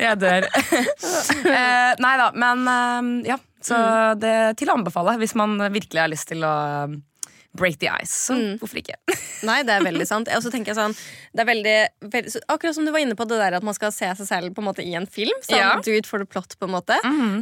jeg 0.00 0.14
dør. 0.22 0.46
Eh, 0.48 1.92
nei 2.00 2.14
da, 2.20 2.30
men 2.34 2.58
eh, 2.68 3.02
ja. 3.34 3.38
Så 3.60 3.76
det 4.16 4.24
det 4.24 4.56
til 4.62 4.70
å 4.72 4.74
anbefale 4.78 5.18
hvis 5.20 5.34
man 5.36 5.58
virkelig 5.68 6.00
har 6.00 6.08
lyst 6.08 6.30
til 6.30 6.40
å 6.48 6.52
break 7.56 7.78
the 7.80 7.88
ice. 8.00 8.12
Så 8.28 8.34
Mm. 8.36 8.58
hvorfor 8.60 8.78
ikke? 8.78 8.94
Nei, 9.48 9.62
det 9.66 9.74
er 9.74 9.82
veldig 9.82 10.06
sant. 10.06 10.28
Og 10.28 10.42
så 10.42 10.50
tenker 10.52 10.72
jeg 10.74 10.76
sånn 10.78 10.94
det 11.34 11.40
er 11.42 11.48
veldig, 11.48 12.10
veldig, 12.12 12.30
så 12.30 12.40
Akkurat 12.48 12.74
som 12.74 12.84
du 12.86 12.92
var 12.92 13.00
inne 13.02 13.14
på 13.18 13.26
det 13.28 13.38
der 13.38 13.54
at 13.58 13.62
man 13.66 13.74
skal 13.74 13.90
se 13.92 14.06
seg 14.18 14.26
selv 14.26 14.54
på 14.54 14.62
en 14.62 14.68
måte 14.70 14.84
i 14.86 14.94
en 14.94 15.06
film. 15.06 15.34
Sånn 15.42 15.58
Ja. 15.58 15.80
do 15.80 15.92
it 15.92 16.06
for 16.06 16.18
the 16.18 16.26
plot, 16.26 16.56
på 16.60 16.66
en 16.68 16.74
måte. 16.74 16.96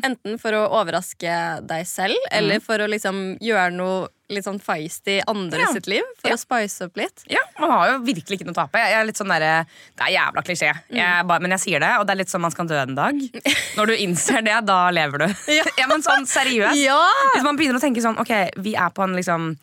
Enten 0.05 0.38
for 0.40 0.53
å 0.53 0.68
overraske 0.81 1.66
deg 1.66 1.87
selv, 1.87 2.16
eller 2.33 2.61
for 2.61 2.79
å 2.79 2.88
liksom 2.88 3.38
gjøre 3.40 3.73
noe 3.73 4.09
litt 4.31 4.44
sånn 4.44 4.61
feisty 4.61 5.18
i 5.18 5.23
andre 5.27 5.61
Ja. 5.61 5.73
sitt 5.73 5.87
liv. 5.88 6.03
For 6.21 6.29
Ja. 6.29 6.35
å 6.37 6.38
spice 6.38 6.83
opp 6.85 6.97
litt. 6.97 7.25
Ja, 7.31 7.40
Man 7.59 7.71
har 7.71 7.92
jo 7.92 7.99
virkelig 8.05 8.38
ikke 8.40 8.44
noe 8.44 8.53
å 8.53 8.61
tape. 8.66 8.79
Jeg 8.79 8.92
er 8.92 9.05
litt 9.07 9.16
sånn 9.16 9.29
der, 9.29 9.64
Det 9.97 10.05
er 10.07 10.12
jævla 10.18 10.42
klisjé, 10.44 11.27
bare- 11.27 11.40
men 11.40 11.51
jeg 11.53 11.61
sier 11.61 11.81
det. 11.81 11.99
Og 11.99 12.07
det 12.07 12.12
er 12.12 12.16
litt 12.18 12.29
sånn 12.29 12.40
man 12.42 12.51
skal 12.51 12.66
dø 12.66 12.77
en 12.77 12.94
dag. 12.94 13.14
Når 13.77 13.87
du 13.87 13.97
innser 13.97 14.44
det, 14.44 14.66
da 14.66 14.90
lever 14.90 15.18
du. 15.18 15.27
Ja, 15.79 15.87
men 15.88 16.03
sånn 16.03 16.27
seriøst 16.29 16.77
Ja! 16.77 17.01
Hvis 17.35 17.42
man 17.42 17.57
begynner 17.57 17.81
å 17.81 17.81
tenke 17.81 18.01
sånn 18.05 18.18
Ok, 18.21 18.51
vi 18.59 18.75
er 18.77 18.90
på 18.90 19.03
en 19.05 19.14
liksom 19.16 19.57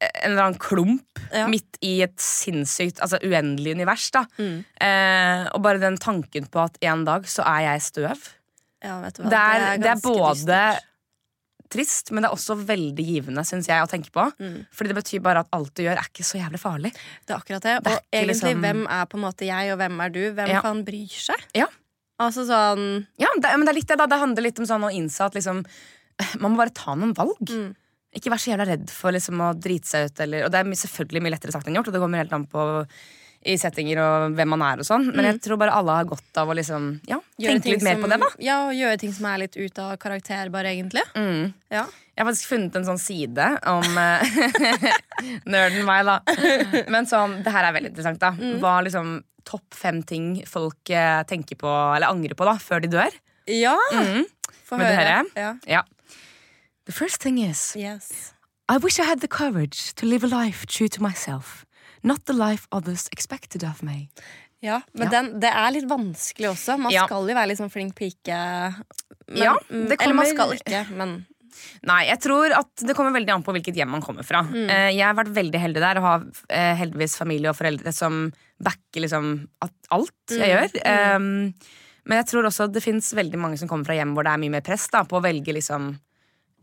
En 0.00 0.30
eller 0.32 0.42
annen 0.46 0.58
klump 0.58 1.18
Ja. 1.32 1.46
midt 1.46 1.76
i 1.84 2.00
et 2.02 2.16
sinnssykt, 2.16 3.00
altså 3.04 3.18
uendelig 3.22 3.74
univers. 3.76 4.10
da 4.10 4.24
Mm. 4.38 4.64
eh, 4.80 5.48
Og 5.54 5.62
bare 5.62 5.78
den 5.78 5.96
tanken 5.98 6.46
på 6.50 6.64
at 6.64 6.78
en 6.82 7.04
dag 7.04 7.22
så 7.24 7.42
er 7.46 7.60
jeg 7.72 7.80
støv. 7.82 8.28
ja 8.82 9.00
vet 9.02 9.14
du 9.14 9.22
hva? 9.22 9.28
Det 9.30 9.38
er, 9.38 9.76
det 9.78 9.86
er 9.86 9.94
ganske 9.94 10.02
både 10.14 10.34
dystert. 10.36 10.80
trist, 11.70 12.10
men 12.10 12.22
det 12.24 12.30
er 12.30 12.34
også 12.34 12.56
veldig 12.66 13.04
givende, 13.06 13.44
synes 13.46 13.68
jeg, 13.68 13.78
å 13.82 13.86
tenke 13.90 14.10
på. 14.10 14.24
Mm. 14.40 14.66
Fordi 14.74 14.88
det 14.88 14.96
betyr 15.04 15.22
bare 15.22 15.40
at 15.44 15.48
alt 15.52 15.72
du 15.74 15.82
gjør, 15.84 15.98
er 16.00 16.08
ikke 16.08 16.24
så 16.26 16.40
jævlig 16.40 16.58
farlig. 16.58 16.92
Det 17.26 17.30
er 17.30 17.38
akkurat 17.38 17.62
det. 17.62 17.76
Det 17.84 17.92
er 17.92 17.96
Og 17.96 18.02
egentlig, 18.12 18.28
liksom- 18.40 18.60
hvem 18.64 18.86
er 18.90 19.06
på 19.06 19.14
en 19.14 19.24
måte 19.24 19.46
jeg, 19.46 19.70
og 19.72 19.78
hvem 19.78 20.00
er 20.04 20.08
du? 20.08 20.32
Hvem 20.34 20.48
Ja. 20.48 20.60
faen 20.62 20.84
bryr 20.84 21.08
seg? 21.08 21.36
Ja. 21.54 21.66
Altså 22.18 22.44
sånn 22.46 23.06
Ja, 23.18 23.28
det, 23.34 23.42
men 23.56 23.60
det 23.64 23.68
er 23.68 23.74
litt 23.78 23.86
det 23.86 23.96
da 23.98 24.06
Det 24.06 24.18
handler 24.18 24.42
litt 24.42 24.58
om 24.58 24.66
sånn 24.66 24.82
å 24.84 24.92
innse 24.92 25.20
at 25.24 25.32
liksom 25.34 25.64
Man 26.40 26.52
må 26.52 26.56
bare 26.58 26.74
ta 26.74 26.94
noen 26.94 27.14
valg. 27.14 27.38
Mm. 27.48 27.74
Ikke 28.16 28.30
vær 28.32 28.40
så 28.42 28.50
jævla 28.50 28.66
redd 28.66 28.90
for 28.90 29.14
liksom 29.14 29.38
å 29.44 29.52
drite 29.54 29.86
seg 29.86 30.08
ut. 30.10 30.20
Eller, 30.24 30.44
og 30.46 30.50
det 30.50 30.58
er 30.64 30.70
selvfølgelig 30.82 31.22
mye 31.22 31.34
lettere 31.36 31.52
sagt 31.54 31.68
enn 31.70 31.76
gjort, 31.78 31.88
og 31.92 31.94
det 31.94 32.00
kommer 32.02 32.18
helt 32.24 32.32
an 32.34 32.46
på 32.50 32.66
i 33.40 33.54
settinger 33.56 33.96
og 34.04 34.34
hvem 34.36 34.50
man 34.52 34.60
er 34.66 34.82
og 34.82 34.84
sånn. 34.84 35.06
Men 35.16 35.24
jeg 35.24 35.38
tror 35.46 35.56
bare 35.62 35.72
alle 35.72 35.94
har 35.96 36.04
godt 36.10 36.36
av 36.42 36.50
å 36.52 36.56
liksom 36.58 36.90
Ja, 37.08 37.16
tenke 37.40 37.70
litt 37.72 37.82
mer 37.86 37.94
som- 37.96 38.02
på 38.04 38.10
det, 38.12 38.18
da. 38.20 38.28
Ja, 38.38 38.56
og 38.68 38.74
gjøre 38.76 38.98
ting 39.00 39.12
som 39.16 39.24
er 39.30 39.38
litt 39.38 39.56
ut 39.56 39.78
av 39.78 39.96
karakter, 39.96 40.50
bare, 40.52 40.74
egentlig. 40.74 41.00
Mm. 41.14 41.54
Ja. 41.70 41.86
Jeg 42.16 42.26
har 42.26 42.28
faktisk 42.34 42.50
funnet 42.50 42.76
en 42.76 42.84
sånn 42.84 43.00
side 43.00 43.46
om 43.64 43.96
eh, 43.96 44.20
Nerden 45.46 45.86
meg, 45.88 46.04
da. 46.04 46.18
Men 46.92 47.06
sånn, 47.08 47.38
det 47.44 47.52
her 47.54 47.64
er 47.68 47.72
veldig 47.78 47.92
interessant, 47.94 48.20
da. 48.20 48.32
Mm. 48.36 48.58
Hva 48.60 48.74
liksom 48.84 49.22
topp 49.48 49.72
fem 49.72 50.02
ting 50.06 50.42
folk 50.46 50.90
eh, 50.92 51.22
tenker 51.30 51.56
på 51.56 51.70
eller 51.96 52.10
angrer 52.12 52.36
på 52.36 52.44
da 52.44 52.58
før 52.60 52.82
de 52.84 52.92
dør? 52.92 53.16
Ja! 53.48 53.76
Mm. 53.94 54.26
Få 54.68 54.76
Vil 54.78 54.86
høre? 54.86 55.16
Ja. 55.34 55.54
Ja. 55.66 55.82
The 56.90 56.96
first 56.98 57.22
thing 57.22 57.38
is 57.38 57.76
Yes. 57.78 58.34
I 58.68 58.76
wish 58.78 58.98
I 58.98 59.04
had 59.06 59.20
the 59.20 59.28
courage 59.30 59.94
to 59.94 60.06
live 60.06 60.24
a 60.24 60.30
life 60.30 60.66
true 60.66 60.88
to 60.88 61.02
myself. 61.02 61.64
Not 62.02 62.24
the 62.26 62.32
life 62.34 62.66
others 62.72 63.08
expected 63.12 63.62
of 63.64 63.82
me. 63.82 64.08
Ja, 64.62 64.80
men 64.92 65.06
Ja. 65.06 65.10
Den, 65.22 65.40
det 65.40 65.50
er 65.54 65.70
litt 65.70 65.86
vanskelig 65.88 66.50
også. 66.50 66.78
Man 66.78 66.92
Ja. 66.92 67.06
skal 67.06 67.26
jo 67.28 67.34
være 67.34 67.48
litt 67.48 67.58
sånn 67.58 67.70
flink 67.70 67.94
pike. 67.94 68.38
Men, 69.28 69.38
Ja, 69.42 69.54
mm, 69.70 69.88
det 69.88 70.00
Eller 70.02 70.14
man 70.14 70.26
kommer- 70.26 70.56
skal 70.58 70.58
ikke, 70.58 70.90
men 70.96 71.26
Nei, 71.82 72.06
jeg 72.06 72.20
tror 72.20 72.52
at 72.56 72.76
det 72.76 72.94
kommer 72.96 73.10
veldig 73.12 73.34
an 73.34 73.42
på 73.42 73.52
hvilket 73.52 73.74
hjem 73.74 73.88
man 73.90 74.02
kommer 74.02 74.22
fra. 74.24 74.42
Mm. 74.42 74.70
Eh, 74.70 74.90
jeg 74.94 75.02
har 75.04 75.14
vært 75.14 75.34
veldig 75.34 75.60
heldig 75.60 75.80
der 75.82 75.96
og 75.98 76.02
har 76.02 76.20
eh, 76.48 76.74
heldigvis 76.76 77.16
familie 77.18 77.50
og 77.50 77.56
foreldre 77.56 77.92
som 77.92 78.32
backer 78.62 79.00
liksom 79.02 79.48
alt 79.90 80.12
jeg 80.28 80.38
Mm, 80.38 80.70
gjør. 80.70 81.16
Um, 81.16 81.54
men 82.06 82.18
jeg 82.18 82.26
tror 82.26 82.44
også 82.46 82.70
det 82.72 82.82
fins 82.82 83.12
veldig 83.12 83.34
mange 83.38 83.58
som 83.58 83.68
kommer 83.68 83.84
fra 83.84 83.94
hjem 83.94 84.14
hvor 84.14 84.22
det 84.24 84.32
er 84.32 84.38
mye 84.38 84.50
mer 84.50 84.60
press 84.62 84.88
da, 84.88 85.02
på 85.02 85.18
å 85.20 85.22
velge 85.22 85.52
liksom 85.52 85.90
Mm. 85.90 86.00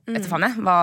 Vet 0.07 0.23
jeg, 0.23 0.55
hva 0.63 0.75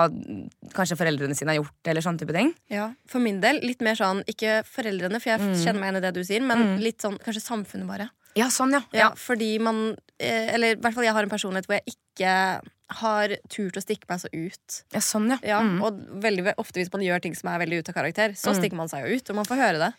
kanskje 0.74 0.96
foreldrene 1.00 1.34
sine 1.36 1.48
har 1.54 1.62
gjort, 1.62 1.88
eller 1.88 2.00
sånne 2.04 2.18
type 2.20 2.34
ting. 2.36 2.54
ja, 2.70 2.90
for 3.08 3.20
min 3.24 3.40
del 3.40 3.60
litt 3.64 3.80
mer 3.80 3.94
sånn 3.96 4.22
Ikke 4.28 4.62
foreldrene, 4.68 5.20
for 5.20 5.30
jeg 5.30 5.40
Mm. 5.40 5.54
kjenner 5.64 5.80
meg 5.80 5.88
igjen 5.92 5.96
i 5.96 6.00
det 6.04 6.14
du 6.14 6.20
sier, 6.24 6.42
men 6.42 6.78
litt 6.80 6.98
sånn 7.00 7.18
kanskje 7.18 7.40
samfunnet 7.42 7.86
bare. 7.88 8.10
Ja, 8.36 8.46
sånn, 8.50 8.72
ja. 8.72 8.82
Ja, 8.92 9.10
fordi 9.14 9.58
man 9.60 9.96
eh, 10.20 10.52
Eller 10.54 10.72
i 10.72 10.74
hvert 10.76 10.94
fall 10.94 11.04
jeg 11.04 11.12
har 11.14 11.22
en 11.22 11.28
personlighet 11.30 11.66
hvor 11.66 11.78
jeg 11.80 11.94
ikke 11.94 12.60
har 12.90 13.28
turt 13.48 13.76
å 13.78 13.82
stikke 13.82 14.04
meg 14.08 14.20
så 14.20 14.28
ut. 14.32 14.82
ja 14.92 15.00
sånn, 15.00 15.30
ja. 15.30 15.38
Ja, 15.42 15.60
Mm. 15.62 15.82
Og 15.82 16.20
veldig 16.22 16.54
ofte 16.58 16.74
hvis 16.82 16.92
man 16.92 17.02
gjør 17.02 17.22
ting 17.22 17.34
som 17.34 17.48
er 17.50 17.58
veldig 17.64 17.78
ute 17.80 17.88
av 17.90 17.94
karakter, 17.94 18.30
så 18.36 18.52
Mm. 18.52 18.60
stikker 18.60 18.76
man 18.76 18.88
seg 18.88 19.08
jo 19.08 19.16
ut, 19.16 19.30
og 19.30 19.36
man 19.36 19.44
får 19.46 19.56
høre 19.56 19.78
det. 19.78 19.94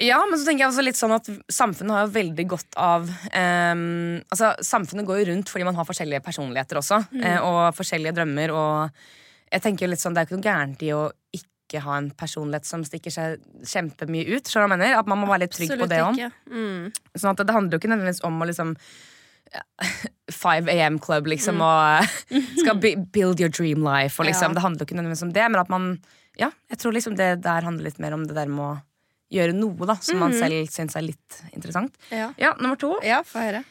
Ja, 0.00 0.16
men 0.30 0.38
så 0.40 0.46
tenker 0.48 0.64
jeg 0.64 0.70
også 0.72 0.82
litt 0.86 0.96
sånn 0.96 1.12
at 1.12 1.26
samfunnet 1.52 1.92
har 1.92 2.06
jo 2.06 2.12
veldig 2.14 2.44
godt 2.48 2.76
av 2.80 3.04
um, 3.04 3.82
Altså, 4.32 4.54
samfunnet 4.64 5.04
går 5.08 5.20
jo 5.20 5.26
rundt 5.34 5.50
fordi 5.52 5.66
man 5.68 5.76
har 5.76 5.84
forskjellige 5.88 6.22
personligheter 6.24 6.80
også, 6.80 7.02
eh, 7.20 7.36
og 7.44 7.74
forskjellige 7.76 8.14
drømmer, 8.16 8.54
og 8.56 9.52
jeg 9.52 9.64
tenker 9.66 9.84
jo 9.86 9.90
litt 9.92 10.00
sånn, 10.00 10.14
det 10.16 10.22
er 10.22 10.24
jo 10.24 10.30
ikke 10.30 10.38
noe 10.40 10.48
gærent 10.48 10.84
i 10.86 10.92
å 10.96 11.02
ikke 11.36 11.82
ha 11.84 11.98
en 12.00 12.08
personlighet 12.18 12.66
som 12.66 12.82
stikker 12.86 13.12
seg 13.14 13.44
kjempemye 13.66 14.24
ut, 14.38 14.48
skjønner 14.48 14.70
du 14.70 14.72
jeg 14.72 14.78
mener? 14.78 14.96
At 14.98 15.10
man 15.10 15.20
må 15.20 15.28
være 15.30 15.44
litt 15.44 15.54
trygg 15.54 15.74
på 15.76 15.84
Absolutt 15.86 15.92
det 15.92 16.00
òg. 16.02 16.34
Mm. 16.50 16.88
Sånn 17.20 17.30
at 17.34 17.42
det 17.46 17.54
handler 17.54 17.76
jo 17.76 17.82
ikke 17.82 17.92
nødvendigvis 17.92 18.24
om 18.26 18.40
å 18.42 18.48
liksom 18.50 18.72
5 20.40 20.68
AM 20.70 20.98
Club, 21.02 21.26
liksom, 21.30 21.58
Mm. 21.60 21.66
og 21.66 22.08
skal 22.62 22.78
build 23.12 23.40
your 23.42 23.50
dream 23.50 23.82
life, 23.84 24.18
og 24.22 24.26
liksom, 24.26 24.50
Ja. 24.50 24.54
det 24.54 24.62
handler 24.64 24.80
jo 24.80 24.86
ikke 24.88 24.98
nødvendigvis 24.98 25.22
om 25.28 25.32
det, 25.36 25.46
men 25.50 25.60
at 25.60 25.68
man, 25.68 25.90
ja, 26.38 26.50
jeg 26.70 26.78
tror 26.78 26.92
liksom 26.96 27.16
det 27.18 27.42
der 27.42 27.62
handler 27.66 27.84
litt 27.90 27.98
mer 28.00 28.14
om 28.14 28.24
det 28.26 28.34
der 28.38 28.46
med 28.48 28.64
å 28.64 28.80
gjøre 29.32 29.54
noe, 29.54 29.86
da, 29.86 29.94
som 30.00 30.18
man 30.18 30.32
Mhm. 30.32 30.38
selv 30.38 30.70
syns 30.70 30.96
er 30.96 31.02
litt 31.02 31.42
interessant. 31.54 31.94
Ja. 32.10 32.32
Ja, 32.38 32.54
nummer 32.60 32.76
to. 32.76 32.96
ja, 33.02 33.22
få 33.22 33.38
høre. 33.40 33.64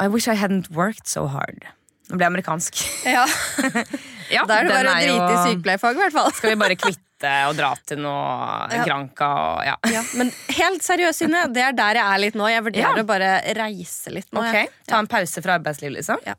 I 0.00 0.08
wish 0.08 0.28
I 0.28 0.34
hadn't 0.36 0.70
worked 0.70 1.06
so 1.08 1.26
hard. 1.26 1.64
Nå 2.10 2.16
ble 2.18 2.24
jeg 2.26 2.32
amerikansk. 2.32 2.74
Ja, 3.04 3.26
Ja, 4.30 4.44
Da 4.44 4.58
er 4.60 4.64
det 4.64 4.72
bare 4.72 4.90
å 4.90 4.94
drite 4.94 5.02
i 5.02 5.34
jo- 5.34 5.42
sykepleierfag, 5.46 5.94
i 5.96 5.98
hvert 6.04 6.12
fall. 6.12 6.32
Skal 6.34 6.50
vi 6.50 6.56
bare 6.56 6.76
kvitte 6.82 7.02
og 7.48 7.56
dra 7.56 7.74
til 7.86 7.98
noe 7.98 8.68
Ja. 8.74 8.84
Granca 8.84 9.28
og 9.56 9.64
ja. 9.64 9.76
Ja, 9.90 10.02
men 10.18 10.30
helt 10.58 10.82
seriøst, 10.82 11.22
Synne, 11.22 11.46
det 11.52 11.62
er 11.62 11.72
der 11.72 11.94
jeg 11.94 12.04
er 12.14 12.18
litt 12.18 12.34
nå. 12.34 12.46
Jeg 12.50 12.62
vurderer 12.66 12.96
Ja. 12.96 13.02
å 13.02 13.06
bare 13.06 13.30
reise 13.56 14.10
litt 14.12 14.30
nå. 14.32 14.42
Ok. 14.42 14.68
Ta 14.86 14.98
en 14.98 15.06
pause 15.06 15.42
fra 15.42 15.58
arbeidslivet, 15.58 15.96
liksom. 16.02 16.18
Ja. 16.26 16.34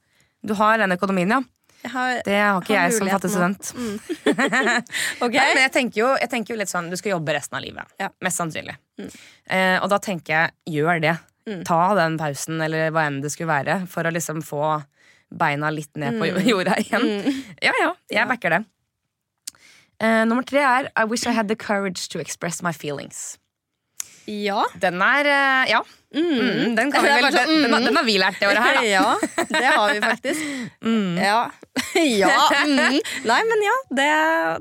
Du 0.45 0.53
har 0.53 0.77
den 0.77 0.91
økonomien, 0.91 1.29
ja. 1.29 1.41
Har, 1.85 2.21
Det 2.25 2.33
har 2.41 2.61
ikke 2.61 2.73
Har 2.73 2.87
jeg 2.89 2.93
som 2.97 3.07
fattig 3.07 3.29
student. 3.31 3.69
ok? 5.23 5.33
Nei, 5.33 5.47
men 5.53 5.61
jeg 5.63 5.71
tenker, 5.75 5.99
jo, 6.01 6.09
jeg 6.19 6.29
tenker 6.31 6.53
jo 6.55 6.59
litt 6.59 6.71
sånn 6.71 6.89
Du 6.91 6.97
skal 6.99 7.13
jobbe 7.15 7.35
resten 7.37 7.57
av 7.59 7.63
livet. 7.63 7.93
Ja. 8.01 8.09
Mest 8.25 8.41
sannsynlig. 8.41 8.75
Eh, 8.99 9.77
og 9.81 9.89
da 9.93 9.99
tenker 10.03 10.33
jeg 10.65 10.79
gjør 10.81 11.01
det. 11.03 11.15
Mm. 11.47 11.61
Ta 11.69 11.81
den 11.95 12.17
pausen, 12.19 12.59
eller 12.65 12.89
hva 12.91 13.05
enn 13.07 13.21
det 13.23 13.31
skulle 13.31 13.53
være, 13.53 13.77
for 13.87 14.03
å 14.03 14.11
liksom 14.11 14.41
få 14.43 14.63
beina 15.31 15.69
litt 15.71 15.93
ned 15.99 16.17
på 16.19 16.27
Mm. 16.27 16.41
jorda 16.47 16.75
igjen. 16.81 17.07
Ja, 17.63 17.71
ja, 17.81 17.93
jeg 18.11 18.27
backer 18.27 18.57
det. 18.57 18.61
Eh, 19.99 20.23
nummer 20.29 20.43
tre 20.45 20.59
er 20.61 20.89
I 20.95 21.05
wish 21.09 21.25
I 21.27 21.31
had 21.33 21.47
the 21.47 21.55
courage 21.55 22.07
to 22.09 22.19
express 22.19 22.61
my 22.63 22.71
feelings. 22.73 23.37
Ja. 24.27 24.65
Den 24.79 25.01
er 25.01 25.25
eh, 25.31 25.71
Ja. 25.71 25.81
Mm, 26.15 26.75
den, 26.75 26.91
kan 26.91 27.03
vi 27.03 27.09
er 27.11 27.19
vel, 27.19 27.33
sånn, 27.35 27.49
den, 27.51 27.63
den, 27.65 27.73
mm. 27.73 27.85
den 27.89 27.97
har 27.99 28.05
vi 28.07 28.13
lært 28.21 28.37
det 28.39 28.47
året 28.47 28.63
her, 28.63 28.77
da. 28.79 28.83
Ja, 28.87 29.09
det 29.51 29.65
har 29.65 29.93
vi 29.93 30.01
faktisk. 30.05 30.45
Ja. 31.27 31.39
ja. 32.23 32.29
Mm. 32.65 32.95
Nei, 33.27 33.39
men 33.49 33.63
ja, 33.65 33.75
det, 33.99 34.07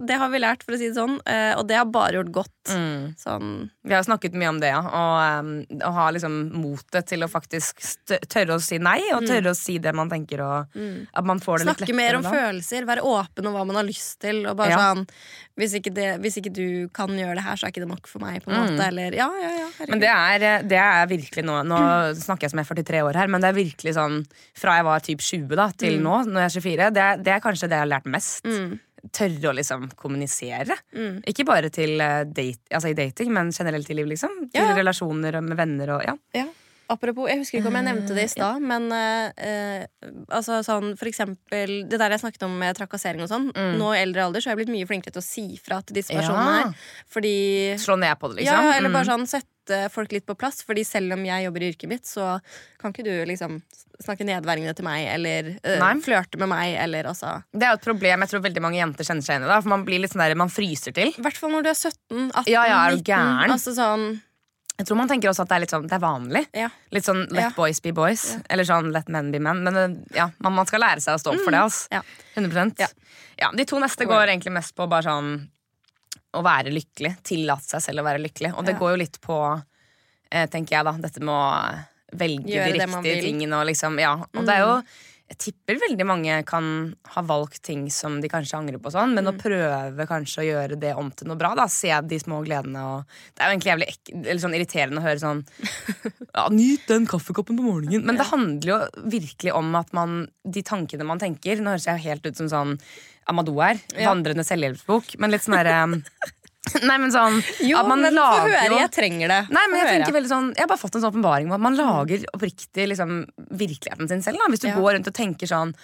det 0.09 0.19
har 0.21 0.33
vi 0.33 0.41
lært, 0.43 0.65
for 0.67 0.77
å 0.77 0.81
si 0.81 0.91
det 0.91 0.97
sånn. 0.99 1.17
Eh, 1.29 1.53
Og 1.57 1.65
det 1.69 1.79
har 1.79 1.87
bare 1.89 2.19
gjort 2.19 2.33
godt. 2.35 2.53
Mm. 2.75 3.15
Sånn 3.21 3.53
Vi 3.87 3.95
har 3.95 4.03
snakket 4.05 4.35
mye 4.37 4.51
om 4.51 4.59
det, 4.61 4.73
ja. 4.75 4.83
Og 4.83 5.47
um, 5.47 5.53
å 5.87 5.93
ha 5.97 6.09
liksom 6.17 6.37
motet 6.59 7.07
til 7.13 7.23
å 7.23 7.31
faktisk 7.31 7.81
tørre 8.27 8.59
å 8.59 8.63
si 8.63 8.81
nei, 8.83 8.99
og 9.15 9.27
tørre 9.29 9.55
å 9.55 9.57
si 9.57 9.79
det 9.83 9.95
man 9.97 10.11
tenker, 10.11 10.43
og 10.43 10.77
at 10.77 11.29
man 11.29 11.41
får 11.43 11.63
det 11.63 11.69
litt 11.69 11.73
lettere. 11.73 11.87
Snakke 11.87 11.99
mer 12.03 12.19
om 12.19 12.27
da. 12.27 12.35
følelser, 12.35 12.89
være 12.91 13.07
åpen 13.07 13.49
om 13.49 13.57
hva 13.57 13.67
man 13.71 13.81
har 13.81 13.87
lyst 13.87 14.19
til. 14.27 14.43
Og 14.51 14.59
bare 14.59 14.75
Ja. 14.75 14.83
sånn 14.91 15.07
hvis 15.57 15.73
ikke, 15.79 15.91
det, 15.97 16.09
hvis 16.21 16.37
ikke 16.37 16.53
du 16.53 16.67
kan 16.93 17.09
gjøre 17.17 17.39
det 17.39 17.45
her, 17.47 17.57
så 17.57 17.65
er 17.67 17.73
ikke 17.73 17.81
det 17.87 17.89
nok 17.89 18.09
for 18.11 18.21
meg. 18.21 18.43
på 18.45 18.53
en 18.53 18.59
måte 18.61 18.89
Eller 18.91 19.15
ja, 19.17 19.29
ja, 19.41 19.53
ja 19.63 19.69
herregud. 19.79 19.93
Men 19.95 20.03
det 20.03 20.11
er, 20.13 20.45
eh, 20.45 20.65
det 20.69 20.81
er 20.83 21.07
virkelig 21.09 21.36
nå 21.45 21.63
Nå 21.67 21.79
snakker 22.17 22.43
jeg 22.47 22.51
som 22.51 22.59
jeg 22.59 22.67
er 22.71 22.83
43 22.83 23.03
år 23.05 23.15
her, 23.21 23.27
men 23.29 23.41
det 23.41 23.49
er 23.51 23.59
virkelig 23.61 23.95
sånn 23.95 24.27
fra 24.57 24.77
jeg 24.77 24.85
var 24.85 25.01
typ 25.01 25.21
20 25.21 25.57
da, 25.57 25.69
til 25.77 26.01
nå, 26.01 26.25
når 26.27 26.41
jeg 26.47 26.51
er 26.51 26.61
24, 26.61 26.91
det 26.97 27.07
det 27.25 27.33
er 27.35 27.41
kanskje 27.41 27.69
det 27.69 27.77
jeg 27.77 27.85
har 27.85 27.93
lært 27.95 28.07
mest. 28.07 28.45
Mm. 28.45 28.79
Tørre 29.13 29.51
å 29.53 29.55
liksom 29.55 29.89
kommunisere. 29.95 30.75
Mm. 30.97 31.23
Ikke 31.31 31.45
bare 31.47 31.69
til 31.71 32.01
eh, 32.01 32.25
date, 32.25 32.65
altså 32.75 32.89
i 32.91 32.95
dating, 32.99 33.33
men 33.33 33.53
generelt 33.53 33.89
i 33.91 33.95
livet, 33.95 34.15
liksom. 34.17 34.49
Til 34.51 34.63
Ja. 34.63 34.75
relasjoner 34.75 35.41
med 35.43 35.57
venner 35.57 35.91
og 35.99 36.03
ja. 36.05 36.17
Ja. 36.35 36.47
Apropos, 36.89 37.27
jeg 37.29 37.39
husker 37.41 37.59
ikke 37.59 37.67
om 37.67 37.75
jeg 37.75 37.85
nevnte 37.89 38.15
det 38.15 38.25
i 38.29 38.31
stad, 38.31 38.61
men 38.63 38.85
eh, 38.95 39.33
eh, 39.43 39.87
altså 40.31 40.61
sånn 40.63 40.93
for 40.97 41.07
eksempel 41.11 41.89
Det 41.91 41.99
der 41.99 42.11
jeg 42.15 42.21
snakket 42.23 42.45
om 42.47 42.55
med 42.61 42.77
trakassering 42.79 43.23
og 43.25 43.29
sånn. 43.29 43.49
Nå 43.79 43.89
i 43.95 44.03
eldre 44.05 44.23
alder 44.23 44.39
så 44.41 44.51
har 44.51 44.55
jeg 44.57 44.67
blitt 44.67 44.75
mye 44.77 44.87
flinkere 44.87 45.11
til 45.17 45.19
å 45.23 45.27
si 45.27 45.57
fra 45.59 45.81
til 45.83 45.95
disse 45.99 46.15
Ja. 46.15 46.21
personene 46.21 46.63
her. 46.63 46.75
Fordi 47.11 47.75
Slå 47.83 47.99
ned 47.99 48.15
på 48.21 48.31
det, 48.31 48.45
liksom. 48.45 48.55
Ja, 48.63 48.77
eller 48.79 48.91
bare 48.95 49.03
Mm. 49.05 49.11
sånn 49.19 49.27
sette 49.27 49.51
folk 49.93 50.13
litt 50.13 50.27
på 50.27 50.35
plass. 50.39 50.63
Fordi 50.67 50.85
selv 50.87 51.13
om 51.17 51.25
jeg 51.27 51.45
jobber 51.47 51.63
i 51.63 51.71
yrket 51.73 51.89
mitt, 51.91 52.07
så 52.07 52.37
kan 52.81 52.93
ikke 52.95 53.05
du 53.07 53.13
liksom 53.29 53.61
snakke 54.05 54.27
nedverdigende 54.29 54.75
til 54.77 54.85
meg 54.85 55.07
eller 55.09 55.47
uh, 55.65 55.87
flørte 56.05 56.37
med 56.37 56.51
meg 56.53 56.75
eller 56.83 57.07
altså 57.09 57.31
Det 57.57 57.65
er 57.65 57.71
jo 57.73 57.79
et 57.79 57.87
problem 57.87 58.21
jeg 58.27 58.29
tror 58.29 58.43
veldig 58.45 58.61
mange 58.61 58.77
jenter 58.77 59.09
kjenner 59.09 59.25
seg 59.25 59.39
igjen 59.39 59.47
i. 59.49 59.61
For 59.63 59.73
Man 59.73 59.85
blir 59.89 60.03
litt 60.03 60.13
sånn 60.13 60.21
der, 60.21 60.35
man 60.37 60.53
fryser 60.53 60.93
til. 60.97 61.15
I 61.17 61.25
hvert 61.25 61.39
fall 61.41 61.55
når 61.55 61.65
du 61.65 61.71
er 61.73 61.79
17, 61.79 62.27
18, 62.29 62.51
Ja, 62.53 62.67
ja, 62.69 62.81
er 62.91 62.99
19. 63.01 63.55
Altså 63.57 63.73
sånn 63.79 64.05
Jeg 64.77 64.85
tror 64.91 64.99
man 65.01 65.09
tenker 65.09 65.31
også 65.33 65.47
at 65.47 65.49
det 65.49 65.57
er 65.57 65.65
litt 65.65 65.73
sånn, 65.73 65.87
det 65.89 65.97
er 65.97 66.03
vanlig. 66.05 66.45
Ja. 66.53 66.69
Litt 66.93 67.07
sånn 67.09 67.23
let 67.33 67.47
Ja. 67.47 67.51
boys 67.57 67.81
be 67.81 67.95
boys. 67.97 68.27
Eller 68.53 68.69
sånn 68.69 68.93
let 68.93 69.09
men 69.09 69.31
be 69.33 69.41
men. 69.41 69.65
Men 69.65 70.05
ja, 70.13 70.29
man, 70.45 70.53
man 70.61 70.69
skal 70.69 70.85
lære 70.85 71.01
seg 71.01 71.17
å 71.17 71.23
stå 71.23 71.33
opp 71.33 71.41
for 71.47 71.57
det. 71.57 71.63
ass. 71.65 71.89
Ja. 71.91 72.03
100 72.37 72.75
Ja. 72.85 72.89
ja, 73.41 73.51
De 73.57 73.65
to 73.65 73.81
neste 73.81 74.05
går 74.05 74.29
egentlig 74.29 74.53
mest 74.53 74.77
på 74.77 74.85
bare 74.87 75.09
sånn 75.09 75.49
å 76.37 76.45
være 76.45 76.73
lykkelig. 76.75 77.17
Tillate 77.27 77.67
seg 77.77 77.85
selv 77.89 78.05
å 78.05 78.07
være 78.07 78.23
lykkelig. 78.23 78.53
Og 78.57 78.65
det 78.67 78.77
Ja. 78.77 78.81
går 78.83 78.95
jo 78.95 79.03
litt 79.03 79.21
på, 79.25 79.41
eh, 80.31 80.47
tenker 80.47 80.77
jeg, 80.77 80.85
da, 80.85 80.93
dette 80.93 81.21
med 81.21 81.35
å 81.35 82.17
velge 82.17 82.47
Gjøre 82.55 82.73
de 82.73 82.87
riktige 82.87 83.23
tingene 83.25 83.61
og 83.61 83.67
liksom 83.67 83.99
Ja. 83.99 84.15
Og 84.35 84.47
det 84.47 84.55
er 84.55 84.65
jo 84.65 84.83
jeg 85.27 85.39
tipper 85.43 85.79
veldig 85.83 86.05
mange 86.07 86.35
kan 86.47 86.67
ha 87.17 87.23
valgt 87.27 87.59
ting 87.67 87.89
som 87.91 88.21
de 88.23 88.29
kanskje 88.31 88.61
angrer 88.61 88.79
på, 88.79 88.93
sånn, 88.95 89.11
men 89.17 89.27
å 89.27 89.33
prøve 89.35 90.07
kanskje 90.07 90.45
å 90.45 90.47
gjøre 90.47 90.79
det 90.79 90.93
om 90.95 91.09
til 91.11 91.27
noe 91.27 91.39
bra. 91.41 91.51
da 91.59 91.67
Se 91.67 91.91
de 92.07 92.19
små 92.23 92.45
gledene. 92.47 92.79
Og 92.79 93.17
det 93.35 93.43
er 93.43 93.51
jo 93.51 93.57
egentlig 93.57 93.73
jævlig 93.73 93.89
ek 93.91 94.13
eller 94.15 94.43
sånn 94.45 94.55
irriterende 94.55 95.03
å 95.03 95.07
høre 95.09 95.19
sånn 95.25 95.43
ja, 96.37 96.47
Nyt 96.55 96.87
den 96.87 97.09
kaffekoppen 97.11 97.59
på 97.59 97.67
morgenen. 97.67 98.07
Men 98.07 98.21
det 98.23 98.29
handler 98.31 98.71
jo 98.71 98.79
virkelig 99.17 99.57
om 99.59 99.75
at 99.75 99.91
man 99.99 100.29
de 100.47 100.63
tankene 100.63 101.09
man 101.11 101.19
tenker 101.19 101.59
Nå 101.59 101.75
høres 101.75 101.91
jeg 101.91 102.07
helt 102.07 102.31
ut 102.31 102.39
som 102.39 102.53
sånn 102.53 102.79
Amadou 103.29 103.61
er. 103.65 103.81
Ja. 103.97 104.11
Vandrende 104.13 104.45
selvhjelpsbok. 104.47 105.17
Men 105.19 105.31
litt 105.35 105.43
sånn 105.47 105.57
derre 105.59 106.03
Nei, 106.83 106.97
men 106.99 107.13
sånn 107.15 107.37
Jo, 107.63 107.79
at 107.79 107.87
man 107.87 108.01
men 108.03 108.17
få 108.19 108.25
høre. 108.43 108.79
Jeg 108.81 108.91
trenger 108.91 109.31
det. 109.31 109.41
Nei, 109.55 109.67
men 109.71 109.79
jeg 109.81 110.01
tenker 110.01 110.17
veldig 110.17 110.31
sånn 110.33 110.49
Jeg 110.57 110.65
har 110.65 110.71
bare 110.73 110.81
fått 110.83 110.97
en 110.99 111.05
sånn 111.05 111.13
åpenbaring 111.15 111.47
om 111.47 111.55
at 111.55 111.63
man 111.63 111.77
lager 111.79 112.25
oppriktig 112.35 112.89
liksom, 112.91 113.21
virkeligheten 113.55 114.09
sin 114.11 114.23
selv. 114.27 114.39
Da. 114.43 114.49
Hvis 114.51 114.65
du 114.65 114.69
Ja. 114.69 114.75
går 114.75 114.97
rundt 114.97 115.07
og 115.07 115.15
tenker 115.15 115.47
sånn 115.47 115.75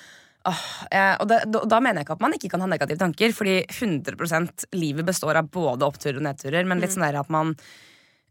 åh, 0.45 0.63
eh, 0.91 1.15
og 1.23 1.29
det, 1.31 1.37
da, 1.55 1.61
da 1.71 1.79
mener 1.79 2.01
jeg 2.01 2.07
ikke 2.09 2.17
at 2.19 2.21
man 2.25 2.33
ikke 2.35 2.51
kan 2.51 2.61
ha 2.65 2.67
negative 2.67 2.99
tanker, 2.99 3.31
fordi 3.31 3.61
100 3.71 4.67
livet 4.75 5.07
består 5.07 5.37
av 5.39 5.47
både 5.55 5.87
oppturer 5.87 6.17
og 6.19 6.25
nedturer. 6.27 6.67
Men 6.67 6.81
litt 6.83 6.91
Mm. 6.91 6.97
sånn 6.99 7.07
der 7.13 7.21
at 7.21 7.31
man 7.31 7.57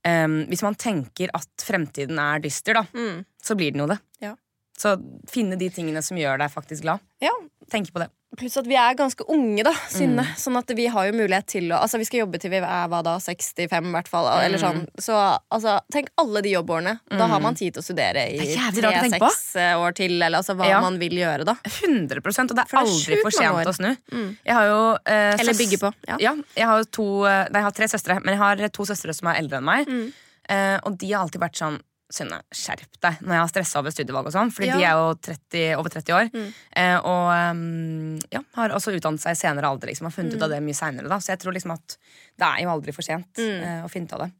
em, 0.03 0.45
Hvis 0.49 0.61
man 0.63 0.75
tenker 0.75 1.29
at 1.33 1.47
fremtiden 1.63 2.19
er 2.19 2.39
dyster, 2.43 2.73
da, 2.73 2.83
Mm. 2.91 3.23
så 3.41 3.55
blir 3.55 3.71
den 3.71 3.79
jo 3.79 3.87
det. 3.87 3.99
Ja. 4.19 4.35
Så 4.77 4.97
finne 5.29 5.57
de 5.57 5.69
tingene 5.69 6.03
som 6.03 6.17
gjør 6.17 6.37
deg 6.39 6.51
faktisk 6.51 6.81
glad. 6.81 6.99
Ja, 7.21 7.31
Tenk 7.71 7.93
på 7.93 7.99
det. 8.03 8.09
Pluss 8.39 8.55
at 8.55 8.67
vi 8.69 8.77
er 8.79 8.95
ganske 8.95 9.25
unge, 9.27 9.63
da, 9.67 9.73
Synne. 9.91 10.23
Mm. 10.23 10.35
Sånn 10.39 10.55
at 10.57 10.69
vi 10.77 10.85
har 10.87 11.09
jo 11.09 11.15
mulighet 11.17 11.47
til 11.51 11.65
å 11.75 11.81
Altså, 11.81 11.99
vi 11.99 12.05
skal 12.07 12.21
jobbe 12.21 12.39
til 12.39 12.53
vi 12.53 12.61
er 12.63 12.87
hva 12.87 13.01
da, 13.03 13.17
65, 13.19 13.89
i 13.89 13.91
hvert 13.91 14.07
fall. 14.07 14.29
Eller 14.39 14.57
Mm. 14.57 14.63
sånn. 14.63 14.85
Så 15.03 15.15
altså, 15.51 15.79
tenk 15.91 16.07
alle 16.17 16.41
de 16.41 16.53
jobbårene. 16.53 16.93
Da 17.09 17.27
har 17.27 17.41
man 17.43 17.55
tid 17.55 17.73
til 17.73 17.81
å 17.81 17.83
studere 17.83 18.23
i 18.31 18.37
tre-seks 18.55 19.55
år 19.75 19.93
til, 19.95 20.15
eller 20.21 20.37
altså 20.39 20.55
hva 20.55 20.67
Ja. 20.69 20.79
man 20.81 20.97
vil 20.97 21.11
gjøre, 21.19 21.43
da. 21.45 21.55
100 21.65 22.17
Og 22.51 22.55
det 22.55 22.63
er 22.63 22.69
For 22.71 22.77
det 22.77 22.87
aldri 22.87 23.21
for 23.21 23.31
sent 23.31 23.67
å 23.67 23.73
snu. 23.75 23.97
Mm. 24.11 24.37
Jeg 24.45 24.53
har 24.55 24.65
jo 24.65 24.97
eh, 25.05 25.35
Eller 25.39 25.53
bygge 25.53 25.79
på. 25.79 25.93
Ja. 26.07 26.17
Ja, 26.19 26.35
jeg 26.55 26.65
har 26.65 26.83
to 26.85 27.25
eh, 27.25 27.47
Nei, 27.51 27.59
jeg 27.59 27.63
har 27.63 27.71
tre 27.71 27.87
søstre, 27.87 28.23
men 28.23 28.37
jeg 28.37 28.37
har 28.37 28.69
to 28.69 28.83
søstre 28.85 29.13
som 29.13 29.27
er 29.27 29.39
eldre 29.41 29.57
enn 29.57 29.63
meg. 29.65 29.87
Mm. 29.87 30.13
Eh, 30.49 30.79
og 30.85 30.97
de 30.97 31.11
har 31.11 31.25
alltid 31.25 31.41
vært 31.41 31.57
sånn 31.59 31.79
Synne, 32.11 32.41
skjerp 32.51 32.97
deg 33.01 33.21
når 33.23 33.33
jeg 33.37 33.41
har 33.43 33.51
stressa 33.53 33.79
over 33.79 33.93
studievalg 33.95 34.27
og 34.27 34.33
sånn. 34.35 34.51
Fordi 34.51 34.67
Ja. 34.67 34.77
de 34.77 34.83
er 34.83 34.91
jo 34.99 35.13
30, 35.15 35.75
over 35.79 35.89
30 35.89 36.13
år. 36.17 36.29
Mm. 36.33 36.49
Eh, 36.75 36.97
og 37.07 37.27
um, 37.55 38.19
ja, 38.31 38.41
har 38.57 38.69
også 38.75 38.91
utdannet 38.97 39.21
seg 39.23 39.31
i 39.31 39.39
senere 39.39 39.69
alder. 39.71 39.87
Liksom, 39.87 40.05
har 40.09 40.11
funnet 40.15 40.35
ut 40.35 40.43
av 40.43 40.49
det 40.51 40.61
mye 40.65 40.75
seinere. 40.75 41.07
Så 41.21 41.31
jeg 41.31 41.39
tror 41.39 41.53
liksom 41.55 41.71
at 41.77 41.97
det 42.37 42.47
er 42.47 42.63
jo 42.65 42.69
aldri 42.75 42.93
for 42.93 43.01
sent 43.07 43.31
Mm. 43.39 43.61
eh, 43.63 43.81
å 43.85 43.89
finne 43.89 44.05
ut 44.11 44.13
av 44.13 44.25
det. 44.25 44.31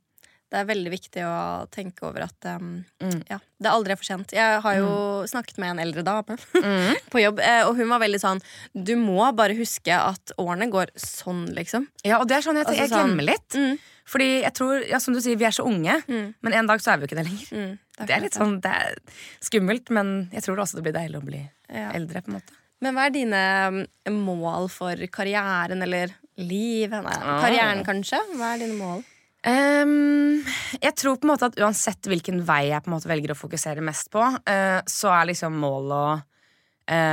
Det 0.52 0.60
er 0.60 0.66
veldig 0.68 0.92
viktig 0.92 1.22
å 1.24 1.36
tenke 1.72 2.04
over 2.04 2.26
at 2.28 2.46
um, 2.60 2.84
Mm. 3.00 3.22
ja, 3.30 3.38
det 3.58 3.68
er 3.70 3.72
aldri 3.72 3.96
for 3.96 4.04
sent. 4.04 4.34
Jeg 4.36 4.60
har 4.62 4.76
jo 4.76 5.24
snakket 5.32 5.58
med 5.64 5.72
en 5.72 5.80
eldre 5.80 6.04
dame 6.04 6.36
Mm. 6.60 6.96
på 7.10 7.22
jobb, 7.24 7.40
eh, 7.40 7.64
og 7.70 7.78
hun 7.78 7.88
var 7.88 8.00
veldig 8.04 8.20
sånn 8.20 8.42
Du 8.76 8.96
må 9.00 9.30
bare 9.34 9.56
huske 9.56 9.96
at 9.96 10.34
årene 10.38 10.68
går 10.70 10.92
sånn, 11.00 11.48
liksom. 11.56 11.88
Ja, 12.04 12.20
og 12.20 12.28
det 12.28 12.38
er 12.38 12.42
sånn 12.42 12.60
jeg, 12.60 12.66
Altså 12.68 12.82
jeg 12.82 12.90
sånn- 12.92 13.08
glemmer 13.16 13.24
litt. 13.32 13.56
Mm. 13.56 13.80
Fordi 14.12 14.28
jeg 14.42 14.54
tror, 14.54 14.84
ja, 14.90 14.98
som 15.00 15.14
du 15.14 15.22
sier, 15.22 15.38
vi 15.40 15.46
er 15.48 15.56
så 15.56 15.64
unge, 15.66 16.04
Mm. 16.08 16.34
men 16.42 16.54
en 16.54 16.68
dag 16.68 16.80
så 16.84 16.92
er 16.92 16.98
vi 16.98 17.06
jo 17.06 17.08
ikke 17.16 17.24
det 17.24 17.28
lenger. 17.32 17.48
Mm. 17.56 17.80
Det 18.08 18.10
er 18.18 18.22
litt 18.22 18.34
sånn, 18.36 18.60
det 18.62 18.72
er 18.72 18.96
skummelt, 19.40 19.90
men 19.90 20.30
jeg 20.34 20.44
tror 20.44 20.58
også 20.60 20.76
det 20.76 20.84
blir 20.84 20.98
deilig 21.00 21.22
å 21.22 21.26
bli 21.26 21.50
Ja. 21.72 21.92
eldre. 21.94 22.22
på 22.22 22.28
en 22.28 22.42
måte 22.42 22.52
Men 22.82 22.96
hva 22.96 23.06
er 23.06 23.12
dine 23.12 23.88
mål 24.10 24.68
for 24.70 24.96
karrieren 25.08 25.82
eller 25.84 26.10
livet? 26.38 27.04
Nei, 27.04 27.14
Ah. 27.22 27.40
karrieren, 27.42 27.86
kanskje? 27.86 28.20
Hva 28.36 28.56
er 28.56 28.60
dine 28.66 28.76
mål? 28.78 29.04
Ehm, 29.47 30.43
jeg 30.77 30.93
tror 30.99 31.17
på 31.17 31.25
en 31.25 31.32
måte 31.32 31.47
at 31.49 31.58
uansett 31.62 32.10
hvilken 32.10 32.43
vei 32.45 32.67
jeg 32.69 32.84
på 32.84 32.91
en 32.91 32.95
måte 32.95 33.10
velger 33.10 33.34
å 33.34 33.39
fokusere 33.39 33.82
mest 33.86 34.12
på, 34.13 34.21
uh, 34.21 34.80
så 34.86 35.13
er 35.15 35.32
liksom 35.32 35.58
målet 35.62 35.97
å 35.97 36.12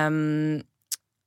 um, 0.09 0.59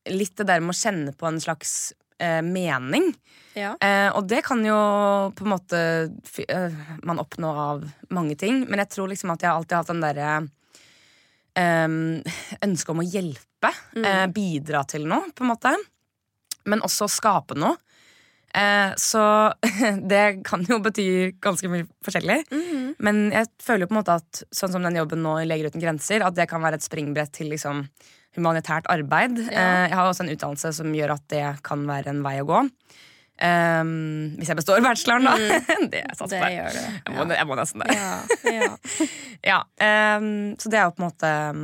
Litt 0.09 0.33
det 0.33 0.47
der 0.49 0.63
med 0.65 0.73
å 0.73 0.79
kjenne 0.79 1.11
på 1.13 1.27
en 1.29 1.35
slags 1.37 1.91
uh, 2.17 2.41
mening. 2.41 3.11
Ja. 3.53 3.75
Uh, 3.77 4.09
og 4.17 4.25
det 4.31 4.39
kan 4.47 4.63
jo 4.65 4.77
på 5.37 5.45
en 5.45 5.51
måte 5.51 5.81
man 7.05 7.21
oppnå 7.21 7.51
av 7.67 7.83
mange 8.09 8.33
ting, 8.33 8.63
men 8.65 8.81
jeg 8.81 8.89
tror 8.95 9.11
liksom 9.11 9.35
at 9.35 9.45
jeg 9.45 9.53
alltid 9.53 9.75
har 9.77 9.83
hatt 9.83 9.91
den 9.93 10.01
derre 10.01 10.31
um, 11.85 11.99
ønsket 12.65 12.93
om 12.95 13.03
å 13.03 13.05
hjelpe. 13.05 13.73
eh, 14.01 14.25
bidra 14.33 14.83
til 14.89 15.05
noe, 15.05 15.29
på 15.35 15.45
en 15.45 15.51
måte. 15.51 15.75
Men 16.65 16.81
også 16.85 17.05
skape 17.11 17.57
noe. 17.57 17.77
Eh, 18.53 18.93
så 18.99 19.23
det 20.11 20.41
kan 20.47 20.65
jo 20.67 20.79
bety 20.83 21.07
ganske 21.43 21.69
mye 21.71 21.87
forskjellig. 22.05 22.39
Mhm. 22.51 22.87
Men 23.01 23.21
jeg 23.33 23.51
føler 23.63 23.85
jo 23.85 23.91
på 23.91 23.95
en 23.95 24.01
måte 24.01 24.17
at 24.21 24.43
sånn 24.53 24.73
som 24.75 24.83
den 24.85 24.99
jobben 24.99 25.23
nå 25.23 25.37
i 25.41 25.47
Leger 25.47 25.71
uten 25.71 25.83
grenser, 25.83 26.25
at 26.25 26.35
det 26.37 26.49
kan 26.51 26.63
være 26.63 26.81
et 26.81 26.87
springbrett 26.87 27.33
til 27.35 27.51
liksom 27.53 27.85
humanitært 28.37 28.87
arbeid. 28.91 29.39
Ja. 29.47 29.61
Eh, 29.61 29.85
jeg 29.89 29.97
har 29.99 30.09
også 30.09 30.25
en 30.25 30.33
utdannelse 30.33 30.73
som 30.79 30.91
gjør 30.95 31.15
at 31.17 31.25
det 31.33 31.45
kan 31.67 31.87
være 31.87 32.13
en 32.13 32.21
vei 32.25 32.37
å 32.43 32.47
gå. 32.47 32.65
Um, 33.41 34.35
hvis 34.37 34.51
jeg 34.51 34.57
består 34.59 34.83
bacheloren, 34.85 35.25
da. 35.25 35.31
det 35.91 36.03
er 36.03 36.11
satser 36.13 36.43
på. 36.43 36.49
Ja. 36.53 36.67
Jeg 36.69 37.15
må, 37.15 37.25
jeg 37.33 37.47
må 37.49 37.57
nesten 37.57 37.81
det. 37.81 37.95
Ja. 37.97 38.11
ja. 38.51 38.73
Ja, 39.51 39.55
ehm, 39.81 40.51
så 40.61 40.69
det 40.69 40.77
er 40.77 40.83
jo 40.85 40.93
på 40.93 41.01
en 41.01 41.07
måte 41.07 41.29
um, 41.49 41.63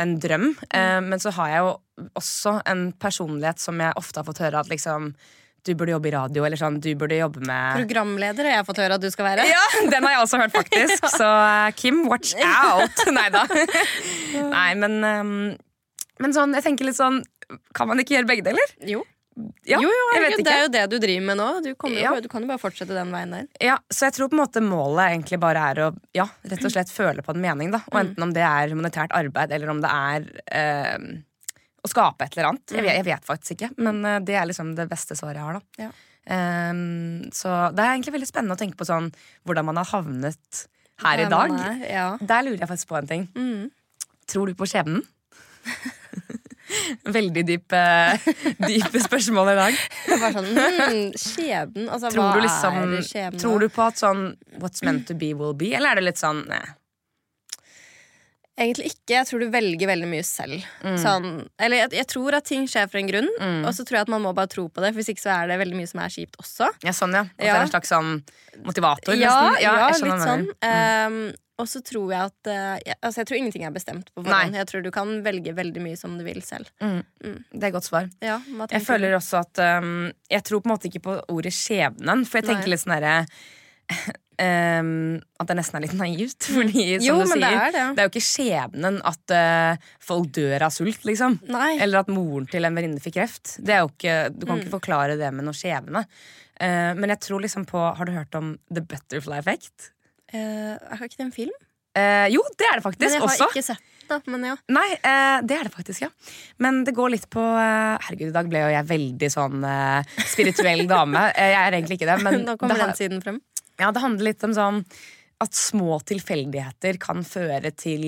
en 0.00 0.14
drøm. 0.22 0.46
Ehm, 0.72 1.10
men 1.12 1.20
så 1.20 1.34
har 1.36 1.50
jeg 1.52 1.66
jo 1.66 1.74
også 2.16 2.54
en 2.72 2.86
personlighet 2.96 3.60
som 3.60 3.82
jeg 3.84 3.98
ofte 4.00 4.22
har 4.22 4.28
fått 4.30 4.40
høre 4.40 4.62
at 4.62 4.70
liksom 4.72 5.10
du 5.66 5.72
burde 5.76 5.94
jobbe 5.94 6.10
i 6.10 6.14
radio, 6.14 6.44
eller 6.46 6.60
sånn, 6.60 6.78
du 6.82 6.90
burde 6.98 7.18
jobbe 7.18 7.42
med 7.44 7.80
Programleder 7.82 8.48
har 8.48 8.58
jeg 8.60 8.66
fått 8.70 8.80
høre 8.82 8.96
at 8.96 9.04
du 9.04 9.10
skal 9.12 9.28
være. 9.30 9.46
Ja, 9.50 9.62
den 9.92 10.06
har 10.06 10.16
jeg 10.16 10.24
også 10.24 10.40
hørt, 10.40 10.54
faktisk. 10.54 11.06
Så 11.20 11.28
uh, 11.28 11.68
Kim, 11.76 12.04
watch 12.10 12.34
out! 12.64 13.04
Nei 13.18 13.28
da. 13.34 13.46
Nei, 14.40 14.68
men 14.80 14.98
um, 15.04 15.38
Men 16.20 16.36
sånn, 16.36 16.56
jeg 16.58 16.66
tenker 16.66 16.88
litt 16.88 16.98
sånn 16.98 17.22
Kan 17.76 17.88
man 17.90 18.00
ikke 18.02 18.18
gjøre 18.18 18.28
begge 18.30 18.46
deler? 18.50 18.76
Jo. 18.86 19.04
Ja, 19.64 19.78
jo, 19.80 19.88
jo, 19.88 20.06
herregud, 20.12 20.42
det 20.44 20.52
er 20.52 20.64
jo 20.64 20.70
det 20.74 20.82
du 20.90 20.96
driver 21.00 21.24
med 21.30 21.38
nå. 21.38 21.46
Du, 21.64 21.70
ja. 21.94 22.10
jo, 22.10 22.20
du 22.20 22.28
kan 22.28 22.42
jo 22.44 22.50
bare 22.50 22.60
fortsette 22.60 22.92
den 22.92 23.12
veien 23.14 23.32
der. 23.32 23.46
Ja, 23.62 23.78
Så 23.88 24.08
jeg 24.08 24.16
tror 24.16 24.28
på 24.28 24.36
en 24.36 24.42
måte 24.42 24.62
målet 24.64 25.14
egentlig 25.14 25.38
bare 25.40 25.62
er 25.70 25.80
å 25.86 25.88
ja, 26.16 26.26
rett 26.50 26.66
og 26.66 26.74
slett 26.74 26.92
føle 26.92 27.24
på 27.24 27.32
en 27.32 27.40
mening. 27.40 27.70
da 27.72 27.80
Og 27.92 28.00
enten 28.02 28.26
om 28.26 28.34
det 28.36 28.44
er 28.44 28.74
humanitært 28.74 29.14
arbeid, 29.16 29.54
eller 29.56 29.72
om 29.72 29.80
det 29.84 29.92
er 29.94 30.26
eh, 30.60 30.98
å 31.80 31.90
skape 31.90 32.26
et 32.26 32.36
eller 32.36 32.50
annet. 32.50 32.74
Jeg 32.76 32.84
vet, 32.84 32.96
jeg 33.00 33.06
vet 33.08 33.26
faktisk 33.28 33.56
ikke, 33.56 33.70
men 33.84 34.00
eh, 34.04 34.18
det 34.26 34.36
er 34.36 34.48
liksom 34.50 34.74
det 34.78 34.88
beste 34.90 35.16
svaret 35.18 35.40
jeg 35.40 35.48
har. 35.48 35.60
da 35.60 35.86
Ja. 35.86 35.90
Um, 36.30 37.30
så 37.34 37.48
det 37.74 37.80
er 37.82 37.94
egentlig 37.94 38.12
veldig 38.14 38.28
spennende 38.28 38.54
å 38.54 38.60
tenke 38.60 38.76
på 38.78 38.86
sånn 38.86 39.08
hvordan 39.48 39.64
man 39.66 39.80
har 39.80 39.88
havnet 39.88 40.66
her 41.02 41.22
i 41.24 41.28
dag. 41.32 41.54
er, 41.56 41.78
Ja. 41.88 42.08
Der 42.20 42.44
lurer 42.44 42.60
jeg 42.60 42.68
faktisk 42.68 42.90
på 42.92 42.98
en 43.00 43.08
ting. 43.08 43.24
Mm. 43.34 43.70
Tror 44.30 44.46
du 44.46 44.54
på 44.54 44.68
skjebnen? 44.68 45.02
Veldig 47.10 47.42
dype, 47.48 47.80
dype 48.62 49.00
spørsmål 49.02 49.50
i 49.52 49.56
dag. 49.58 49.78
Var 50.22 50.36
sånn, 50.36 50.50
mm, 50.54 51.00
skjebnen, 51.18 51.88
altså 51.90 52.12
Tror 52.12 52.28
hva 52.28 52.36
du, 52.36 52.44
liksom, 52.44 52.76
er 52.84 53.08
skjebnen? 53.08 53.40
tror 53.42 53.64
du 53.64 53.68
på 53.72 53.86
at 53.88 53.98
sånn 53.98 54.22
What's 54.62 54.84
meant 54.86 55.08
to 55.10 55.16
be 55.18 55.32
will 55.34 55.56
be, 55.58 55.72
eller 55.74 55.94
er 55.96 56.00
det 56.00 56.06
litt 56.12 56.20
sånn 56.20 56.44
nei. 56.50 56.62
Egentlig 58.58 58.90
ikke. 58.90 59.14
Jeg 59.14 59.26
tror 59.28 59.40
du 59.40 59.50
velger 59.52 59.88
veldig 59.88 60.08
mye 60.10 60.24
selv. 60.26 60.64
Sånn, 61.00 61.28
eller 61.58 61.84
jeg, 61.84 61.92
jeg 62.00 62.06
tror 62.12 62.34
at 62.36 62.44
ting 62.50 62.66
skjer 62.68 62.88
for 62.90 62.98
en 63.00 63.08
grunn, 63.08 63.28
Mm. 63.40 63.62
og 63.64 63.72
så 63.76 63.84
tror 63.88 64.00
jeg 64.00 64.08
at 64.08 64.12
man 64.12 64.22
må 64.22 64.34
bare 64.36 64.50
tro 64.52 64.66
på 64.68 64.82
det. 64.82 64.90
For 64.92 65.00
Hvis 65.00 65.08
ikke 65.14 65.22
så 65.22 65.30
er 65.38 65.48
det 65.52 65.58
veldig 65.62 65.78
mye 65.78 65.88
som 65.88 66.00
er 66.04 66.08
kjipt 66.12 66.36
også. 66.42 66.68
Ja, 66.84 66.92
sånn, 66.92 67.14
ja. 67.16 67.22
At 67.30 67.38
det 67.40 67.48
er 67.54 67.60
en 67.62 67.70
slags 67.72 67.88
sånn 67.94 68.10
motivator? 68.66 69.14
Ja, 69.16 69.36
ja, 69.62 69.76
ja, 69.86 69.88
litt 69.94 70.26
sånn. 70.26 70.44
Mm. 70.60 71.06
Um, 71.30 71.32
og 71.60 71.66
så 71.68 71.80
tror 71.84 72.12
jeg 72.12 72.20
at 72.24 72.48
uh, 72.48 72.76
jeg, 72.84 72.96
altså 73.04 73.20
jeg 73.20 73.26
tror 73.28 73.36
ingenting 73.38 73.64
er 73.68 73.72
bestemt 73.74 74.06
på 74.16 74.22
forhånd. 74.24 74.54
Jeg 74.56 74.68
tror 74.70 74.82
du 74.84 74.90
kan 74.94 75.10
velge 75.24 75.52
veldig 75.56 75.82
mye 75.84 75.96
som 76.00 76.14
du 76.16 76.24
vil 76.24 76.40
selv. 76.44 76.68
Mm. 76.80 77.02
Det 77.20 77.62
er 77.62 77.68
et 77.68 77.74
godt 77.76 77.88
svar. 77.88 78.08
Ja, 78.24 78.38
Jeg 78.72 78.80
føler 78.86 79.16
også 79.18 79.42
at 79.44 79.60
um, 79.84 80.10
Jeg 80.32 80.44
tror 80.48 80.60
på 80.64 80.68
en 80.70 80.74
måte 80.74 80.88
ikke 80.88 81.02
på 81.04 81.18
ordet 81.32 81.52
skjebnen, 81.52 82.24
for 82.28 82.40
jeg 82.40 82.48
tenker 82.48 82.64
Nei. 82.68 82.72
litt 82.76 82.84
sånn 82.84 82.96
derre 82.96 83.16
um, 84.40 84.90
At 85.40 85.50
det 85.50 85.56
nesten 85.60 85.78
er 85.78 85.84
litt 85.86 85.94
naivt. 85.98 86.48
Fordi, 86.56 86.84
som 86.98 87.06
Jo, 87.06 87.14
du 87.20 87.28
men 87.30 87.36
sier, 87.36 87.44
det 87.44 87.52
er 87.68 87.72
det. 87.76 87.84
det 87.96 88.02
er 88.02 88.08
jo 88.08 88.12
ikke 88.14 88.26
skjebnen 88.26 88.98
at 89.12 89.34
uh, 89.36 89.88
folk 90.10 90.30
dør 90.36 90.66
av 90.68 90.74
sult, 90.74 91.04
liksom. 91.08 91.38
Nei. 91.52 91.70
Eller 91.80 92.02
at 92.02 92.10
moren 92.12 92.48
til 92.50 92.64
en 92.68 92.76
venninne 92.76 93.00
fikk 93.04 93.18
kreft. 93.20 93.56
Ikke, 93.60 94.18
du 94.34 94.46
kan 94.46 94.56
Mm. 94.58 94.64
ikke 94.64 94.74
forklare 94.78 95.16
det 95.20 95.30
med 95.36 95.44
noe 95.46 95.56
skjebne. 95.56 96.04
Uh, 96.60 96.92
men 96.98 97.08
jeg 97.14 97.20
tror 97.24 97.40
liksom 97.40 97.64
på 97.68 97.80
Har 97.96 98.04
du 98.04 98.12
hørt 98.12 98.34
om 98.36 98.54
The 98.68 98.82
Butterfly 98.84 99.38
Effect? 99.40 99.92
Eh, 100.32 100.76
er 100.76 101.00
ikke 101.02 101.16
det 101.18 101.24
en 101.24 101.32
film? 101.34 101.54
Uh, 101.98 102.28
jo, 102.30 102.38
det 102.54 102.66
er 102.68 102.76
det 102.78 102.84
faktisk 102.84 103.00
Men 103.02 103.14
jeg 103.16 103.20
har 103.24 103.32
også. 103.32 103.48
ikke 103.50 103.64
sett. 103.66 104.26
Men 104.30 104.44
ja. 104.46 104.52
Nei, 104.74 104.88
eh, 105.06 105.38
det 105.46 105.56
er 105.56 105.66
det 105.66 105.72
faktisk, 105.74 106.02
ja. 106.04 106.08
Men 106.62 106.84
det 106.86 106.92
går 106.94 107.10
litt 107.14 107.28
på 107.30 107.42
Herregud, 107.42 108.28
i 108.30 108.34
dag 108.34 108.48
ble 108.50 108.62
jo 108.64 108.70
jeg 108.74 108.86
veldig 108.88 109.28
sånn 109.30 109.62
spirituell 110.26 110.82
dame. 110.90 111.22
Jeg 111.36 111.54
er 111.58 111.76
egentlig 111.78 111.98
ikke 112.00 112.08
det, 112.10 112.16
men 112.26 112.40
Nå 112.48 112.56
kommer 112.58 112.78
det, 112.78 112.88
den 112.88 112.96
siden 112.98 113.22
frem. 113.22 113.38
Ja, 113.80 113.90
det 113.94 114.02
handler 114.04 114.30
litt 114.30 114.44
om 114.46 114.54
sånn 114.56 114.84
at 115.40 115.56
små 115.56 115.98
tilfeldigheter 116.04 116.98
kan 117.00 117.24
føre 117.24 117.72
til 117.72 118.06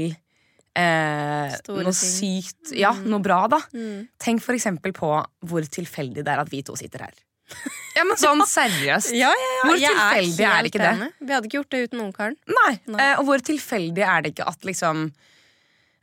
eh, 0.76 1.52
noe 1.68 1.84
ting. 1.84 1.92
sykt 1.96 2.74
Ja, 2.76 2.92
noe 2.92 3.22
bra, 3.24 3.46
da. 3.50 3.60
Mm. 3.72 4.08
Tenk 4.20 4.44
for 4.44 4.56
eksempel 4.56 4.94
på 4.96 5.14
hvor 5.48 5.68
tilfeldig 5.78 6.24
det 6.24 6.32
er 6.34 6.42
at 6.44 6.52
vi 6.52 6.62
to 6.66 6.76
sitter 6.78 7.08
her. 7.08 7.22
Ja, 7.92 8.06
men 8.08 8.16
sånn 8.16 8.40
seriøst. 8.48 9.10
Ja, 9.12 9.28
ja, 9.28 9.48
ja. 9.52 9.64
Hvor 9.68 9.76
jeg 9.76 9.92
tilfeldig 9.92 10.44
er 10.46 10.54
er 10.56 10.68
ikke 10.70 10.80
det? 10.80 11.08
Vi 11.20 11.34
hadde 11.34 11.48
ikke 11.50 11.58
gjort 11.58 11.74
det 11.74 11.80
uten 11.90 12.00
ungkaren. 12.06 12.36
Nei. 12.48 12.70
Nei. 12.88 13.02
Eh, 13.04 13.18
og 13.20 13.26
hvor 13.28 13.42
tilfeldig 13.44 14.06
er 14.08 14.24
det 14.24 14.32
ikke 14.32 14.46
at 14.48 14.64
liksom 14.68 15.10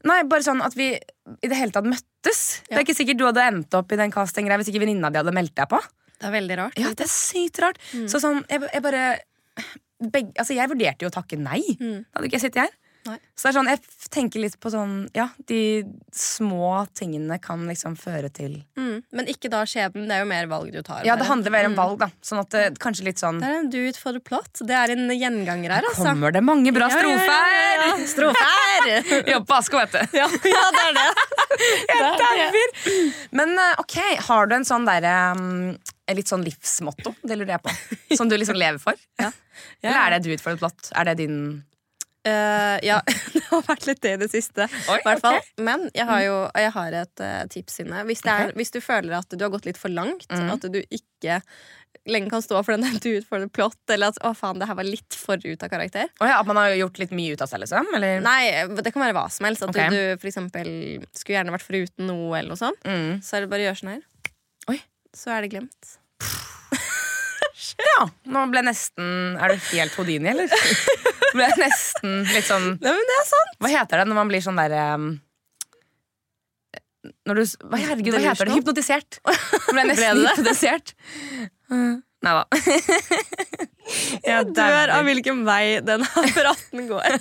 Nei, 0.07 0.21
bare 0.31 0.45
sånn 0.45 0.61
at 0.63 0.77
vi 0.79 0.93
i 0.93 1.47
det 1.49 1.57
hele 1.59 1.73
tatt 1.75 1.87
møttes. 1.89 2.61
Det 2.69 2.77
er 2.77 2.85
ikke 2.85 2.95
sikkert 2.95 3.17
du 3.19 3.25
hadde 3.25 3.43
endt 3.49 3.75
opp 3.75 3.89
i 3.91 3.97
den 3.99 4.13
castinggreia 4.13 4.61
hvis 4.61 4.69
ikke 4.71 4.79
venninna 4.85 5.09
di 5.11 5.19
hadde 5.19 5.33
meldt 5.35 5.57
deg 5.57 5.67
på. 5.73 5.79
Det 6.19 6.29
er 6.29 6.35
veldig 6.37 6.55
rart. 6.61 6.77
Ja, 6.79 6.93
det 6.95 7.03
er 7.03 7.11
sykt 7.11 7.59
rart. 7.59 7.81
Så 8.07 8.21
sånn, 8.23 8.39
jeg, 8.47 8.63
jeg 8.69 8.85
bare 8.85 9.03
begge, 9.99 10.31
Altså, 10.39 10.55
jeg 10.55 10.69
vurderte 10.69 11.01
jo 11.05 11.09
å 11.11 11.17
takke 11.21 11.37
nei. 11.39 11.61
Mm. 11.79 12.05
Hadde 12.15 12.25
ikke 12.29 12.39
jeg 12.39 12.47
sittet 12.49 12.65
her. 12.67 12.75
Nei. 13.07 13.15
Så 13.33 13.47
det 13.47 13.49
er 13.49 13.55
sånn, 13.55 13.69
jeg 13.71 14.09
tenker 14.11 14.41
litt 14.43 14.57
på 14.59 14.69
sånn 14.73 15.07
Ja, 15.15 15.29
de 15.47 15.85
små 16.13 16.81
tingene 16.93 17.37
kan 17.41 17.61
liksom 17.65 17.95
føre 17.97 18.27
til 18.31 18.57
Mm. 18.75 19.03
Men 19.15 19.25
ikke 19.31 19.49
da 19.49 19.61
skjebnen. 19.63 20.07
Det 20.09 20.15
er 20.17 20.19
jo 20.19 20.27
mer 20.29 20.47
valg 20.51 20.71
du 20.73 20.81
tar. 20.83 21.05
Ja, 21.07 21.15
det 21.15 21.25
handler 21.25 21.51
mer 21.51 21.65
om 21.65 21.73
Mm. 21.73 21.77
valg, 21.79 21.99
da. 21.99 22.09
Sånn 22.21 22.39
at 22.41 22.49
det 22.49 22.79
kanskje 22.79 23.03
litt 23.05 23.17
sånn 23.17 23.39
Det 23.39 23.47
er 23.47 23.59
en 23.59 23.69
do 23.69 23.77
it 23.87 23.95
for 23.97 24.11
the 24.11 24.19
plot. 24.19 24.51
Det 24.59 24.75
er 24.75 24.91
en 24.91 25.07
gjenganger 25.09 25.71
her, 25.71 25.83
altså. 25.87 26.03
Kommer 26.11 26.31
det 26.33 26.43
mange 26.43 26.73
bra 26.73 26.89
Ja, 26.89 26.95
ja, 26.95 27.01
ja, 27.01 27.15
strofer? 27.15 27.25
ja, 27.55 27.97
ja. 27.97 28.05
Strofer! 28.05 29.31
Jobb 29.31 29.47
på 29.47 29.55
Asko, 29.57 29.77
vet 29.77 29.91
du. 29.91 30.17
ja, 30.17 30.27
det 30.27 30.53
er 30.53 30.93
det. 30.93 31.09
Er. 31.89 32.17
Dauer! 32.19 32.69
Men 33.31 33.57
eh, 33.59 33.75
ok, 33.79 33.95
har 34.27 34.47
du 34.47 34.55
en 34.55 34.63
sånn 34.65 34.85
derre 34.87 35.31
um, 35.35 35.75
en 35.75 35.77
litt 36.17 36.31
sånn 36.31 36.45
livsmotto, 36.45 37.13
det 37.21 37.37
lurer 37.37 37.57
jeg 37.57 37.65
på, 37.65 37.73
som 38.19 38.29
du 38.29 38.37
liksom 38.37 38.57
lever 38.59 38.81
for? 38.81 38.99
Ja. 39.21 39.31
Eller 39.81 39.99
er 40.05 40.15
det 40.15 40.23
du 40.25 40.33
utfordret 40.35 40.63
blått? 40.63 40.91
Er 40.97 41.09
det 41.09 41.19
din 41.21 41.39
uh, 42.27 42.77
ja, 42.85 42.99
det 43.33 43.43
har 43.49 43.65
vært 43.67 43.87
litt 43.89 44.01
det 44.05 44.13
i 44.17 44.21
det 44.23 44.29
siste. 44.31 44.69
Oi, 44.91 44.99
hvert 45.05 45.23
fall. 45.23 45.39
ok. 45.39 45.51
Men 45.65 45.89
jeg 45.93 46.07
har 46.09 46.23
jo 46.25 46.37
jeg 46.55 46.73
har 46.77 47.01
et 47.03 47.25
uh, 47.25 47.43
tips 47.51 47.83
inne. 47.85 48.05
Hvis, 48.09 48.23
det 48.25 48.33
er, 48.33 48.49
okay. 48.49 48.57
hvis 48.59 48.73
du 48.75 48.79
føler 48.83 49.19
at 49.19 49.35
du 49.35 49.43
har 49.45 49.53
gått 49.53 49.69
litt 49.69 49.79
for 49.81 49.93
langt, 49.93 50.27
Mm. 50.29 50.49
at 50.53 50.65
du 50.71 50.79
ikke 50.83 51.41
lenger 52.09 52.29
kan 52.29 52.41
stå 52.41 52.59
for 52.63 52.75
den 52.75 52.85
der 52.85 52.99
do 53.01 53.47
plott 53.49 53.91
eller 53.91 54.13
at 54.13 54.19
å 54.25 54.31
faen, 54.37 54.59
det 54.61 54.67
her 54.69 54.77
var 54.77 54.87
litt 54.87 55.15
for 55.17 55.41
ut 55.41 55.63
av 55.65 55.71
karakter. 55.71 56.09
Oh, 56.21 56.27
ja, 56.29 56.39
At 56.39 56.47
man 56.47 56.59
har 56.61 56.73
gjort 56.77 56.99
litt 57.01 57.13
mye 57.17 57.33
ut 57.33 57.41
av 57.43 57.49
seg, 57.51 57.63
liksom? 57.63 57.89
Eller? 57.97 58.21
Nei, 58.23 58.41
det 58.77 58.93
kan 58.93 59.03
være 59.03 59.17
hva 59.17 59.25
som 59.33 59.49
helst. 59.49 59.65
At 59.65 59.73
okay. 59.73 59.89
du, 59.89 59.97
du 59.97 60.21
for 60.21 60.29
eksempel 60.31 60.69
skulle 61.11 61.39
gjerne 61.39 61.55
vært 61.55 61.65
foruten 61.65 62.09
noe, 62.09 62.31
eller 62.37 62.53
noe 62.53 62.61
sånt. 62.61 62.81
Mm. 62.85 63.19
Så 63.25 63.37
er 63.37 63.45
det 63.45 63.51
bare 63.51 63.65
å 63.65 63.69
gjøre 63.69 63.81
sånn 63.81 63.93
her. 63.95 64.05
Oi. 64.73 64.79
Så 65.17 65.33
er 65.33 65.43
det 65.43 65.51
glemt. 65.53 65.95
Ja, 67.79 68.03
nå 68.31 68.41
ble 68.51 68.63
nesten 68.65 69.37
Er 69.39 69.53
du 69.53 69.61
helt 69.69 69.95
Houdini, 69.95 70.31
eller? 70.33 70.51
ble 71.37 71.47
nesten 71.61 72.23
litt 72.33 72.47
sånn 72.47 72.73
Nei, 72.81 72.91
men 72.91 73.09
det 73.11 73.17
er 73.21 73.25
sant! 73.29 73.57
Hva 73.61 73.71
heter 73.71 74.01
det 74.01 74.07
når 74.09 74.19
man 74.19 74.31
blir 74.31 74.43
sånn 74.43 74.59
der 74.59 74.75
um, 74.97 75.07
Når 77.29 77.39
du 77.39 77.43
hva, 77.45 77.79
Herregud, 77.79 78.13
hva 78.15 78.23
heter 78.25 78.49
det? 78.49 78.57
Hypnotisert. 78.57 79.21
Ble 79.73 79.87
nesten 79.87 80.23
hypnotisert. 80.25 80.95
Nei 82.25 82.33
da. 82.35 82.43
Jeg 84.29 84.49
dør 84.55 84.91
av 84.93 85.05
hvilken 85.07 85.45
vei 85.47 85.79
den 85.85 86.03
apparaten 86.05 86.87
går. 86.91 87.19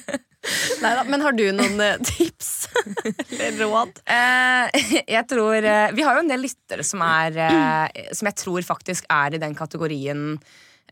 Neida, 0.83 1.03
men 1.09 1.23
har 1.25 1.35
du 1.35 1.45
noen 1.53 1.81
eh, 1.83 1.99
tips 2.07 2.69
eller 3.35 3.59
råd? 3.67 3.99
Eh, 4.07 4.87
jeg 5.03 5.25
tror 5.29 5.57
eh, 5.59 5.91
Vi 5.97 6.05
har 6.07 6.15
jo 6.15 6.23
en 6.23 6.31
del 6.31 6.45
lyttere 6.47 6.85
som 6.87 7.03
er 7.05 7.35
eh, 7.43 8.05
Som 8.15 8.31
jeg 8.31 8.39
tror 8.39 8.63
faktisk 8.65 9.09
er 9.13 9.35
i 9.35 9.41
den 9.43 9.57
kategorien 9.59 10.39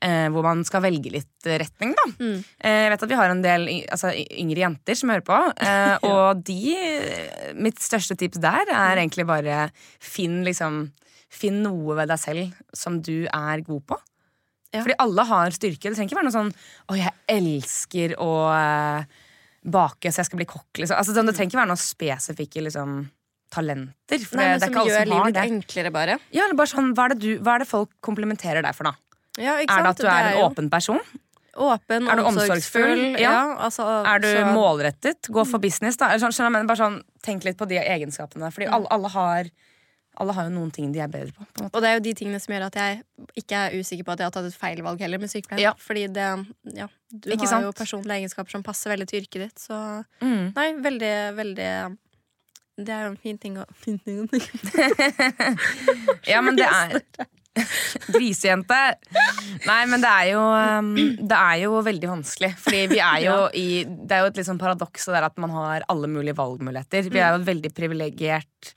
eh, 0.02 0.26
hvor 0.34 0.44
man 0.44 0.64
skal 0.66 0.82
velge 0.84 1.14
litt 1.14 1.48
retning, 1.62 1.94
da. 1.96 2.08
Mm. 2.18 2.42
Eh, 2.58 2.80
jeg 2.82 2.92
vet 2.92 3.06
at 3.06 3.12
vi 3.14 3.20
har 3.22 3.32
en 3.32 3.44
del 3.44 3.68
altså, 3.86 4.10
yngre 4.34 4.64
jenter 4.66 4.98
som 4.98 5.14
hører 5.14 5.26
på, 5.30 5.38
og 6.10 6.42
de 6.50 6.76
Mitt 7.56 7.80
største 7.80 8.18
tips 8.18 8.42
der 8.42 8.66
er 8.74 8.98
egentlig 8.98 9.28
bare 9.30 9.68
finn 10.02 10.42
liksom 10.44 10.88
Finn 11.32 11.62
noe 11.64 11.96
ved 11.98 12.08
deg 12.12 12.20
selv 12.22 12.54
som 12.76 13.00
du 13.02 13.26
er 13.26 13.62
god 13.66 13.82
på. 13.92 13.98
Ja. 14.74 14.82
Fordi 14.82 14.96
alle 15.02 15.24
har 15.26 15.54
styrke. 15.54 15.88
Det 15.88 15.96
trenger 15.96 16.10
ikke 16.10 16.20
være 16.20 16.28
noe 16.28 16.36
sånn 16.36 16.52
'Å, 16.52 16.96
jeg 16.98 17.12
elsker 17.28 18.16
å 18.22 18.32
eh, 18.54 19.04
bake, 19.66 20.12
så 20.12 20.22
jeg 20.22 20.26
skal 20.30 20.40
bli 20.42 20.46
kokk'. 20.46 20.82
Liksom. 20.82 20.96
Altså, 20.96 21.14
sånn, 21.14 21.26
det 21.26 21.34
trenger 21.36 21.50
ikke 21.52 21.62
være 21.62 21.72
noen 21.72 21.82
spesifikke 21.82 22.62
liksom, 22.62 23.10
talenter. 23.50 24.22
For 24.22 24.36
Nei, 24.38 24.48
men 24.52 24.60
det 24.60 24.68
er 24.68 24.72
som 24.72 24.86
gjør 24.86 25.02
som 25.02 25.12
livet 25.14 25.34
litt 25.34 25.42
enklere, 25.44 25.92
bare. 25.94 26.18
Ja, 26.34 26.44
eller 26.44 26.58
bare 26.58 26.72
sånn, 26.72 26.94
hva, 26.94 27.06
er 27.06 27.14
det 27.14 27.20
du, 27.22 27.30
hva 27.42 27.56
er 27.56 27.64
det 27.64 27.68
folk 27.70 27.90
komplimenterer 28.00 28.62
deg 28.62 28.74
for, 28.74 28.90
da? 28.90 28.94
Ja, 29.36 29.58
Er 29.60 29.66
det 29.66 29.92
at 29.92 30.00
du 30.00 30.06
er 30.08 30.30
en 30.32 30.38
jo 30.38 30.46
åpen 30.48 30.70
person? 30.70 31.00
åpen, 31.56 32.08
Er 32.08 32.16
du 32.16 32.22
omsorgsfull? 32.28 33.16
Ja. 33.16 33.30
Ja. 33.30 33.56
altså, 33.64 33.84
Er 34.06 34.18
du 34.20 34.28
så- 34.28 34.52
målrettet? 34.52 35.28
Gå 35.32 35.46
for 35.46 35.58
business, 35.58 35.96
da? 35.96 36.10
Skjønner 36.16 36.52
men 36.52 36.66
bare 36.66 36.76
sånn, 36.76 37.02
tenk 37.22 37.44
litt 37.44 37.56
på 37.56 37.66
de 37.66 37.76
egenskapene. 37.76 38.52
Fordi 38.52 38.66
alle, 38.68 38.86
alle, 38.90 39.08
har, 39.08 39.44
alle 40.16 40.34
har 40.36 40.48
jo 40.48 40.54
noen 40.54 40.70
ting 40.74 40.92
de 40.94 41.00
er 41.04 41.10
bedre 41.12 41.32
på. 41.36 41.46
på. 41.58 41.68
Og 41.72 41.82
det 41.82 41.88
er 41.90 41.98
jo 41.98 42.04
de 42.06 42.14
tingene 42.18 42.40
som 42.42 42.54
gjør 42.54 42.66
at 42.68 42.78
jeg 42.80 43.02
ikke 43.42 43.60
er 43.66 43.76
usikker 43.80 44.06
på 44.06 44.14
at 44.14 44.22
jeg 44.22 44.30
har 44.30 44.34
tatt 44.36 44.48
et 44.50 44.56
feil 44.58 44.82
valg 44.86 45.02
heller 45.04 45.20
med 45.22 45.32
sykepleien. 45.32 45.62
Ja. 45.66 45.74
Fordi 45.82 46.06
det, 46.16 46.26
ja, 46.76 46.88
du 47.12 47.30
Ikke 47.34 47.48
har 47.50 47.62
jo 47.66 47.70
sant? 47.72 47.80
personlige 47.82 48.18
egenskaper 48.22 48.56
som 48.56 48.64
passer 48.66 48.92
veldig 48.94 49.08
til 49.10 49.22
yrket 49.24 49.46
ditt. 49.46 49.58
Så 49.68 49.78
Mm. 50.24 50.52
nei, 50.56 50.68
veldig, 50.88 51.14
veldig 51.36 51.70
Det 52.76 52.92
er 52.92 53.04
jo 53.06 53.10
en 53.14 53.16
fin 53.16 53.38
ting 53.38 53.56
å, 53.58 53.64
fin 53.84 53.98
ting 54.04 54.20
å 54.20 54.26
tenke 54.28 55.56
Ja, 56.32 56.42
men 56.44 56.56
det 56.56 56.66
er 56.68 57.00
Grisejente! 58.12 58.78
Nei, 59.64 59.78
men 59.88 60.02
det 60.02 60.10
er 60.10 60.26
jo 60.34 60.42
um, 60.44 60.90
Det 61.16 61.38
er 61.38 61.62
jo 61.62 61.78
veldig 61.86 62.10
vanskelig. 62.10 62.50
Fordi 62.60 62.82
vi 62.92 62.98
er 63.00 63.22
jo 63.24 63.36
i 63.64 63.66
Det 63.86 64.12
er 64.18 64.24
jo 64.24 64.32
et 64.32 64.40
sånn 64.48 64.60
paradoks 64.60 65.08
at 65.08 65.38
man 65.40 65.54
har 65.54 65.86
alle 65.88 66.10
mulige 66.10 66.36
valgmuligheter. 66.36 67.08
Vi 67.08 67.22
er 67.22 67.32
jo 67.32 67.40
et 67.40 67.48
veldig 67.48 67.72
privilegert 67.76 68.74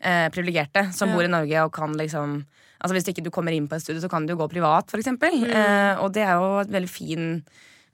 eh, 0.00 0.28
privilegerte 0.34 0.92
som 0.94 1.08
Ja. 1.08 1.14
bor 1.16 1.24
i 1.24 1.32
Norge 1.32 1.64
og 1.64 1.72
kan 1.72 1.96
liksom 1.96 2.44
Altså 2.76 2.92
Hvis 2.92 3.08
ikke 3.08 3.22
du 3.24 3.30
kommer 3.32 3.54
inn 3.56 3.66
på 3.66 3.74
et 3.74 3.80
studie, 3.82 4.02
så 4.02 4.08
kan 4.10 4.26
du 4.26 4.34
gå 4.36 4.46
privat, 4.52 4.90
for 4.90 5.00
eksempel. 5.00 5.32
Eh, 5.48 5.96
og 5.96 6.12
det 6.12 6.22
er 6.22 6.34
jo 6.36 6.58
et 6.60 6.68
veldig 6.68 6.90
fin 6.92 7.42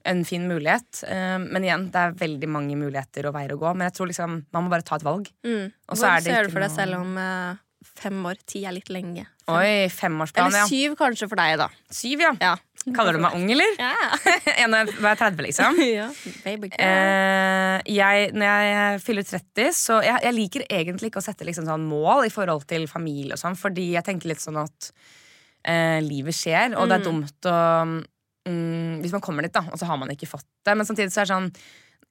en 0.05 0.25
fin 0.27 0.43
mulighet. 0.47 1.03
Eh, 1.07 1.37
men 1.39 1.63
igjen, 1.63 1.85
det 1.89 1.95
er 2.01 2.15
veldig 2.19 2.49
mange 2.51 2.75
muligheter 2.75 3.29
og 3.29 3.33
veier 3.37 3.53
å 3.55 3.59
gå. 3.61 3.69
Men 3.75 3.87
jeg 3.87 3.95
tror 3.97 4.09
liksom 4.11 4.33
man 4.51 4.65
må 4.65 4.69
bare 4.73 4.83
ta 4.83 4.97
et 4.99 5.05
valg. 5.07 5.29
Mm. 5.45 5.71
Og 5.87 5.95
så 5.95 6.03
Hvor 6.03 6.09
er 6.11 6.25
det 6.25 6.33
ser 6.33 6.43
du 6.43 6.51
for 6.51 6.65
deg 6.65 6.73
selv 6.75 6.99
om 6.99 7.17
eh, 7.17 7.55
fem 7.95 8.19
år? 8.27 8.41
Ti 8.45 8.65
er 8.67 8.75
litt 8.75 8.91
lenge. 8.91 9.25
Fem. 9.45 9.55
Oi, 9.55 9.87
femårsplan, 9.91 10.51
Eller 10.51 10.67
syv 10.67 10.97
kanskje 10.99 11.29
for 11.31 11.39
deg, 11.39 11.57
da. 11.63 11.69
Syv, 11.91 12.19
ja. 12.19 12.33
Ja. 12.43 12.53
Kaller 12.91 13.15
du 13.15 13.21
meg 13.23 13.35
ung, 13.37 13.45
eller? 13.53 13.75
Ja. 13.79 13.93
Ja, 14.59 14.67
når 14.67 14.89
jeg 14.91 15.01
var 15.05 15.15
30, 15.19 15.43
liksom. 15.45 15.77
ja. 15.99 16.07
Baby. 16.43 16.69
Eh, 16.75 17.77
jeg, 17.95 18.29
når 18.35 18.65
jeg 18.67 19.01
fyller 19.05 19.27
30, 19.29 19.69
så 19.77 19.99
jeg, 20.03 20.19
jeg 20.27 20.35
liker 20.35 20.65
egentlig 20.67 21.11
ikke 21.11 21.21
å 21.21 21.25
sette 21.25 21.47
liksom 21.47 21.67
sånn 21.69 21.85
mål 21.87 22.27
i 22.27 22.33
forhold 22.33 22.65
til 22.69 22.87
familie 22.91 23.37
og 23.37 23.41
sånn, 23.41 23.55
fordi 23.59 23.93
jeg 23.95 24.03
tenker 24.07 24.33
litt 24.33 24.43
sånn 24.43 24.59
at 24.61 24.89
eh, 25.63 25.99
livet 26.03 26.35
skjer, 26.35 26.75
og 26.75 26.89
det 26.91 26.99
er 26.99 27.03
Mm. 27.03 27.07
dumt 27.07 27.49
å 27.49 27.57
mm, 28.49 28.99
Hvis 29.03 29.13
man 29.15 29.23
kommer 29.23 29.45
dit, 29.47 29.53
da, 29.55 29.63
og 29.71 29.79
så 29.79 29.87
har 29.87 29.97
man 30.01 30.11
ikke 30.11 30.27
fått 30.27 30.47
det. 30.67 30.75
Men 30.75 30.85
samtidig 30.87 31.13
så 31.15 31.21
er 31.23 31.27
det 31.29 31.33
sånn 31.35 31.49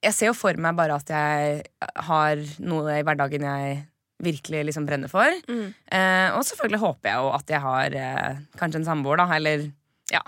Jeg 0.03 0.14
ser 0.16 0.31
jo 0.33 0.35
for 0.35 0.57
meg 0.59 0.75
bare 0.79 0.97
at 0.97 1.12
jeg 1.12 1.62
har 2.09 2.41
noe 2.64 2.97
i 2.99 3.05
hverdagen 3.07 3.45
jeg 3.47 3.83
virkelig 4.23 4.64
liksom 4.68 4.85
brenner 4.87 5.11
for. 5.11 5.27
Mm. 5.51 5.68
Eh, 5.91 6.29
og 6.37 6.45
selvfølgelig 6.47 6.79
håper 6.79 7.09
jeg 7.11 7.18
jo 7.20 7.31
at 7.35 7.49
jeg 7.51 7.61
har 7.64 7.95
eh, 7.99 8.37
kanskje 8.59 8.79
en 8.81 8.87
samboer, 8.87 9.18
da, 9.18 9.27
eller 9.37 9.64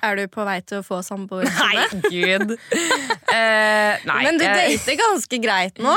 Er 0.03 0.17
du 0.17 0.25
på 0.33 0.45
vei 0.49 0.61
til 0.65 0.81
å 0.81 0.85
få 0.87 1.03
samboer? 1.05 1.45
Nei, 1.61 1.85
gud. 2.09 2.55
uh, 2.57 3.93
nei, 4.11 4.23
Men 4.25 4.39
du 4.41 4.45
dater 4.47 4.97
ganske 5.01 5.41
greit 5.45 5.79
nå. 5.83 5.95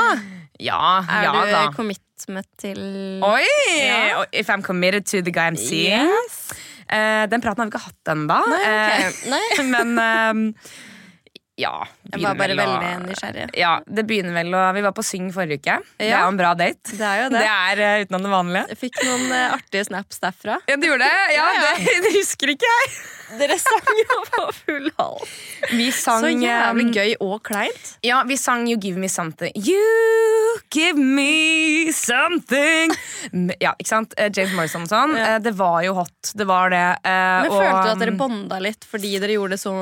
Ja, 0.60 0.80
Er 1.06 1.24
ja 1.28 1.32
du 1.38 1.52
da. 1.54 1.62
commitment 1.76 2.48
til 2.58 2.80
Oi! 3.22 3.44
Ja. 3.78 4.24
If 4.34 4.48
I'm 4.50 4.62
committed 4.66 5.06
to 5.12 5.22
the 5.22 5.30
guy 5.30 5.46
I'm 5.48 5.56
seeing. 5.56 5.94
Yes. 6.10 6.40
Uh, 6.90 7.24
den 7.30 7.40
praten 7.44 7.62
har 7.62 7.68
vi 7.68 7.74
ikke 7.76 7.84
hatt 7.86 8.12
ennå. 8.14 8.38
Nei, 9.30 9.40
ok. 9.52 9.60
Men 9.74 9.92
ehm, 10.02 10.42
ja. 11.58 11.72
Jeg 12.12 12.22
var 12.24 12.36
bare 12.38 12.54
å- 12.56 12.58
veldig 12.58 12.90
nysgjerrig. 13.06 13.46
Ja, 13.58 13.76
det 13.86 14.04
begynner 14.08 14.34
vel 14.40 14.50
å 14.56 14.64
Vi 14.76 14.82
var 14.86 14.94
på 14.96 15.04
Syng 15.06 15.28
forrige 15.34 15.60
uke. 15.62 15.76
Det 16.00 16.08
er 16.10 16.22
jo 16.24 16.32
en 16.32 16.38
bra 16.40 16.52
date. 16.58 16.90
Det 16.96 17.06
er 17.06 17.22
jo 17.24 17.30
Det 17.34 17.38
det. 17.44 17.54
er 17.54 17.82
uh, 17.84 18.02
utenom 18.06 18.26
det 18.26 18.32
vanlige. 18.34 18.64
Jeg 18.74 18.80
fikk 18.86 19.00
noen 19.06 19.24
uh, 19.30 19.54
artige 19.58 19.86
snaps 19.90 20.20
derfra. 20.26 20.58
Ja, 20.70 20.76
du 20.80 20.88
gjorde 20.90 21.06
det? 21.06 21.22
Ja, 21.36 21.46
Ja, 21.54 21.62
ja. 21.68 21.72
Det, 21.86 21.96
det 22.08 22.14
husker 22.18 22.54
ikke 22.56 22.74
jeg. 22.74 22.92
Dere 23.36 23.58
sang 23.60 23.98
jo 24.00 24.18
på 24.32 24.44
full. 24.56 24.88
Vi 25.76 25.90
sang 25.92 26.22
Så 26.24 26.30
jævlig 26.32 26.86
ehm, 26.88 26.92
gøy 26.94 27.14
og 27.20 27.42
kleint. 27.44 27.90
Ja, 28.06 28.22
vi 28.28 28.36
sang 28.40 28.64
You 28.70 28.78
Give 28.80 28.96
Me 29.00 29.08
Something. 29.12 29.52
You 29.54 30.58
give 30.72 30.96
me 30.98 31.92
something 31.94 32.92
Ja, 33.60 33.74
ikke 33.78 33.88
sant? 33.90 34.14
Eh, 34.18 34.30
James 34.34 34.54
Morrison 34.56 34.86
og 34.86 34.90
sånn. 34.90 35.14
Ja. 35.18 35.34
Eh, 35.34 35.38
Det 35.44 35.52
var 35.58 35.82
jo 35.84 35.94
hot. 36.00 36.32
Det 36.36 36.46
var 36.48 36.72
det. 36.72 36.80
eh, 37.04 37.42
Men 37.44 37.50
og, 37.52 37.58
følte 37.60 37.84
du 37.84 37.92
at 37.92 38.02
dere 38.04 38.14
um, 38.16 38.20
bonda 38.22 38.58
litt 38.64 38.88
fordi 38.88 39.14
dere 39.20 39.36
gjorde 39.36 39.56
det 39.56 39.60
så 39.62 39.74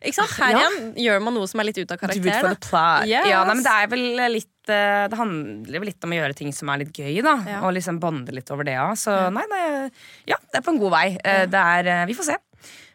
Ikke 0.00 0.16
sant? 0.22 0.34
Her 0.38 0.54
Ja. 0.56 0.64
igjen 0.64 0.90
gjør 1.04 1.22
man 1.28 1.34
noe 1.38 1.46
som 1.50 1.60
er 1.60 1.64
litt 1.70 1.78
ut 1.78 1.92
av 1.92 1.98
karakter. 2.00 2.56
Yes. 3.04 3.28
Ja, 3.28 3.44
nei, 3.44 3.54
men 3.54 3.62
det 3.64 3.72
er 3.74 3.86
vel 3.92 4.32
litt 4.32 4.50
Det 4.64 5.12
handler 5.18 5.76
vel 5.82 5.90
litt 5.90 6.04
om 6.06 6.12
å 6.14 6.16
gjøre 6.16 6.34
ting 6.38 6.52
som 6.56 6.70
er 6.72 6.78
litt 6.80 6.92
gøy, 6.96 7.20
da. 7.22 7.34
Ja. 7.44 7.58
Og 7.66 7.74
liksom 7.76 7.98
bonde 8.00 8.32
litt 8.32 8.48
over 8.50 8.64
det 8.64 8.78
òg. 8.80 8.96
Så 8.96 9.12
nei, 9.34 9.44
det, 9.50 9.92
ja, 10.30 10.38
det 10.52 10.56
er 10.62 10.64
på 10.64 10.72
en 10.72 10.80
god 10.80 10.94
vei. 10.94 11.06
Ja. 11.20 11.44
Det 11.44 11.64
er, 11.84 12.06
vi 12.08 12.16
får 12.16 12.30
se. 12.32 12.36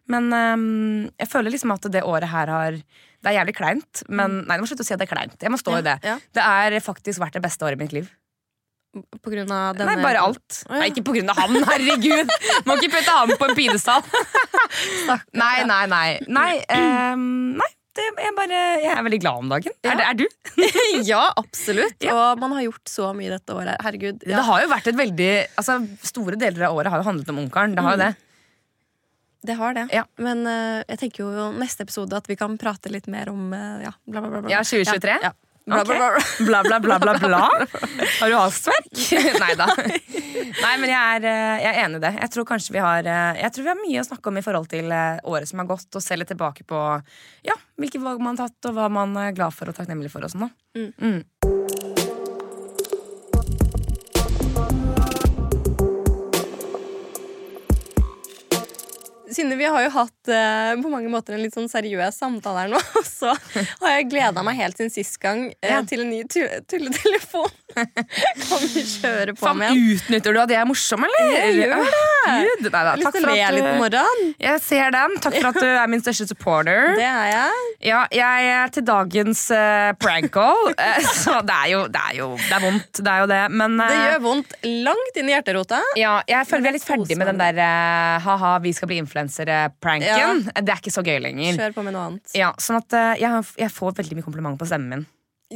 Men 0.10 0.32
um, 0.34 1.10
jeg 1.20 1.30
føler 1.30 1.53
liksom 1.53 1.76
at 1.76 1.86
det 1.93 2.01
året 2.07 2.32
her 2.32 2.49
har 2.49 2.80
Det 2.80 3.30
er 3.30 3.36
jævlig 3.41 3.53
kleint, 3.57 4.01
men 4.07 4.41
Nei, 4.41 4.57
jeg 4.57 4.64
må 4.64 4.70
slutte 4.72 4.86
å 4.86 4.88
si 4.88 4.95
at 4.95 5.01
det 5.01 5.10
er 5.10 5.14
kleint. 5.14 5.38
Jeg 5.43 5.53
må 5.53 5.60
stå 5.62 5.78
i 5.80 5.86
det. 5.86 5.99
Mm. 6.01 6.10
Ja, 6.10 6.18
Det 6.38 6.47
er 6.47 6.80
faktisk 6.84 7.22
vært 7.22 7.38
det 7.38 7.43
beste 7.45 7.68
året 7.68 7.80
i 7.80 7.84
mitt 7.84 7.95
liv. 7.95 8.10
På 9.22 9.30
grunn 9.30 9.51
av 9.53 9.78
denne 9.78 9.93
Nei, 9.93 10.01
bare 10.01 10.22
alt. 10.26 10.64
Oh, 10.66 10.74
ja. 10.74 10.82
Nei, 10.82 10.88
ikke 10.89 11.03
på 11.05 11.14
grunn 11.20 11.30
av 11.30 11.38
han, 11.38 11.60
herregud! 11.68 12.32
Må 12.66 12.80
ikke 12.80 12.95
putte 12.95 13.18
han 13.20 13.36
på 13.38 13.49
en 13.49 13.57
pidestall. 13.60 14.07
Nei, 15.43 15.57
nei, 15.70 15.84
nei. 15.91 16.07
Nei, 16.26 16.53
um, 17.14 17.28
nei 17.60 17.70
det, 17.99 18.05
jeg, 18.22 18.34
bare, 18.38 18.60
jeg 18.80 18.91
er 18.93 19.03
veldig 19.05 19.20
glad 19.22 19.43
om 19.43 19.51
dagen. 19.51 19.76
Ja. 19.84 19.91
Er, 19.91 19.99
det, 19.99 20.07
er 20.07 20.18
du? 20.20 20.26
ja, 21.12 21.22
absolutt. 21.39 21.97
Ja. 22.05 22.16
Og 22.16 22.41
man 22.41 22.53
har 22.57 22.66
gjort 22.68 22.91
så 22.91 23.12
mye 23.18 23.34
dette 23.34 23.55
året. 23.55 23.80
Herregud. 23.84 24.24
Det 24.24 24.45
har 24.49 24.64
jo 24.64 24.72
vært 24.72 24.89
et 24.91 24.99
veldig 24.99 25.30
altså, 25.60 25.80
Store 26.05 26.39
deler 26.39 26.70
av 26.70 26.80
året 26.80 26.93
har 26.93 27.03
jo 27.03 27.10
handlet 27.10 27.32
om 27.34 27.41
onkelen. 27.43 27.76
Det 27.78 27.86
har 27.86 27.97
jo 27.97 28.03
det. 28.05 28.12
Det 29.41 29.55
har 29.55 29.73
det. 29.73 29.87
Ja. 29.95 30.05
Men 30.19 30.43
uh, 30.47 30.81
jeg 30.83 30.99
tenker 31.03 31.23
jo 31.23 31.49
neste 31.55 31.85
episode 31.87 32.17
at 32.17 32.27
vi 32.27 32.35
kan 32.39 32.57
prate 32.59 32.91
litt 32.91 33.07
mer 33.11 33.31
om 33.31 33.53
uh, 33.53 33.79
ja, 33.83 33.93
bla, 34.05 34.19
bla, 34.21 34.29
bla, 34.29 34.41
bla. 34.43 34.51
Ja, 34.51 34.63
2023? 34.65 35.21
Ja. 35.23 35.35
Bla, 35.69 35.83
bla, 35.85 35.95
bla, 36.39 36.63
bla. 36.63 36.79
Bla, 36.79 36.79
bla, 36.81 37.13
bla, 37.19 37.27
bla. 37.27 37.67
Har 38.21 38.29
du 38.31 38.35
hastverk? 38.39 38.87
Nei 39.43 39.51
da. 39.59 39.67
Nei, 39.77 40.71
men 40.81 40.89
jeg 40.89 41.19
er, 41.19 41.27
eh, 41.29 41.59
jeg 41.61 41.69
er 41.69 41.77
enig 41.83 41.99
i 41.99 42.03
det. 42.07 42.11
Jeg 42.23 42.33
tror 42.33 42.47
kanskje 42.49 42.73
vi 42.73 42.81
har 42.81 43.05
Jeg 43.05 43.53
tror 43.53 43.67
vi 43.67 43.69
har 43.69 43.77
mye 43.83 44.01
å 44.01 44.07
snakke 44.07 44.31
om 44.31 44.41
i 44.41 44.45
forhold 44.47 44.65
til 44.71 44.89
året 44.89 45.51
som 45.51 45.61
har 45.61 45.69
gått, 45.69 45.91
og 45.93 46.01
se 46.01 46.17
litt 46.17 46.31
tilbake 46.33 46.65
på 46.65 46.81
ja, 47.45 47.59
hvilke 47.77 48.01
valg 48.01 48.17
man 48.17 48.39
har 48.39 48.49
tatt, 48.49 48.71
og 48.71 48.79
hva 48.79 48.89
man 48.89 49.13
er 49.21 49.37
glad 49.37 49.53
for 49.53 49.69
og 49.69 49.77
takknemlig 49.77 50.09
for. 50.15 50.25
og 50.25 50.33
sånn 50.33 50.47
da. 50.47 50.53
Mm. 50.79 50.89
Mm. 50.97 51.59
Synne, 59.39 59.55
vi 59.55 59.67
har 59.71 59.85
jo 59.85 59.91
hatt 59.93 60.31
uh, 60.33 60.73
på 60.83 60.89
mange 60.91 61.07
måter 61.11 61.37
en 61.37 61.43
litt 61.43 61.55
sånn 61.55 61.69
seriøs 61.71 62.17
samtale 62.19 62.65
her 62.65 62.73
nå. 62.73 62.79
Og 62.99 63.05
så 63.07 63.31
har 63.31 63.93
jeg 63.95 64.09
gleda 64.11 64.43
meg 64.43 64.59
helt 64.59 64.75
siden 64.79 64.91
sist 64.91 65.15
gang 65.23 65.45
uh, 65.53 65.69
Ja. 65.69 65.79
til 65.87 66.03
en 66.03 66.09
ny 66.11 66.23
tu- 66.27 66.43
tulletelefon. 66.67 67.47
kan 67.79 68.63
vi 68.73 68.81
kjøre 68.83 69.35
på 69.37 69.51
med 69.55 69.69
den? 69.71 69.81
utnytter 69.95 70.33
du 70.35 70.39
at 70.41 70.51
jeg 70.51 70.59
er 70.59 70.67
morsom, 70.67 71.03
eller? 71.05 71.27
Jeg 71.37 71.53
gjør 71.59 71.75
det. 71.85 71.99
Gud, 72.29 72.65
nei, 72.65 72.81
da, 72.83 72.93
takk 72.99 73.15
for 73.15 73.31
at 73.31 73.93
du. 73.93 74.23
Jeg 74.43 74.61
ser 74.65 74.91
den. 74.95 75.15
Takk 75.23 75.37
for 75.37 75.49
at 75.51 75.59
du 75.61 75.67
er 75.69 75.91
min 75.93 76.03
største 76.03 76.27
supporter. 76.33 76.89
Det 76.99 77.05
er 77.07 77.29
jeg. 77.31 77.61
Ja, 77.89 78.01
jeg 78.11 78.49
er 78.51 78.73
til 78.75 78.83
dagens 78.89 79.45
uh, 79.55 79.93
prank 80.01 80.33
call. 80.35 80.73
så 81.15 81.37
det 81.47 81.55
er 81.55 81.69
jo 81.71 81.83
det 81.87 82.01
er 82.09 82.17
jo 82.19 82.27
det 82.41 82.51
er 82.57 82.63
vondt, 82.65 82.99
det 83.05 83.13
er 83.13 83.21
jo 83.23 83.29
det. 83.31 83.39
Men 83.61 83.77
Det 83.79 83.89
gjør 84.01 84.23
vondt 84.25 84.57
langt 84.89 85.21
inn 85.21 85.31
i 85.31 85.35
hjerterota. 85.37 85.79
ja, 85.99 86.17
jeg 86.27 86.49
føler 86.49 86.65
vi 86.65 86.71
er 86.73 86.77
litt 86.79 86.87
ferdig 86.89 87.19
med 87.21 87.31
den 87.31 87.39
der 87.39 87.61
ha-ha, 88.25 88.57
vi 88.63 88.73
skal 88.75 88.89
bli 88.91 88.99
influensere-pranken. 89.30 90.43
Det 90.65 90.73
er 90.73 90.82
ikke 90.82 90.93
så 90.93 91.03
gøy 91.05 91.19
lenger. 91.23 91.57
Kjør 91.59 91.73
på 91.77 91.84
med 91.86 91.93
noe 91.95 92.07
annet. 92.09 92.34
Ja, 92.38 92.51
sånn 92.61 92.77
at 92.82 92.93
eh, 92.97 93.13
jeg, 93.21 93.45
jeg 93.61 93.71
får 93.73 93.95
veldig 94.01 94.17
mye 94.19 94.25
kompliment 94.27 94.59
på 94.59 94.67
stemmen 94.69 94.89
min. 94.89 95.05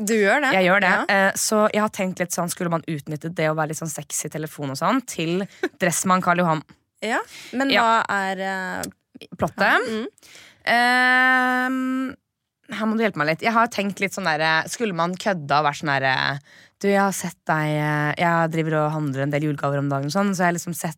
Du 0.08 0.16
gjør 0.16 0.42
det. 0.42 0.54
Jeg 0.58 0.66
gjør 0.66 0.80
det, 0.82 0.90
Ja. 0.90 1.02
eh, 1.14 1.32
Så 1.38 1.68
jeg 1.72 1.82
har 1.84 1.90
tenkt 1.94 2.18
litt 2.18 2.34
sånn 2.34 2.50
Skulle 2.50 2.72
man 2.74 2.82
utnytte 2.90 3.30
det 3.30 3.46
å 3.52 3.54
være 3.54 3.70
litt 3.70 3.78
sånn 3.78 3.92
sexy 3.92 4.28
telefon 4.34 4.72
og 4.74 4.78
sånn 4.80 5.04
til 5.06 5.44
Dressmann 5.82 6.24
Karl 6.26 6.42
Johan? 6.42 6.64
Ja. 7.04 7.20
Men 7.54 7.70
Ja. 7.70 7.84
hva 7.84 8.00
er 8.10 8.42
uh, 8.42 9.28
Plottet? 9.38 9.86
mm. 9.86 10.08
Ehm, 10.74 12.16
her 12.74 12.88
må 12.88 12.96
du 12.98 13.04
hjelpe 13.04 13.20
meg 13.22 13.28
litt. 13.34 13.44
Jeg 13.46 13.54
har 13.54 13.68
tenkt 13.70 14.00
litt 14.02 14.16
sånn 14.16 14.26
der, 14.26 14.64
Skulle 14.72 14.96
man 14.98 15.14
kødda 15.20 15.60
og 15.62 15.68
vært 15.68 15.82
sånn 15.84 15.92
derre 15.94 16.16
Du, 16.82 16.88
jeg 16.90 17.00
har 17.04 17.14
sett 17.16 17.38
deg 17.46 17.74
eh, 17.78 18.14
Jeg 18.24 18.50
driver 18.56 18.78
og 18.82 18.92
handler 18.96 19.26
en 19.28 19.34
del 19.36 19.46
julegaver 19.50 19.78
om 19.84 19.90
dagen, 19.92 20.10
sånn, 20.14 20.34
så 20.34 20.42
jeg 20.46 20.50
har 20.54 20.58
liksom 20.58 20.74
sett, 20.80 20.98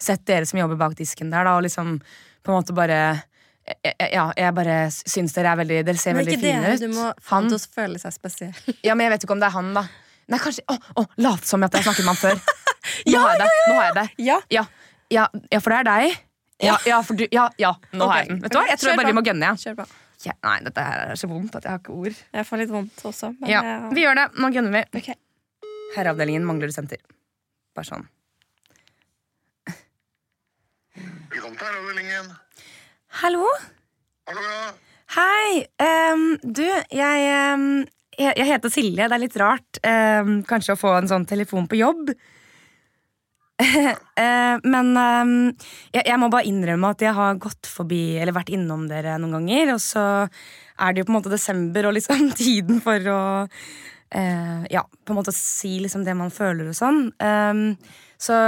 sett 0.00 0.24
dere 0.28 0.46
som 0.48 0.60
jobber 0.60 0.78
bak 0.80 0.96
disken 0.98 1.32
der, 1.32 1.44
da, 1.44 1.56
og 1.58 1.66
liksom 1.66 1.98
på 2.42 2.52
en 2.52 2.56
måte 2.56 2.76
bare 2.76 3.00
eh, 3.10 3.92
eh, 3.92 4.12
ja, 4.14 4.30
jeg 4.36 4.54
bare 4.56 4.76
syns 4.92 5.34
dere 5.36 5.52
er 5.52 5.60
veldig 5.60 5.82
Dere 5.88 6.00
ser 6.00 6.16
Men 6.16 6.24
veldig 6.24 6.38
fine 6.40 6.62
det. 6.64 6.74
ut. 6.74 6.80
Du 6.86 6.96
må 6.96 7.10
få 7.20 7.42
til 7.48 7.58
å 7.58 7.60
føle 7.76 8.00
seg 8.02 8.16
spesiell. 8.16 8.56
Ja, 8.86 8.94
men 8.94 9.06
jeg 9.06 9.16
vet 9.16 9.26
ikke 9.26 9.36
om 9.36 9.42
det 9.42 9.50
er 9.50 9.56
han, 9.58 9.72
da. 9.76 9.84
Nei, 10.30 10.38
kanskje 10.38 10.64
Å, 10.70 10.78
å 11.02 11.06
lat 11.26 11.46
som 11.46 11.62
at 11.66 11.74
jeg 11.74 11.86
snakket 11.88 12.06
med 12.06 12.14
han 12.14 12.20
før. 12.20 12.42
Nå 13.10 13.22
har 13.22 13.32
jeg 13.34 13.40
det. 13.42 13.48
Nå 13.68 13.78
har 13.78 13.86
jeg 13.88 13.96
det. 13.98 14.08
Ja. 14.24 14.38
Ja, 14.50 14.66
ja, 15.10 15.24
ja 15.52 15.62
for 15.62 15.74
det 15.74 15.80
er 15.82 15.90
deg. 15.90 16.20
Ja, 16.60 16.76
ja, 16.84 17.00
du, 17.00 17.24
ja, 17.32 17.46
ja 17.56 17.70
nå 17.96 18.04
okay. 18.04 18.10
har 18.10 18.18
jeg 18.20 18.28
den. 18.28 18.40
Vet 18.44 18.52
du 18.52 18.58
hva? 18.58 18.66
Jeg 18.68 18.80
tror 18.82 18.98
bare 19.00 19.10
vi 19.10 19.16
må 19.16 19.24
gønne. 19.24 19.52
Ja. 19.64 19.86
Ja, 20.20 20.34
nei, 20.44 20.58
dette 20.66 20.82
her 20.84 21.12
er 21.14 21.16
så 21.16 21.30
vondt 21.30 21.54
at 21.56 21.64
jeg 21.64 21.72
har 21.72 21.80
ikke 21.80 21.94
ord. 21.96 22.16
Jeg 22.36 22.44
får 22.44 22.60
litt 22.60 22.72
vondt 22.74 23.04
også. 23.08 23.30
Men 23.40 23.48
Ja, 23.48 23.62
jeg- 23.64 23.94
Vi 23.96 24.04
gjør 24.04 24.18
det. 24.20 24.26
Nå 24.36 24.50
gønner 24.52 24.72
vi. 24.76 24.82
Okay. 25.00 25.16
Herreavdelingen 25.96 26.44
mangler 26.44 26.68
du 26.68 26.72
senter. 26.76 27.00
Bare 27.74 27.88
sånn. 27.88 28.04
Velkommen 31.30 31.58
til. 31.60 32.30
Hallo? 33.20 33.44
Hallo, 34.26 34.40
ja. 34.42 34.70
Hei. 35.14 35.60
Um, 35.78 36.24
du, 36.42 36.64
jeg, 36.66 37.26
um, 37.54 37.84
jeg 38.18 38.34
Jeg 38.34 38.46
heter 38.48 38.72
Silje. 38.74 39.06
Det 39.06 39.14
er 39.14 39.22
litt 39.22 39.36
rart 39.38 39.78
um, 39.86 40.40
kanskje 40.48 40.74
å 40.74 40.80
få 40.80 40.96
en 40.96 41.06
sånn 41.06 41.26
telefon 41.30 41.68
på 41.70 41.78
jobb. 41.78 42.10
uh, 43.62 44.56
men 44.74 44.90
jeg, 45.92 46.02
jeg 46.02 46.18
må 46.18 46.32
bare 46.32 46.50
innrømme 46.50 46.90
at 46.96 47.06
jeg 47.06 47.14
har 47.14 47.38
gått 47.38 47.68
forbi 47.68 48.16
Eller 48.16 48.34
vært 48.34 48.50
innom 48.56 48.88
dere 48.90 49.14
noen 49.22 49.38
ganger. 49.38 49.76
Og 49.76 49.84
så 49.86 50.04
er 50.26 50.90
det 50.90 51.04
jo 51.04 51.06
på 51.12 51.14
en 51.14 51.18
måte 51.20 51.34
desember 51.36 51.86
og 51.86 51.94
liksom 52.00 52.32
tiden 52.42 52.82
for 52.82 53.06
å 53.06 53.22
uh, 53.46 54.66
Ja, 54.66 54.82
på 54.82 55.14
en 55.14 55.20
måte 55.22 55.36
si 55.36 55.76
liksom 55.78 56.02
det 56.08 56.18
man 56.18 56.34
føler 56.34 56.74
og 56.74 56.80
sånn. 56.80 57.06
Så 58.18 58.42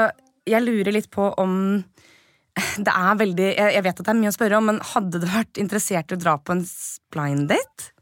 jeg 0.49 0.67
lurer 0.67 0.91
litt 0.99 1.13
på 1.15 1.31
om 1.39 1.85
det 2.87 2.93
er 2.93 3.19
veldig 3.21 3.49
jeg, 3.49 3.85
vet 3.85 4.01
at 4.01 4.05
det 4.05 4.13
er 4.13 4.21
mye 4.21 4.33
å 4.33 4.37
spørre 4.37 4.59
om, 4.61 4.69
men 4.71 4.81
hadde 4.93 5.23
du 5.23 5.29
vært 5.31 5.61
interessert 5.61 6.13
i 6.13 6.19
å 6.19 6.21
dra 6.21 6.37
på 6.39 6.57
en 6.57 6.65
blind 7.15 7.49
date? 7.53 7.93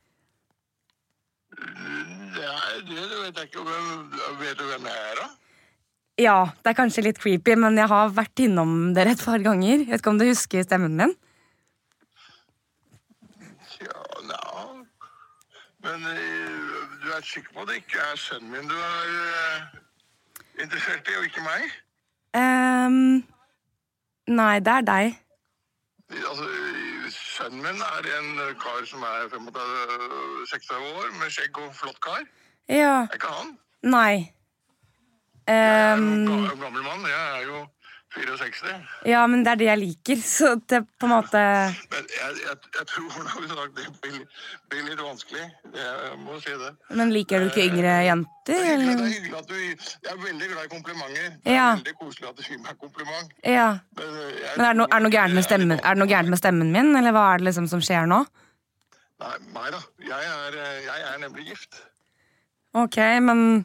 Det 2.90 2.96
vet 2.96 3.36
jeg 3.36 3.50
ikke. 3.50 3.62
Hvem, 3.62 3.88
vet 4.40 4.58
du 4.58 4.64
hvem 4.64 4.86
jeg 4.88 5.02
er, 5.10 5.18
da? 5.20 5.28
Ja, 6.20 6.36
det 6.60 6.72
er 6.72 6.76
kanskje 6.76 7.04
litt 7.06 7.20
creepy, 7.20 7.54
men 7.56 7.78
jeg 7.78 7.88
har 7.88 8.12
vært 8.12 8.42
innom 8.44 8.92
dere 8.96 9.14
et 9.14 9.24
par 9.24 9.40
ganger. 9.44 9.84
Jeg 9.84 9.90
vet 9.92 10.02
ikke 10.02 10.12
om 10.12 10.20
du 10.20 10.26
husker 10.28 10.64
stemmen 10.66 10.96
min? 10.98 11.14
Ja, 13.80 14.02
nja 14.28 14.40
Men 15.86 16.08
eh, 16.10 16.80
du 17.00 17.08
er 17.14 17.24
sikker 17.24 17.54
på 17.54 17.62
at 17.62 17.70
det 17.70 17.78
ikke 17.80 18.02
er 18.04 18.20
sønnen 18.20 18.52
min 18.52 18.68
du 18.68 18.76
er 18.76 19.14
eh, 19.14 19.78
interessert 20.66 21.08
i, 21.08 21.16
og 21.16 21.28
ikke 21.30 21.44
meg? 21.46 21.78
Ehm, 22.36 23.22
nei, 24.30 24.58
det 24.64 24.72
er 24.78 24.84
deg. 24.86 25.16
Altså, 26.10 26.46
Sønnen 27.10 27.62
min 27.64 27.80
er 27.82 28.06
en 28.18 28.28
kar 28.60 28.84
som 28.86 29.02
er 29.06 29.28
35-36 29.32 30.74
år, 31.00 31.08
med 31.20 31.32
skjegg 31.32 31.58
og 31.62 31.70
flott 31.74 31.98
kar. 32.04 32.22
Ja. 32.70 33.06
Er 33.08 33.16
ikke 33.18 33.32
han? 33.32 33.54
Nei. 33.82 34.12
Jeg 35.48 35.56
er 35.56 35.94
en 35.96 36.28
Ehm, 36.28 36.60
gammel 36.60 36.82
mann. 36.84 37.06
Jeg 37.10 37.40
er 37.40 37.46
jo 37.48 37.62
64. 38.10 38.72
Ja, 39.06 39.20
men 39.30 39.44
det 39.46 39.52
er 39.52 39.58
det 39.60 39.66
jeg 39.68 39.78
liker, 39.78 40.22
så 40.26 40.48
det 40.68 40.80
på 40.98 41.06
en 41.06 41.12
måte 41.12 41.38
Men 41.38 42.08
jeg, 42.10 42.40
jeg, 42.42 42.56
jeg 42.78 42.86
tror 42.90 43.20
nok 43.60 43.76
det 43.76 43.84
blir, 44.02 44.16
blir 44.72 44.82
litt 44.88 45.02
vanskelig. 45.04 45.44
Jeg 45.76 46.16
må 46.24 46.40
si 46.42 46.56
det. 46.58 46.72
Men 46.98 47.12
liker 47.14 47.44
du 47.44 47.46
ikke 47.52 47.68
yngre 47.68 47.92
jenter, 48.08 48.50
Det 48.50 48.56
er 48.58 48.66
hyggelig, 48.72 48.96
det 48.98 49.06
er 49.06 49.14
hyggelig 49.14 49.38
at 49.38 49.48
du 49.52 49.54
Jeg 49.60 50.10
er 50.14 50.20
veldig 50.24 50.50
glad 50.52 50.64
i 50.66 50.72
komplimenter. 50.74 51.30
Det 51.38 51.52
er 51.52 51.58
Ja. 51.60 51.68
veldig 51.76 51.96
koselig 52.02 52.28
at 52.32 52.36
du 52.36 52.42
gir 52.48 52.58
meg 52.66 52.78
kompliment. 52.82 53.32
Ja. 53.46 53.68
Men, 53.96 54.06
eh, 54.10 54.34
jeg, 54.40 54.52
Men 54.56 54.64
er 54.66 54.72
det, 54.72 54.76
noe, 54.82 54.88
er, 54.90 54.98
det 54.98 55.10
noe 55.14 55.34
med 55.38 55.46
stemmen, 55.46 55.78
er 55.78 55.94
det 55.94 56.02
noe 56.02 56.10
gærent 56.10 56.34
med 56.34 56.42
stemmen 56.42 56.72
min, 56.74 56.96
eller 56.96 57.14
hva 57.14 57.26
er 57.34 57.38
det 57.38 57.50
liksom 57.52 57.70
som 57.70 57.80
skjer 57.84 58.10
nå? 58.10 58.24
Nei, 59.20 59.34
nei 59.54 59.70
da. 59.70 59.80
Jeg 60.02 60.30
er, 60.34 60.58
eh, 60.58 60.78
jeg 60.88 61.06
er 61.14 61.18
nemlig 61.22 61.46
gift. 61.52 61.78
Ok, 62.74 62.96
men 63.22 63.64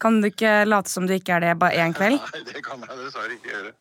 kan 0.00 0.20
du 0.22 0.28
ikke 0.30 0.62
late 0.68 0.90
som 0.92 1.06
du 1.06 1.14
ikke 1.16 1.36
er 1.36 1.46
det 1.46 1.52
bare 1.60 1.78
én 1.84 1.94
kveld? 1.96 2.18
Nei, 2.34 2.42
det 2.46 2.64
kan 2.64 2.82
jeg 2.84 2.98
dessverre 3.04 3.34
ikke 3.36 3.52
gjøre. 3.52 3.72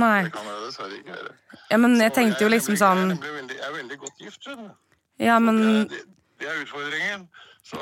Nei. 0.00 0.18
Det 0.26 0.34
kan 0.34 0.50
jeg 0.50 0.64
dessverre 0.66 0.98
ikke 0.98 1.16
gjøre. 1.16 1.34
Ja, 1.70 1.78
men 1.82 1.96
jeg 2.00 2.12
Så 2.12 2.16
tenkte 2.20 2.44
jo 2.44 2.50
liksom 2.50 2.78
sånn 2.78 3.04
Jeg 3.14 3.20
veldig, 3.22 3.56
jeg 3.58 3.68
er 3.68 3.76
veldig 3.76 3.98
godt 4.04 4.24
gift, 4.26 4.42
skjønner 4.44 4.68
du. 4.68 4.98
Ja, 5.20 5.38
men, 5.42 5.58
Det, 5.90 6.04
det 6.40 6.48
er 6.48 6.62
utfordringen. 6.64 7.26
Så 7.70 7.80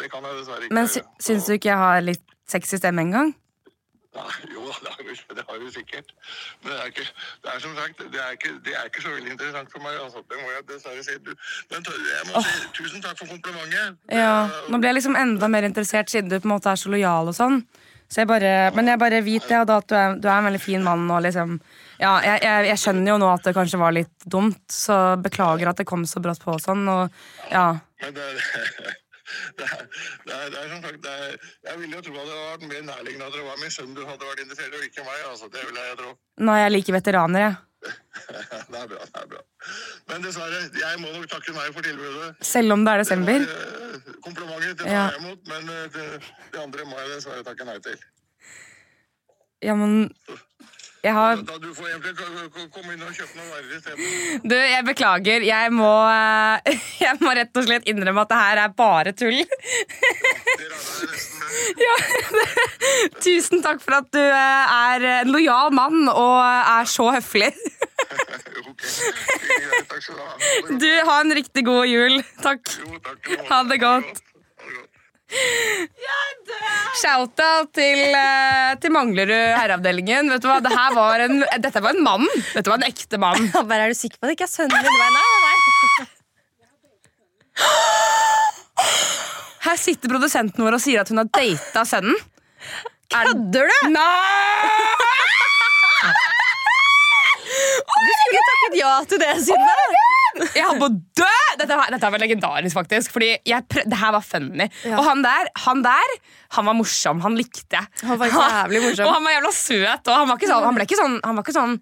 det 0.00 0.10
kan 0.10 0.24
jeg 0.24 0.38
dessverre 0.40 0.66
ikke 0.66 0.74
men 0.74 0.88
gjøre. 0.88 1.04
Men 1.06 1.24
syns 1.28 1.46
du 1.48 1.56
ikke 1.56 1.70
jeg 1.72 1.82
har 1.82 2.00
litt 2.04 2.24
sexy 2.50 2.78
stemme 2.80 3.04
engang? 3.06 3.34
Nei, 4.16 4.34
jo 4.54 4.66
da, 4.84 4.92
det 5.36 5.44
har, 5.48 5.58
du 5.60 5.70
sikkert. 5.72 6.12
Men 6.62 6.72
det 6.72 6.78
er, 6.78 6.92
ikke, 6.92 7.06
det 7.44 7.54
er 7.54 7.64
som 7.64 7.74
sagt, 7.78 8.04
det 8.12 8.20
er, 8.22 8.36
ikke, 8.38 8.52
det 8.66 8.76
er 8.76 8.90
ikke 8.90 9.04
så 9.04 9.14
veldig 9.14 9.34
interessant 9.34 9.72
for 9.72 9.84
meg. 9.84 9.98
Altså. 10.02 10.22
Det 10.30 10.38
må 10.42 10.52
jeg 10.54 10.68
dessverre 10.70 11.06
si. 11.06 11.18
Du, 11.26 11.32
men 11.72 11.90
jeg 12.10 12.28
må 12.30 12.44
si 12.46 12.70
tusen 12.78 13.04
takk 13.04 13.18
for 13.20 13.32
komplimentet. 13.34 13.98
Ja, 14.12 14.36
Nå 14.70 14.80
ble 14.80 14.92
jeg 14.92 15.00
liksom 15.00 15.18
enda 15.20 15.50
mer 15.52 15.68
interessert 15.68 16.12
siden 16.12 16.32
du 16.32 16.38
på 16.38 16.48
en 16.48 16.56
måte 16.56 16.72
er 16.72 16.80
så 16.80 16.92
lojal 16.92 17.32
og 17.32 17.36
sånn. 17.36 17.60
Så 18.06 18.22
jeg 18.22 18.30
bare, 18.30 18.50
men 18.76 18.86
jeg 18.86 19.00
bare 19.02 19.22
vet 19.26 19.48
det, 19.50 19.56
og 19.58 19.66
da 19.66 19.80
at 19.82 19.88
du 19.90 19.96
er, 19.98 20.12
du 20.22 20.28
er 20.30 20.36
en 20.36 20.46
veldig 20.46 20.62
fin 20.62 20.84
mann. 20.84 21.08
Og 21.10 21.24
liksom, 21.26 21.56
ja, 21.98 22.12
jeg, 22.22 22.44
jeg, 22.44 22.68
jeg 22.70 22.82
skjønner 22.84 23.12
jo 23.12 23.16
nå 23.22 23.32
at 23.32 23.48
det 23.48 23.56
kanskje 23.56 23.80
var 23.82 23.96
litt 23.96 24.28
dumt, 24.36 24.62
så 24.70 25.00
beklager 25.22 25.72
at 25.72 25.82
det 25.82 25.88
kom 25.90 26.06
så 26.06 26.22
brått 26.22 26.44
på. 26.44 26.54
og 26.54 26.62
sånn, 26.62 26.86
og 26.86 27.50
ja, 27.50 27.72
Men 28.04 28.14
det, 28.14 28.28
det, 29.58 29.66
er, 29.66 29.84
det, 30.26 30.34
er, 30.36 30.50
det 30.54 30.58
er 30.62 30.68
som 30.72 30.82
sagt 30.86 31.00
det 31.06 31.12
er, 31.26 31.36
Jeg 31.68 31.80
ville 31.80 31.96
jo 31.98 32.02
tro 32.06 32.14
at 32.20 32.26
det 32.28 32.34
hadde 32.36 32.50
vært 32.50 32.66
mer 32.72 32.82
nærliggende 32.90 33.26
at 33.30 33.36
det 33.38 33.44
var 33.46 33.62
min 33.62 33.72
sønn 33.76 33.94
du 33.96 34.02
hadde 34.06 34.28
vært 34.30 34.42
interessert 34.44 34.74
i, 34.74 34.80
og 34.80 34.84
ikke 34.90 35.06
meg. 35.06 35.22
altså, 35.30 35.48
Det 35.54 35.64
vil 35.68 35.80
jeg 35.82 35.98
tro. 36.02 36.10
Nå 36.46 36.52
er 36.56 36.62
jeg 36.66 36.74
like 36.76 36.96
veteraner, 37.00 37.46
jeg. 37.46 37.56
Det 38.66 38.78
er 38.80 38.86
bra. 38.90 38.98
det 39.04 39.20
er 39.22 39.26
bra. 39.30 39.40
Men 40.10 40.22
dessverre, 40.24 40.60
jeg 40.80 40.98
må 41.02 41.10
nok 41.14 41.28
takke 41.30 41.52
nei 41.54 41.66
for 41.74 41.84
tilbudet. 41.86 42.30
Selv 42.48 42.74
om 42.74 42.82
det 42.86 42.94
er 42.96 43.02
desember. 43.04 43.44
Eh, 43.46 44.12
Komplimenter 44.24 44.72
det 44.72 44.78
tar 44.80 44.90
Ja. 44.90 45.04
jeg 45.12 45.20
imot, 45.22 45.42
men 45.52 45.68
eh, 45.74 45.84
det, 45.94 46.06
det 46.54 46.60
andre 46.62 46.86
må 46.88 46.98
jeg 47.02 47.12
dessverre 47.14 47.44
takke 47.46 47.66
nei 47.68 47.76
til. 47.84 48.00
Ja, 49.64 49.74
men 49.78 50.08
jeg 51.06 51.14
har 51.14 51.40
Da 51.46 51.56
du 51.62 51.68
får 51.76 51.86
ko- 52.02 52.68
komme 52.74 52.94
inn 52.96 53.02
og 53.06 53.12
kjøpe 53.14 53.38
noen 53.38 53.50
varer 53.52 53.76
isteden. 53.78 54.42
Du, 54.50 54.54
jeg 54.58 54.84
beklager. 54.88 55.46
Jeg 55.46 55.72
må, 55.74 55.90
eh, 56.10 56.80
jeg 57.06 57.20
må 57.22 57.34
rett 57.38 57.60
og 57.60 57.66
slett 57.68 57.86
innrømme 57.90 58.24
at 58.26 58.32
det 58.34 58.40
her 58.42 58.62
er 58.66 58.74
bare 58.84 59.12
tull. 59.16 59.40
Ja, 61.76 61.92
Tusen 63.24 63.62
takk 63.64 63.78
for 63.80 63.96
at 64.00 64.08
du 64.12 64.20
eh, 64.20 64.74
er 64.76 65.04
en 65.22 65.30
lojal 65.32 65.70
mann 65.74 66.08
og 66.10 66.36
er 66.42 66.88
så 66.90 67.06
høflig. 67.14 67.48
Du 70.76 70.88
ha. 71.08 71.16
En 71.22 71.32
riktig 71.38 71.64
god 71.66 71.86
jul. 71.88 72.18
Takk. 72.44 72.74
Ha 73.48 73.62
det 73.70 73.78
godt. 73.82 74.20
Shout-out 76.96 77.72
til, 77.74 77.98
eh, 78.14 78.74
til 78.80 78.90
Manglerud 78.94 79.56
herreavdelingen. 79.58 80.30
Vet 80.32 80.42
du 80.44 80.48
hva? 80.48 80.60
Dette 80.64 80.84
var 80.96 81.20
en, 81.26 81.36
dette 81.62 81.80
var 81.82 81.90
en 81.96 82.04
mann. 82.04 82.26
Dette 82.54 82.70
var 82.70 82.78
en 82.78 82.86
ekte 82.88 83.18
mann. 83.20 83.50
Bare, 83.68 83.82
er 83.88 83.92
du 83.92 83.98
sikker 83.98 84.18
på 84.20 84.24
at 84.26 84.30
det 84.32 84.36
ikke 84.38 84.48
er 84.48 84.54
sønnen 84.54 84.76
din? 84.76 84.86
Nei, 84.86 84.92
nei, 85.16 85.28
nei. 85.44 85.54
Her 89.66 89.76
sitter 89.80 90.08
produsenten 90.12 90.60
vår 90.62 90.74
og 90.78 90.82
sier 90.82 90.98
at 91.02 91.10
hun 91.10 91.18
har 91.24 91.28
data 91.34 91.80
sønnen. 91.88 92.16
Kødder 93.12 93.64
du? 93.70 93.76
Nei! 93.94 94.06
Du 97.86 98.10
skulle 98.12 98.40
takket 98.46 98.74
ja 98.78 98.90
til 99.08 99.18
det, 99.22 99.34
Synne. 99.46 99.74
Jeg 100.56 100.64
holdt 100.66 100.80
på 100.82 100.88
å 100.88 100.94
dø! 101.20 101.34
Dette, 101.60 101.76
dette 101.94 102.10
var 102.12 102.22
legendarisk, 102.22 102.76
faktisk. 102.76 103.12
Fordi 103.14 103.30
det 103.46 104.00
her 104.00 104.14
var 104.16 104.24
funny. 104.24 104.66
Ja. 104.84 104.98
Og 104.98 105.06
han 105.08 105.22
der, 105.24 105.50
han 105.64 105.84
der, 105.84 106.16
han 106.58 106.68
var 106.68 106.76
morsom. 106.76 107.22
Han 107.24 107.38
likte 107.38 107.78
jeg. 107.78 107.92
Han 108.04 108.20
var 108.20 108.32
jævlig 108.32 108.82
morsom. 108.84 109.06
Og 109.08 109.14
han 109.16 109.28
var 109.28 109.36
jævla 109.38 109.52
søt. 109.56 110.10
Og 110.10 110.18
han 110.20 110.28
var 110.30 110.40
ikke 110.40 110.50
sånn, 110.50 110.66
han 110.66 110.76
ble 110.76 110.88
ikke 110.88 111.00
sånn, 111.00 111.16
han 111.24 111.38
var 111.38 111.46
ikke 111.46 111.56
sånn 111.60 111.78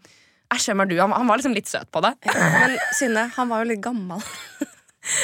Æsj, 0.55 0.69
hvem 0.71 0.83
er 0.85 0.89
du? 0.91 0.95
Han, 1.01 1.13
han 1.17 1.27
var 1.27 1.41
liksom 1.41 1.55
litt 1.57 1.71
søt 1.71 1.89
på 1.91 2.03
det. 2.05 2.13
Men 2.29 2.75
Synne, 2.95 3.25
han 3.35 3.49
var 3.51 3.65
jo 3.65 3.71
litt 3.73 3.81
gammel. 3.83 4.21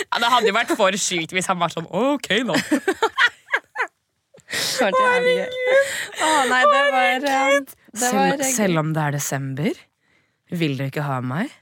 Ja, 0.09 0.19
det 0.21 0.31
hadde 0.33 0.49
jo 0.49 0.55
vært 0.57 0.73
for 0.77 0.97
sykt 0.99 1.35
hvis 1.37 1.47
han 1.49 1.61
var 1.61 1.71
sånn 1.73 1.87
ok 1.87 2.31
nå. 2.49 2.57
Herregud. 4.51 5.55
Å, 6.21 6.29
nei, 6.51 6.61
det 6.67 6.81
var, 6.91 7.07
eh, 7.07 7.21
det 7.23 7.35
var 7.35 8.35
Selv, 8.41 8.45
selv 8.57 8.83
om 8.83 8.93
det 8.97 9.05
er 9.05 9.17
desember, 9.17 9.81
vil 10.51 10.77
dere 10.79 10.91
ikke 10.91 11.07
ha 11.07 11.21
meg? 11.23 11.53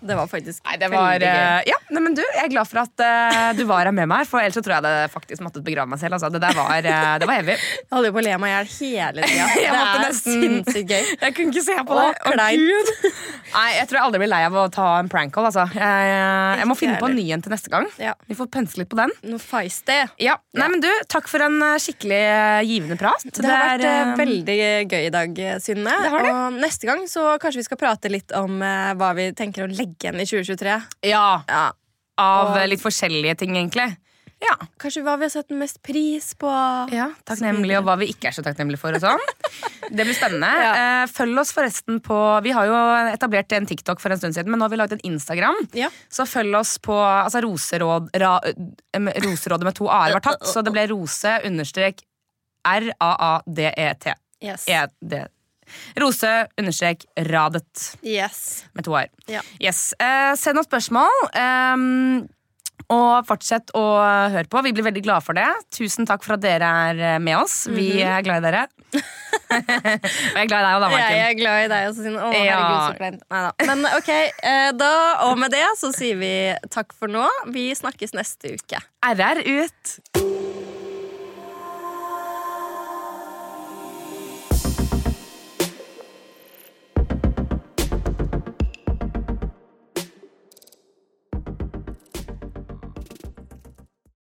Det 0.00 0.14
var 0.14 0.28
faktisk 0.30 0.62
Nei, 0.64 0.76
det 0.78 0.88
var 0.92 1.22
eh, 1.26 1.60
Ja, 1.66 1.76
nei, 1.90 2.02
men 2.04 2.14
du, 2.14 2.22
Jeg 2.22 2.44
er 2.44 2.52
glad 2.52 2.68
for 2.70 2.82
at 2.84 3.02
uh, 3.02 3.50
du 3.58 3.64
var 3.68 3.88
her 3.88 3.94
med 3.94 4.08
meg, 4.10 4.26
for 4.30 4.40
ellers 4.42 4.54
så 4.58 4.62
tror 4.64 4.78
jeg 4.78 4.86
det 4.86 5.10
faktisk 5.12 5.42
måtte 5.44 5.62
begrave 5.64 5.90
meg 5.90 6.00
selv. 6.00 6.16
Altså. 6.18 6.30
Det 6.32 6.40
der 6.42 6.54
var, 6.56 6.70
uh, 6.70 7.14
det 7.18 7.28
var 7.28 7.40
heavy. 7.40 7.56
Jeg 7.56 7.90
holder 7.90 8.10
jo 8.10 8.14
på 8.14 8.22
å 8.22 8.24
le 8.26 8.36
meg 8.42 8.52
i 8.52 8.90
hjel 8.92 9.18
hele 9.18 9.26
tida. 9.26 9.48
Det 9.58 9.78
er 9.78 10.04
nesten- 10.04 10.42
sinnssykt 10.42 10.92
gøy. 10.92 11.08
Jeg 11.22 11.34
kunne 11.36 11.54
ikke 11.54 11.64
se 11.66 11.76
på 11.88 11.96
Å, 11.96 12.04
det. 12.04 12.30
Å. 12.30 12.46
Gud. 12.58 12.92
Nei, 13.56 13.66
Jeg 13.78 13.88
tror 13.88 13.98
jeg 13.98 14.04
aldri 14.06 14.20
blir 14.22 14.30
lei 14.30 14.40
av 14.46 14.58
å 14.60 14.64
ta 14.72 14.86
en 15.00 15.10
prank 15.10 15.34
call. 15.34 15.48
Altså. 15.50 15.66
Jeg, 15.74 16.14
jeg 16.60 16.68
må 16.70 16.76
finne 16.78 16.98
på 17.00 17.08
en 17.10 17.16
ny 17.18 17.26
en 17.34 17.44
til 17.44 17.54
neste 17.54 17.72
gang. 17.72 17.88
Ja. 18.00 18.14
Vi 18.28 18.36
får 18.38 18.50
pense 18.54 18.78
litt 18.80 18.90
på 18.92 18.98
den. 19.00 19.12
Noe 19.28 19.42
feisty. 19.42 19.98
Ja, 20.22 20.38
nei, 20.58 20.70
men 20.70 20.84
du, 20.84 20.88
Takk 21.08 21.28
for 21.30 21.42
en 21.44 21.58
skikkelig 21.80 22.22
givende 22.68 22.98
prat. 23.00 23.24
Det 23.24 23.44
har 23.46 23.78
vært 23.78 23.86
er, 23.88 24.14
veldig 24.18 24.58
gøy 24.92 25.08
i 25.08 25.12
dag, 25.14 25.42
Synne. 25.64 25.94
Det 26.04 26.12
har 26.12 26.26
det. 26.26 26.32
Og 26.34 26.58
neste 26.62 26.88
gang 26.90 27.04
så 27.10 27.30
kanskje 27.40 27.62
vi 27.62 27.68
skal 27.68 27.80
prate 27.80 28.12
litt 28.12 28.34
om 28.36 28.60
hva 28.60 29.12
vi 29.16 29.30
tenker 29.36 29.64
å 29.64 29.70
legge 29.70 29.87
igjen 29.96 30.20
i 30.20 30.26
2023. 30.28 30.82
Ja, 31.08 31.42
Ja. 31.48 31.70
Av 32.18 32.50
Og- 32.50 32.56
eh, 32.58 32.66
litt 32.66 32.80
forskjellige 32.82 33.36
ting, 33.38 33.54
egentlig. 33.56 33.96
Ja, 34.40 34.54
Kanskje 34.78 35.02
hva 35.02 35.16
vi 35.18 35.24
har 35.24 35.30
sett 35.30 35.50
mest 35.50 35.80
pris 35.82 36.34
på. 36.34 36.46
ja 36.92 37.08
Takknemlig, 37.26 37.76
og 37.78 37.84
hva 37.88 37.96
vi 37.98 38.06
ikke 38.12 38.28
er 38.28 38.34
så 38.36 38.42
takknemlige 38.42 38.78
for. 38.78 38.94
og 38.94 39.00
sånn 39.02 39.18
Det 39.96 40.04
blir 40.06 40.14
spennende. 40.14 40.46
Ja. 40.46 41.02
Eh, 41.02 41.06
følg 41.10 41.38
oss 41.40 41.50
forresten 41.52 41.98
på 42.00 42.18
Vi 42.44 42.50
har 42.54 42.66
jo 42.66 42.74
etablert 43.16 43.50
en 43.56 43.66
TikTok 43.66 43.98
for 44.00 44.10
en 44.12 44.18
stund 44.18 44.34
siden, 44.34 44.50
men 44.50 44.60
nå 44.60 44.64
har 44.64 44.70
vi 44.70 44.76
laget 44.76 44.92
en 44.92 45.12
Instagram. 45.12 45.56
Ja. 45.74 45.88
Så 46.10 46.22
følg 46.26 46.54
oss 46.54 46.76
på 46.78 46.94
altså, 46.94 47.42
roseråd, 47.42 48.10
ra, 48.14 48.40
Roserådet 48.94 49.64
med 49.64 49.74
to 49.74 49.88
a-er 49.88 50.12
var 50.12 50.20
tatt, 50.20 50.42
så 50.46 50.62
det 50.62 50.72
ble 50.72 50.86
rose 50.92 51.34
understrek 51.44 52.02
R-a-a-d-e-t. 52.64 54.14
Yes. 54.42 54.68
E-D. 54.68 55.26
Rose 56.00 56.32
understrek 56.60 57.06
radet 57.28 57.92
yes. 58.02 58.64
med 58.74 58.88
to 58.88 58.96
a-er. 58.96 59.12
Ja. 59.30 59.44
Yes. 59.62 59.92
Eh, 60.00 60.32
send 60.38 60.60
oss 60.60 60.68
spørsmål. 60.70 61.24
Um, 61.34 62.26
og 62.88 63.26
fortsett 63.28 63.72
å 63.76 63.84
høre 64.32 64.48
på. 64.48 64.62
Vi 64.64 64.72
blir 64.72 64.86
veldig 64.86 65.02
glade 65.04 65.24
for 65.24 65.36
det. 65.36 65.48
Tusen 65.74 66.08
takk 66.08 66.24
for 66.24 66.38
at 66.38 66.44
dere 66.44 66.68
er 66.88 67.02
eh, 67.14 67.18
med 67.20 67.36
oss. 67.36 67.66
Vi 67.68 68.00
er 68.00 68.24
glad 68.24 68.40
i 68.40 68.46
dere. 68.48 68.64
og 68.96 70.38
jeg 70.38 70.44
er 70.44 70.48
glad 70.48 70.62
i 70.62 70.64
deg 70.64 70.72
òg, 70.72 70.84
da, 70.84 70.88
Jeg 71.02 71.26
er 71.26 71.36
glad 71.36 71.66
i 71.66 71.68
deg 71.74 71.90
også, 71.90 72.06
Sine. 72.06 72.22
Å, 72.22 72.32
herregud, 72.32 72.78
så 72.80 72.96
kleint. 73.02 73.26
Neida. 73.28 73.52
Men 73.68 73.84
ok, 73.92 74.10
eh, 74.52 74.70
da, 74.78 74.94
og 75.28 75.36
med 75.42 75.52
det 75.52 75.66
så 75.80 75.92
sier 75.96 76.20
vi 76.20 76.32
takk 76.72 76.96
for 76.96 77.12
nå. 77.12 77.28
Vi 77.52 77.68
snakkes 77.76 78.16
neste 78.16 78.56
uke. 78.56 78.80
RR 79.04 79.44
ut. 79.44 80.27